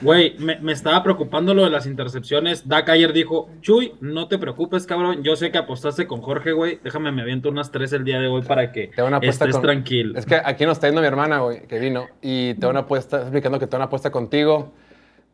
[0.00, 2.66] Güey, me, me estaba preocupando lo de las intercepciones.
[2.66, 5.22] Dak ayer dijo, Chuy, no te preocupes, cabrón.
[5.22, 6.80] Yo sé que apostaste con Jorge, güey.
[6.82, 9.44] Déjame, me aviento unas tres el día de hoy para que Te van a apuesta
[9.44, 10.18] estés con- tranquilo.
[10.18, 12.06] Es que aquí nos está yendo mi hermana, güey, que vino.
[12.20, 14.72] Y te van a apuesta, explicando que te van a apuesta contigo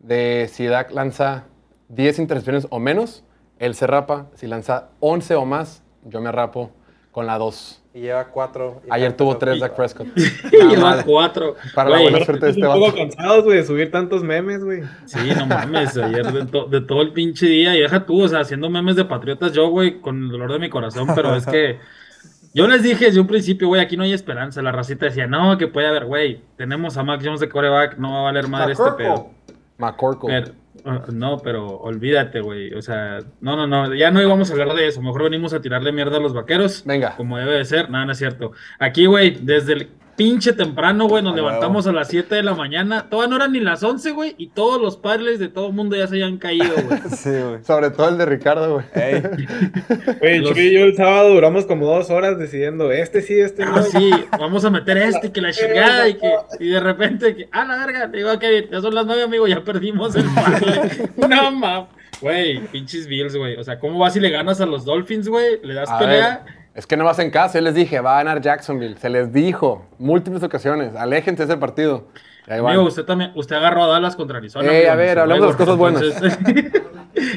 [0.01, 1.45] de si Dak lanza
[1.89, 3.25] 10 intercepciones o menos,
[3.59, 4.27] él se rapa.
[4.35, 6.71] Si lanza 11 o más, yo me rapo
[7.15, 7.81] con la 2.
[7.95, 8.83] Y lleva cuatro.
[8.85, 10.07] y Ayer ya tuvo empezó- 3 Dak Prescott.
[10.17, 11.05] Y lleva mal.
[11.07, 11.55] cuatro.
[11.77, 14.83] Para la buena suerte de este un poco cansados, güey, de subir tantos memes, güey.
[15.07, 17.77] Sí, no mames, ayer de, to- de todo el pinche día.
[17.77, 20.59] Y deja tú, o sea, haciendo memes de patriotas yo, güey, con el dolor de
[20.59, 21.79] mi corazón, pero es que
[22.53, 24.61] yo les dije desde un principio, güey, aquí no hay esperanza.
[24.61, 28.13] La racita decía, no, que puede haber, güey, tenemos a Mac Jones de coreback, no
[28.15, 29.31] va a valer madre este pedo.
[29.79, 30.29] McCorkle.
[30.29, 30.53] Pero,
[30.85, 32.75] ah, no, pero olvídate, güey.
[32.75, 35.03] O sea, no, no, no, ya no íbamos a hablar de eso.
[35.03, 36.83] Mejor venimos a tirarle mierda a los vaqueros.
[36.85, 37.17] Venga.
[37.17, 37.91] Como debe de ser.
[37.91, 38.53] Nada, no es cierto.
[38.79, 43.09] Aquí, güey, desde el pinche temprano, güey, nos levantamos a las 7 de la mañana.
[43.11, 45.97] Todavía no eran ni las 11, güey, y todos los padres de todo el mundo
[45.97, 47.01] ya se habían caído, güey.
[47.17, 47.65] Sí, güey.
[47.65, 48.87] Sobre todo el de Ricardo, güey.
[48.95, 49.23] Ey,
[50.21, 53.77] Güey, Los- y yo el sábado duramos como dos horas decidiendo este sí, este no.
[53.77, 57.49] Ah, sí, vamos a meter este, que la chingada, y que, y de repente, que,
[57.53, 60.91] ah, la verga, te digo que ya son las 9, amigo, ya perdimos el parlay.
[61.29, 61.89] No, mames.
[62.21, 63.57] Güey, pinches Bills, güey.
[63.57, 65.59] O sea, ¿cómo vas si le ganas a los Dolphins, güey?
[65.63, 66.43] ¿Le das A pelea?
[66.45, 67.59] ver, es que no vas en casa.
[67.59, 68.97] Yo les dije, va a ganar Jacksonville.
[68.99, 70.95] Se les dijo múltiples ocasiones.
[70.97, 72.09] Aléjense de ese partido.
[72.47, 74.69] Amigo, usted también, usted agarró a Dallas contra Arizona.
[74.69, 76.03] Amigo, a ver, en hablemos de las cosas buenas.
[76.03, 76.39] Entonces,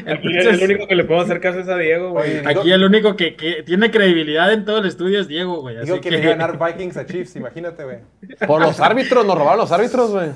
[0.08, 2.46] Aquí el único que le puedo hacer caso es a Diego, güey.
[2.46, 5.78] Aquí el único que, que tiene credibilidad en todo el estudio es Diego, güey.
[5.84, 8.00] Digo que ganar Vikings a Chiefs, imagínate, güey.
[8.46, 10.30] Por los árbitros, nos robaron los árbitros, güey.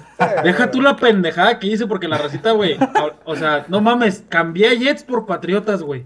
[0.44, 2.76] deja tú la pendejada que hice porque la racita, güey.
[2.76, 6.06] O, o sea, no mames, cambié a Jets por Patriotas, güey.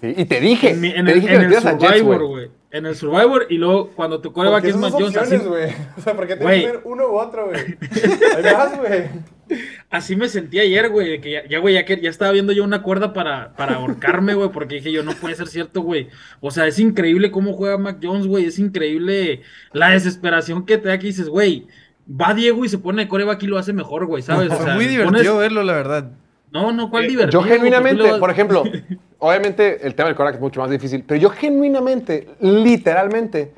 [0.00, 1.78] Sí, y te dije, En, mi- en te el, dije que en el metieras a
[1.78, 2.50] Jets, Survivor, güey.
[2.72, 5.36] En el Survivor y luego cuando tu coreback Porque es son Jones, así.
[5.36, 7.60] O sea, ¿por qué tienes que uno u otro, güey?
[8.36, 9.58] Hay más, güey.
[9.90, 11.08] así me sentí ayer, güey.
[11.10, 13.76] de Que ya, ya, güey, ya, que, ya estaba viendo yo una cuerda para, para
[13.76, 14.50] ahorcarme, güey.
[14.50, 16.08] Porque dije yo, no puede ser cierto, güey.
[16.40, 18.44] O sea, es increíble cómo juega Mac Jones, güey.
[18.46, 19.42] Es increíble
[19.72, 21.68] la desesperación que te da que dices, güey.
[22.10, 24.50] Va Diego y se pone de coreback y lo hace mejor, güey, ¿sabes?
[24.52, 26.10] O Fue sea, muy pones- divertido verlo, la verdad.
[26.50, 27.40] No, no, ¿cuál Eh, divertido?
[27.42, 28.62] Yo genuinamente, por ejemplo,
[29.24, 33.52] obviamente el tema del coreback es mucho más difícil, pero yo genuinamente, literalmente,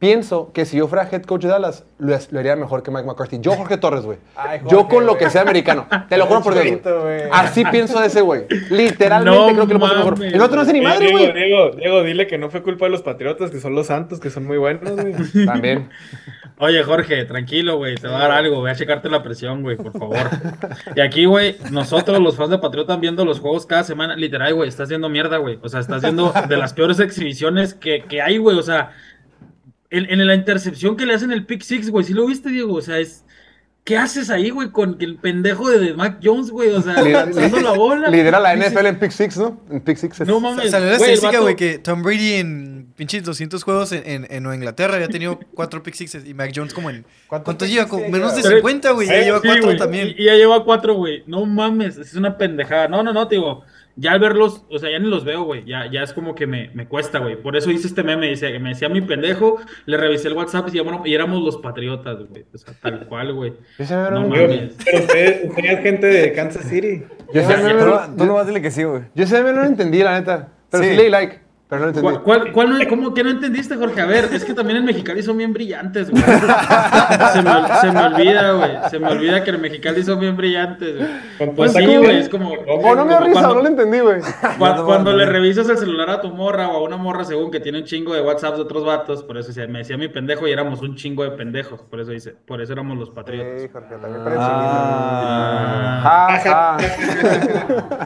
[0.00, 3.06] pienso que si yo fuera head coach de Dallas, lo, lo haría mejor que Mike
[3.06, 3.38] McCarthy.
[3.40, 4.18] Yo, Jorge Torres, güey.
[4.68, 5.86] Yo con lo que sea americano.
[6.08, 6.80] Te lo juro por Dios.
[7.30, 8.46] Así pienso de ese güey.
[8.70, 10.24] Literalmente No creo que lo hacer mejor.
[10.24, 11.32] El otro no hace ni Eh, madre, Diego, güey.
[11.32, 14.30] Diego, Diego, dile que no fue culpa de los patriotas, que son los santos, que
[14.30, 15.14] son muy buenos, güey.
[15.46, 15.90] También.
[16.58, 19.76] Oye, Jorge, tranquilo, güey, te va a dar algo, voy a checarte la presión, güey,
[19.76, 20.28] por favor.
[20.94, 24.68] Y aquí, güey, nosotros los fans de Patriota viendo los juegos cada semana, literal, güey,
[24.68, 25.58] estás haciendo mierda, güey.
[25.62, 28.58] O sea, estás viendo de las peores exhibiciones que, que hay, güey.
[28.58, 28.92] O sea,
[29.90, 32.74] en, en la intercepción que le hacen el pick six, güey, ¿sí lo viste, Diego?
[32.74, 33.24] O sea, es...
[33.82, 36.68] ¿Qué haces ahí, güey, con el pendejo de, Mac Jones, güey?
[36.68, 38.08] O sea, lanzando la bola.
[38.10, 39.58] Lidera la NFL en pick six, ¿no?
[39.70, 40.20] En pick six.
[40.20, 40.70] No mames.
[40.70, 44.54] Salió la estadística, güey, que Tom Brady en pinches 200 juegos en, en, en Nueva
[44.54, 47.06] Inglaterra había tenido cuatro pick sixes y Mac Jones como en...
[47.26, 47.88] ¿Cuántos ¿Cuántos pick lleva?
[47.88, 48.48] Como menos de ya?
[48.48, 49.08] Pero- 50, güey.
[49.08, 50.08] Ya lleva cuatro también.
[50.08, 51.24] Y, y ya lleva cuatro, güey.
[51.26, 52.86] No mames, es una pendejada.
[52.86, 53.64] No, no, no, te digo.
[53.96, 55.64] Ya al verlos, o sea, ya ni los veo, güey.
[55.64, 57.36] Ya, ya es como que me, me cuesta, güey.
[57.36, 58.28] Por eso hice este meme.
[58.28, 62.18] Dice, me decía mi pendejo, le revisé el WhatsApp y, bueno, y éramos los patriotas,
[62.28, 62.44] güey.
[62.54, 63.52] O sea, tal cual, güey.
[63.78, 64.76] No mames.
[64.84, 67.04] Pero usted, usted es gente de Kansas City.
[67.34, 69.02] Yo meme Tú, tú nomás dile que sí, güey.
[69.14, 70.48] yo ese meme no lo entendí, la neta.
[70.70, 70.96] Pero sí, Sí.
[70.96, 71.40] leí like,
[71.70, 72.02] pero no lo entendí.
[72.02, 74.00] ¿Cuál, cuál, cuál no- ¿Cómo que no entendiste, Jorge?
[74.00, 76.22] A ver, es que también en Mexicali son bien brillantes, güey.
[76.22, 78.70] Se me, se me olvida, güey.
[78.90, 80.96] Se me olvida que en Mexicali son bien brillantes,
[81.38, 81.54] güey.
[81.54, 82.52] Pues sí, güey, es como...
[82.68, 84.20] Oh, no me da risa, cuando- no lo entendí, güey.
[84.58, 87.60] Cua- Cuando, le revisas el celular a tu morra o a una morra según que
[87.60, 90.52] tiene un chingo de WhatsApp de otros vatos, por eso me decía mi pendejo y
[90.52, 93.62] éramos un chingo de pendejos, por eso dice, por eso éramos los patriotas.
[93.62, 96.00] Sí, Jorge, también Ah.
[96.02, 96.76] Ja, ja.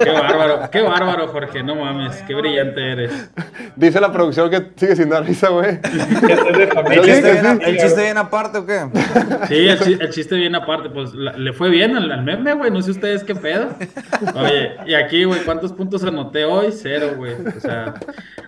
[0.02, 3.30] Qué bárbaro, qué bárbaro, Jorge, no mames, qué brillante eres.
[3.76, 5.78] Dice la producción que sigue sin dar risa, güey.
[5.82, 7.46] ¿El Sí, chiste, sí.
[7.64, 8.80] el chiste bien aparte o qué?
[9.48, 12.54] Sí, el, chi- el chiste viene aparte, pues la- le fue bien al, al meme,
[12.54, 13.68] güey, no sé ustedes qué pedo.
[14.34, 16.68] Oye, y aquí, güey, ¿cuántos puntos anoté hoy?
[16.72, 17.34] Cero, güey.
[17.56, 17.94] O sea,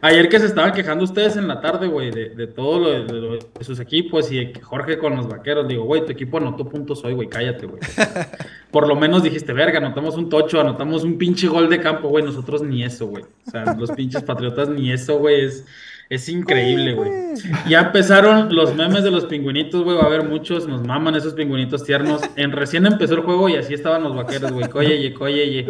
[0.02, 3.04] ayer que se estaban quejando ustedes en la tarde, güey, de, de todo lo de,
[3.04, 6.68] de lo de sus equipos y Jorge con los vaqueros, digo, güey, tu equipo anotó
[6.68, 7.80] puntos hoy, güey, cállate, güey.
[8.70, 12.24] Por lo menos dijiste, verga, anotamos un tocho, anotamos un pinche gol de campo, güey,
[12.24, 13.24] nosotros ni eso, güey.
[13.46, 15.64] O sea, los pinches patriotas ni eso, güey, es...
[16.09, 17.10] Es increíble, güey.
[17.68, 19.97] Ya empezaron los memes de los pingüinitos, güey.
[19.97, 20.68] Va a haber muchos.
[20.68, 22.23] Nos maman esos pingüinitos tiernos.
[22.36, 24.68] En recién empezó el juego y así estaban los vaqueros, güey.
[24.68, 25.66] Coye, coye,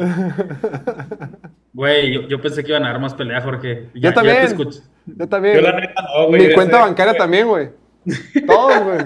[1.73, 3.89] Güey, yo, yo pensé que iban a dar más pelea, Jorge.
[3.95, 4.37] Ya, Yo también.
[4.37, 4.81] Ya te escuché.
[5.07, 5.57] Yo también.
[5.57, 6.49] Yo la neta no, güey.
[6.49, 7.69] Mi cuenta bancaria también, güey.
[8.47, 8.99] Todos, güey.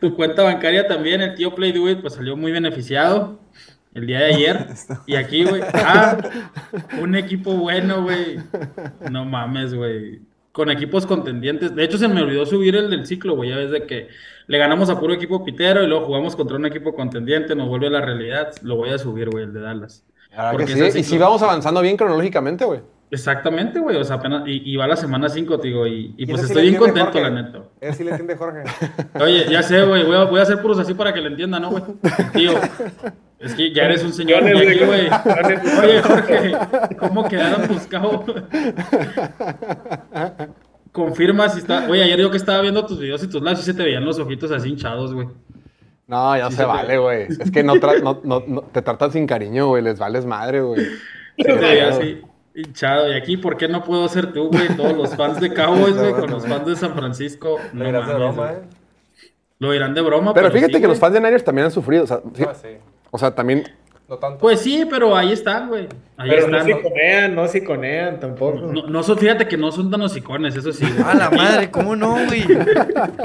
[0.00, 3.40] Tu cuenta bancaria también, el tío Play Do It, pues salió muy beneficiado
[3.94, 4.66] el día de ayer.
[5.06, 5.62] Y aquí, güey.
[5.74, 6.18] Ah,
[7.00, 8.38] un equipo bueno, güey.
[9.10, 10.20] No mames, güey.
[10.52, 11.74] Con equipos contendientes.
[11.74, 13.50] De hecho, se me olvidó subir el del ciclo, güey.
[13.50, 14.08] Ya ves de que
[14.46, 17.86] le ganamos a puro equipo pitero y luego jugamos contra un equipo contendiente, nos vuelve
[17.86, 18.52] a la realidad.
[18.62, 20.04] Lo voy a subir, güey, el de Dallas.
[20.58, 20.98] Que sí.
[20.98, 22.80] Y si vamos avanzando bien cronológicamente, güey.
[23.10, 23.96] Exactamente, güey.
[23.96, 24.44] O sea, apenas.
[24.46, 25.86] Y, y va la semana 5, digo.
[25.86, 27.20] Y, y Y pues estoy bien contento, Jorge.
[27.30, 27.58] la neta.
[27.80, 28.62] Ese sí le entiende Jorge.
[29.20, 31.60] Oye, ya sé, güey, voy a, voy a hacer puros así para que le entiendan,
[31.62, 31.82] ¿no, güey?
[32.32, 32.52] Tío,
[33.42, 35.08] es que ya eres un señor Millones, aquí, güey.
[35.84, 36.52] Oye, Jorge,
[36.98, 38.22] ¿cómo quedaron tus cabos?
[40.92, 41.86] Confirma si está...
[41.88, 44.04] Oye, ayer yo que estaba viendo tus videos y tus lives y se te veían
[44.04, 45.28] los ojitos así hinchados, güey.
[46.06, 47.26] No, ya Sí se vale, güey.
[47.40, 49.82] Es que no, tra- no, no- no- te tratan sin cariño, güey.
[49.82, 50.84] Les vales madre, güey.
[51.38, 52.20] Se te veía así
[52.54, 53.10] hinchado.
[53.10, 54.68] Y aquí, ¿por qué no puedo ser tú, güey?
[54.76, 57.58] Todos los fans de Cowboys, güey, con los fans de San Francisco.
[57.72, 58.54] Lo No de mames, broma, güey.
[58.56, 58.68] ¿eh?
[59.60, 62.04] Lo dirán de broma, Pero fíjate sí, que los fans de Niners también han sufrido.
[62.04, 62.68] O sea, sí- Ah, sí.
[63.12, 63.68] O sea también.
[64.08, 64.38] No tanto.
[64.38, 65.88] Pues sí, pero ahí están, güey.
[66.16, 68.58] Ahí Pero no siconean, no siconean tampoco.
[68.60, 70.84] No, no son, fíjate que no son tan hocicones, eso sí.
[70.84, 71.02] güey.
[71.08, 72.44] A la madre, ¿cómo no, güey?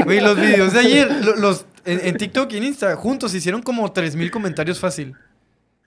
[0.06, 3.62] Güey, los videos de ayer, lo- los, en, en TikTok y en Insta, juntos hicieron
[3.64, 5.16] como 3000 comentarios fácil.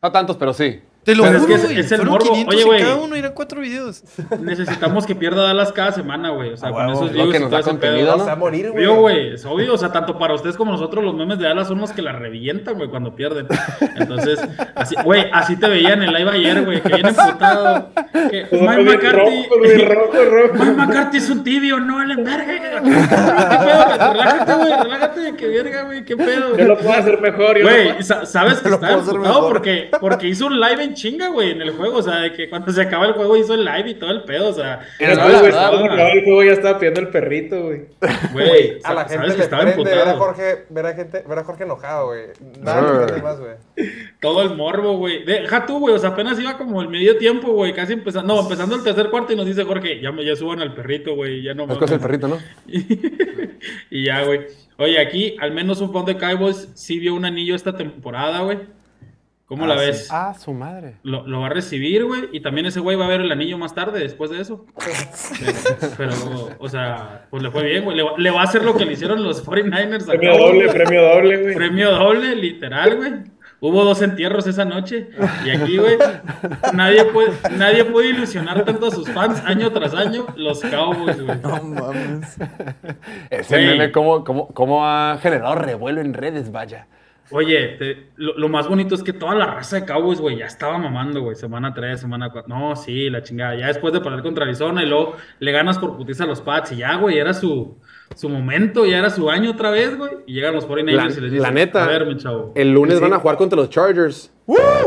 [0.02, 0.80] No tantos, pero sí.
[1.02, 1.78] Te lo Pero es juro, que es- güey.
[1.80, 2.26] es el morbo.
[2.30, 2.80] 500 Oye, güey.
[2.82, 4.02] cada uno, eran cuatro videos.
[4.40, 6.52] Necesitamos que pierda Dallas cada semana, güey.
[6.52, 8.26] O sea, A con esos Lo views que nos da contenido, pedo.
[8.26, 8.30] ¿no?
[8.30, 8.84] A morir, güey.
[8.86, 11.68] Obvio, güey, es obvio, o sea, tanto para ustedes como nosotros, los memes de Dallas
[11.68, 13.46] son los que la revientan, güey, cuando pierden.
[13.96, 14.40] Entonces,
[14.74, 17.88] así, güey, así te veían en el live ayer, güey, que viene emputado.
[18.12, 19.16] Que Mike bien McCarthy.
[19.46, 20.54] rojo, güey, rojo, rojo.
[20.54, 22.60] Mike McCarthy es un tibio, no le envergue.
[22.60, 24.12] ¿Qué pedo?
[24.12, 26.56] Relájate, güey, relájate, que verga, güey, qué pedo.
[26.58, 27.56] Yo lo puedo hacer mejor.
[27.58, 30.84] yo Güey, sa- sabes que Lo está puedo hacer emputado porque, porque hizo un live
[30.84, 31.98] en chinga, güey, en el juego.
[31.98, 34.22] O sea, de que cuando se acaba el juego hizo el live y todo el
[34.24, 34.48] pedo.
[34.48, 37.80] O sea, Después, no, estaba verdad, acabado el juego ya estaba pidiendo el perrito, güey.
[38.32, 40.14] güey, A la gente sabes que le estaba prende ver a.
[40.16, 42.20] Jorge, ver a gente, ver a Jorge enojado, güey.
[42.60, 42.92] Nada Ah.
[43.00, 43.52] le prende más, güey.
[44.20, 45.24] Todo el morbo, güey.
[45.24, 45.94] Deja tú, güey.
[45.94, 47.72] O sea, apenas iba como el medio tiempo, güey.
[47.72, 48.34] Casi empezando.
[48.34, 51.14] No, empezando el tercer cuarto y nos dice Jorge, ya, me, ya suban al perrito,
[51.14, 51.42] güey.
[51.42, 52.18] Ya no Es cosa del mames".
[52.20, 52.38] perrito, ¿no?
[53.90, 54.40] y ya, güey.
[54.78, 58.58] Oye, aquí al menos un fan de Cowboys sí vio un anillo esta temporada, güey.
[59.50, 60.06] ¿Cómo la ves?
[60.12, 60.94] Ah, su madre.
[61.02, 62.28] Lo, lo va a recibir, güey.
[62.32, 64.64] Y también ese güey va a ver el anillo más tarde, después de eso.
[64.78, 65.52] Pero,
[65.98, 66.12] pero,
[66.60, 67.96] o sea, pues le fue bien, güey.
[67.96, 70.04] Le, va- le va a hacer lo que le hicieron los 49ers.
[70.04, 71.54] a Premio doble, premio doble, güey.
[71.56, 73.12] Premio doble, literal, güey.
[73.62, 75.08] Hubo dos entierros esa noche.
[75.44, 75.98] Y aquí, güey,
[76.72, 80.26] nadie puede, nadie puede ilusionar tanto a sus fans año tras año.
[80.36, 81.38] Los Cowboys, güey.
[81.42, 82.38] No mames.
[83.30, 83.66] Ese Güey.
[83.78, 86.86] meme, ¿cómo, cómo, cómo ha generado revuelo en redes, vaya.
[87.32, 90.46] Oye, te- lo, lo más bonito es que toda la raza de Cowboys, güey, ya
[90.46, 91.36] estaba mamando, güey.
[91.36, 92.48] Semana 3, semana 4.
[92.48, 93.54] No, sí, la chingada.
[93.56, 96.72] Ya después de perder contra Arizona y luego le ganas por putiza a los Pats
[96.72, 97.76] y ya, güey, era su,
[98.16, 100.10] su momento, ya era su año otra vez, güey.
[100.26, 102.52] Y llegan los 49ers La- y les dicen, la neta, a ver, mi chavo.
[102.56, 104.32] El lunes van a jugar contra los Chargers.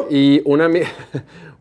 [0.10, 0.70] Y una,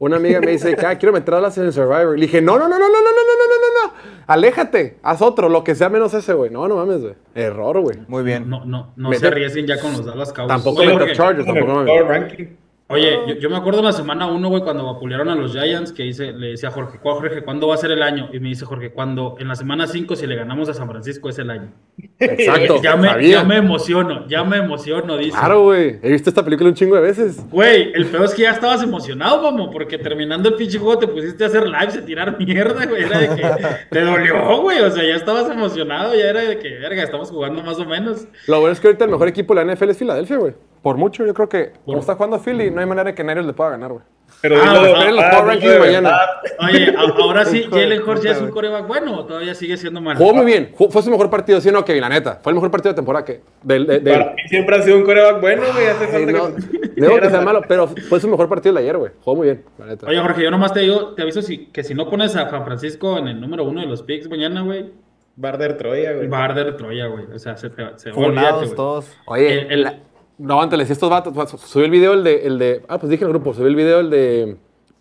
[0.00, 2.18] una amiga me dice, "Ah, quiero meter a las en el Survivor.
[2.18, 4.01] Le dije, no, no, no, no, no, no, no, no, no, no, no.
[4.26, 6.50] Aléjate, haz otro, lo que sea menos ese, güey.
[6.50, 7.14] No, no mames, güey.
[7.34, 7.98] Error, güey.
[8.08, 8.48] Muy bien.
[8.48, 10.48] No, no, no Mete- se arriesguen ya con los Dallas Cowboys.
[10.48, 12.48] Tampoco Oye, Chargers, tampoco mames.
[12.92, 15.92] Oye, yo, yo me acuerdo en la semana 1, güey, cuando vapulearon a los Giants,
[15.92, 18.28] que dice, le decía a Jorge, "¿Cuál, Jorge, ¿cuándo va a ser el año?
[18.32, 21.28] Y me dice Jorge, cuando en la semana 5, si le ganamos a San Francisco,
[21.28, 21.72] es el año.
[22.18, 22.80] Exacto.
[22.82, 23.38] Ya me, sabía.
[23.38, 25.32] ya me emociono, ya me emociono, dice.
[25.32, 25.98] Claro, güey.
[26.02, 27.44] He visto esta película un chingo de veces.
[27.50, 31.08] Güey, el peor es que ya estabas emocionado, mamo, porque terminando el pinche juego te
[31.08, 33.02] pusiste a hacer lives, a tirar mierda, güey.
[33.04, 33.42] Era de que
[33.90, 34.80] te dolió, güey.
[34.80, 38.26] O sea, ya estabas emocionado, ya era de que, verga, estamos jugando más o menos.
[38.46, 40.54] Lo bueno es que ahorita el mejor equipo de la NFL es Filadelfia, güey.
[40.82, 43.46] Por mucho, yo creo que como está jugando Philly, no hay manera de que Niners
[43.46, 44.04] le pueda ganar, güey.
[44.40, 46.18] Pero Ah, de esperen los de Rankings mañana.
[46.58, 50.18] Oye, ahora sí, Jalen Hurts ya es un coreback bueno, o todavía sigue siendo malo.
[50.18, 50.72] Jugó muy bien.
[50.76, 52.00] Jugó- fue su mejor partido, ¿sí o no, Kevin?
[52.00, 52.40] La neta.
[52.42, 53.40] Fue el mejor partido de temporada que...
[53.62, 55.86] Del, de, del- Para mí siempre ha sido un coreback bueno, güey.
[55.86, 57.00] Hace Ay, falta no, que...
[57.00, 59.12] Digo que sea malo, pero fue su mejor partido de ayer, güey.
[59.20, 60.06] Jugó muy bien, la neta.
[60.08, 62.64] Oye, Jorge, yo nomás te digo, te aviso si, que si no pones a Juan
[62.64, 64.90] Francisco en el número uno de los picks mañana, güey,
[65.36, 66.26] Barder Troya, güey.
[66.28, 67.26] va a arder Troya, güey.
[67.32, 68.34] O sea, se, te- se güey.
[68.74, 69.06] todos.
[69.26, 69.94] Oye, El- el- la-
[70.38, 73.28] no, antes estos vatos, subí el video el de, el de, ah, pues dije en
[73.30, 74.56] el grupo, subí el video el de,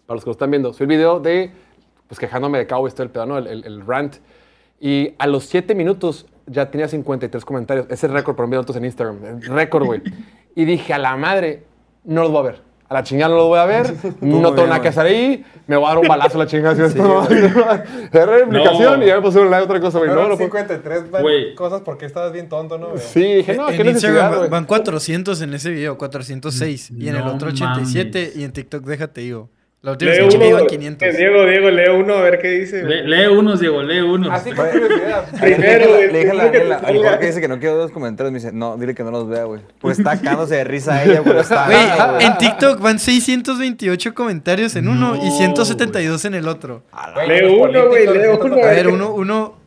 [0.06, 1.52] para los que lo están viendo, subí el video de,
[2.08, 3.38] pues quejándome de Cowboys todo el pedo, ¿no?
[3.38, 4.16] El, el- el rant.
[4.80, 7.86] Y a los 7 minutos ya tenía 53 comentarios.
[7.90, 9.42] Ese récord por enviar en Instagram.
[9.42, 10.02] Récord, güey.
[10.56, 11.64] Y dije, a la madre,
[12.04, 12.62] no los voy a ver.
[12.92, 13.94] A la chingada no los voy a ver.
[14.22, 15.46] no tengo nada que hacer ahí.
[15.66, 16.76] Me voy a dar un balazo a la chingada.
[16.76, 17.26] si esto no.
[17.26, 19.06] Cerré la explicación No.
[19.06, 20.10] y ya me puse un like otra cosa, güey.
[20.10, 21.56] Pero No, no, puedo- 53 man- Güey.
[21.56, 22.90] cosas porque estabas bien tonto, ¿no?
[22.90, 23.00] güey?
[23.02, 24.50] Sí, dije, no, en qué necesidad, Instagram güey.
[24.50, 26.92] van 400 en ese video, 406.
[26.98, 28.20] y en el otro 87.
[28.20, 28.36] mames.
[28.36, 29.50] Y en TikTok, déjate digo.
[29.84, 31.10] La última vez que iban 500.
[31.10, 32.84] que Diego, Diego, lee uno a ver qué dice.
[32.84, 34.30] Le- lee unos, Diego, lee unos.
[34.32, 35.26] Así curiosidad.
[35.42, 37.10] Primero, le, güey, le dije a la que Daniela.
[37.10, 39.28] Jorge dice que no quiero ver los comentarios, me dice, no, dile que no los
[39.28, 39.62] vea, güey.
[39.80, 41.36] Pues está cagándose de risa a ella, güey.
[41.40, 46.84] Está Güey, en TikTok van 628 comentarios en uno y No, 172 en el otro.
[47.28, 48.54] Lee uno, güey, lee uno.
[48.64, 49.58] A ver, uno, uno.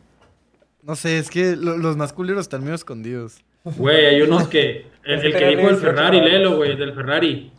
[0.81, 3.39] No sé, es que lo- los más culeros están medio escondidos.
[3.65, 4.85] Güey, hay unos que.
[5.03, 7.51] El, el que dijo el 18 Ferrari, léelo, güey, del Ferrari.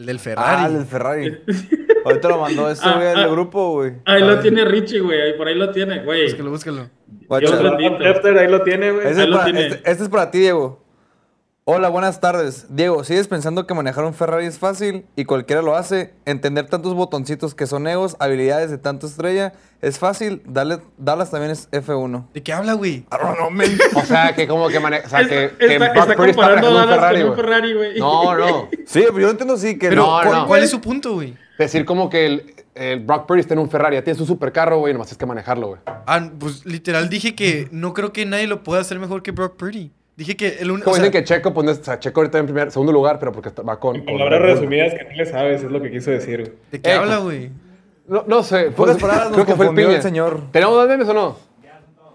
[0.00, 0.64] El del Ah, Ferrari.
[0.64, 1.42] el del Ferrari.
[2.06, 3.12] Ahorita lo mandó ese Ah, güey ah.
[3.24, 3.92] al grupo, güey.
[4.06, 4.40] Ahí A lo ver.
[4.42, 5.20] tiene Richie, güey.
[5.20, 6.24] ahí Por ahí lo tiene, güey.
[6.24, 6.90] Búscalo, búscalo.
[7.28, 7.46] Guacha.
[7.46, 9.06] Dios lo- Adam Schefter, ahí lo tiene, güey.
[9.06, 9.66] Ese Ahí es lo para- tiene.
[9.66, 10.82] este, este es para ti, Diego.
[11.64, 12.66] Hola, buenas tardes.
[12.74, 16.14] Diego, ¿sigues pensando que manejar un Ferrari es fácil y cualquiera lo hace?
[16.24, 19.52] ¿Entender tantos botoncitos que son egos, habilidades de tanto estrella?
[19.82, 20.42] ¿Es fácil?
[20.44, 22.26] Dale, Dallas también es F1.
[22.34, 23.04] ¿De qué habla, güey?
[23.94, 25.06] O sea, que como que maneja.
[25.06, 27.20] O sea, que, que está, Brock está Purdy está comparando a manejando un Dallas Ferrari,
[27.22, 27.36] con un.
[27.36, 27.98] Ferrari, güey.
[27.98, 28.68] No, no.
[28.86, 30.46] Sí, pero yo entiendo sí que Pero, No, ¿cuál, no.
[30.46, 31.34] cuál es su punto, güey?
[31.58, 33.96] Decir como que el, el Brock Purdy está en un Ferrari.
[33.96, 34.92] Ya tienes un supercarro, güey.
[34.92, 35.80] Nomás es que manejarlo, güey.
[35.86, 39.56] Ah, pues literal dije que no creo que nadie lo pueda hacer mejor que Brock
[39.56, 39.90] Purdy.
[40.16, 40.84] Dije que el único.
[40.84, 43.18] Como dicen que Checo, pues no es- o sea, Checo ahorita en primer, segundo lugar,
[43.18, 43.96] pero porque está- va con.
[43.96, 46.52] En palabras resumidas que no le sabes, es lo que quiso decir, güey.
[46.70, 47.50] ¿De qué Eh, habla, güey?
[48.10, 48.72] No, no sé.
[48.76, 49.94] Pues, nos creo que fue el piña.
[49.94, 50.40] el señor.
[50.50, 51.36] ¿Tenemos dos memes o no?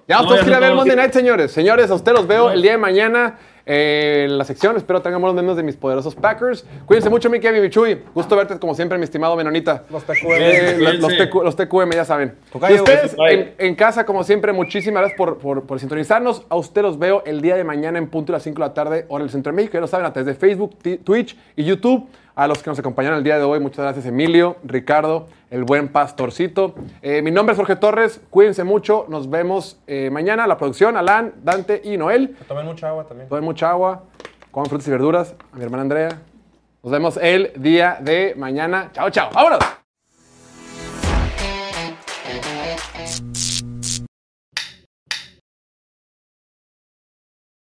[0.09, 0.75] Ya, ya quieren ver.
[0.75, 1.53] Monday Night, señores.
[1.53, 4.75] Señores, a ustedes los veo el día de mañana eh, en la sección.
[4.75, 6.65] Espero tengamos los memes de mis poderosos Packers.
[6.85, 8.03] Cuídense mucho, mi Kevin Michuy.
[8.13, 9.85] Gusto verte, como siempre, mi estimado Menonita.
[9.89, 10.31] Los TQM.
[10.31, 11.17] Eh, los, los.
[11.17, 12.35] TQ los TQM, ya saben.
[12.51, 16.45] Tocayo, y ustedes, en, en casa, como siempre, muchísimas gracias por, por, por sintonizarnos.
[16.49, 18.73] A ustedes los veo el día de mañana en punto de las 5 de la
[18.73, 19.75] tarde, hora del Centro de México.
[19.75, 22.05] Ya lo saben, a través de Facebook, Twitch y YouTube.
[22.35, 25.87] A los que nos acompañaron el día de hoy, muchas gracias, Emilio, Ricardo, el buen
[25.87, 26.75] pastorcito.
[27.01, 28.19] Eh, mi nombre es Jorge Torres.
[28.29, 29.05] Cuídense mucho.
[29.07, 30.47] Nos vemos eh, mañana.
[30.47, 32.35] La producción, Alan, Dante y Noel.
[32.47, 33.29] Tomen mucha agua también.
[33.29, 34.03] Tomen mucha agua,
[34.51, 35.35] coman frutas y verduras.
[35.53, 36.09] A mi hermana Andrea.
[36.83, 38.89] Nos vemos el día de mañana.
[38.91, 39.29] Chao, chao.
[39.33, 39.84] ¡Vámonos!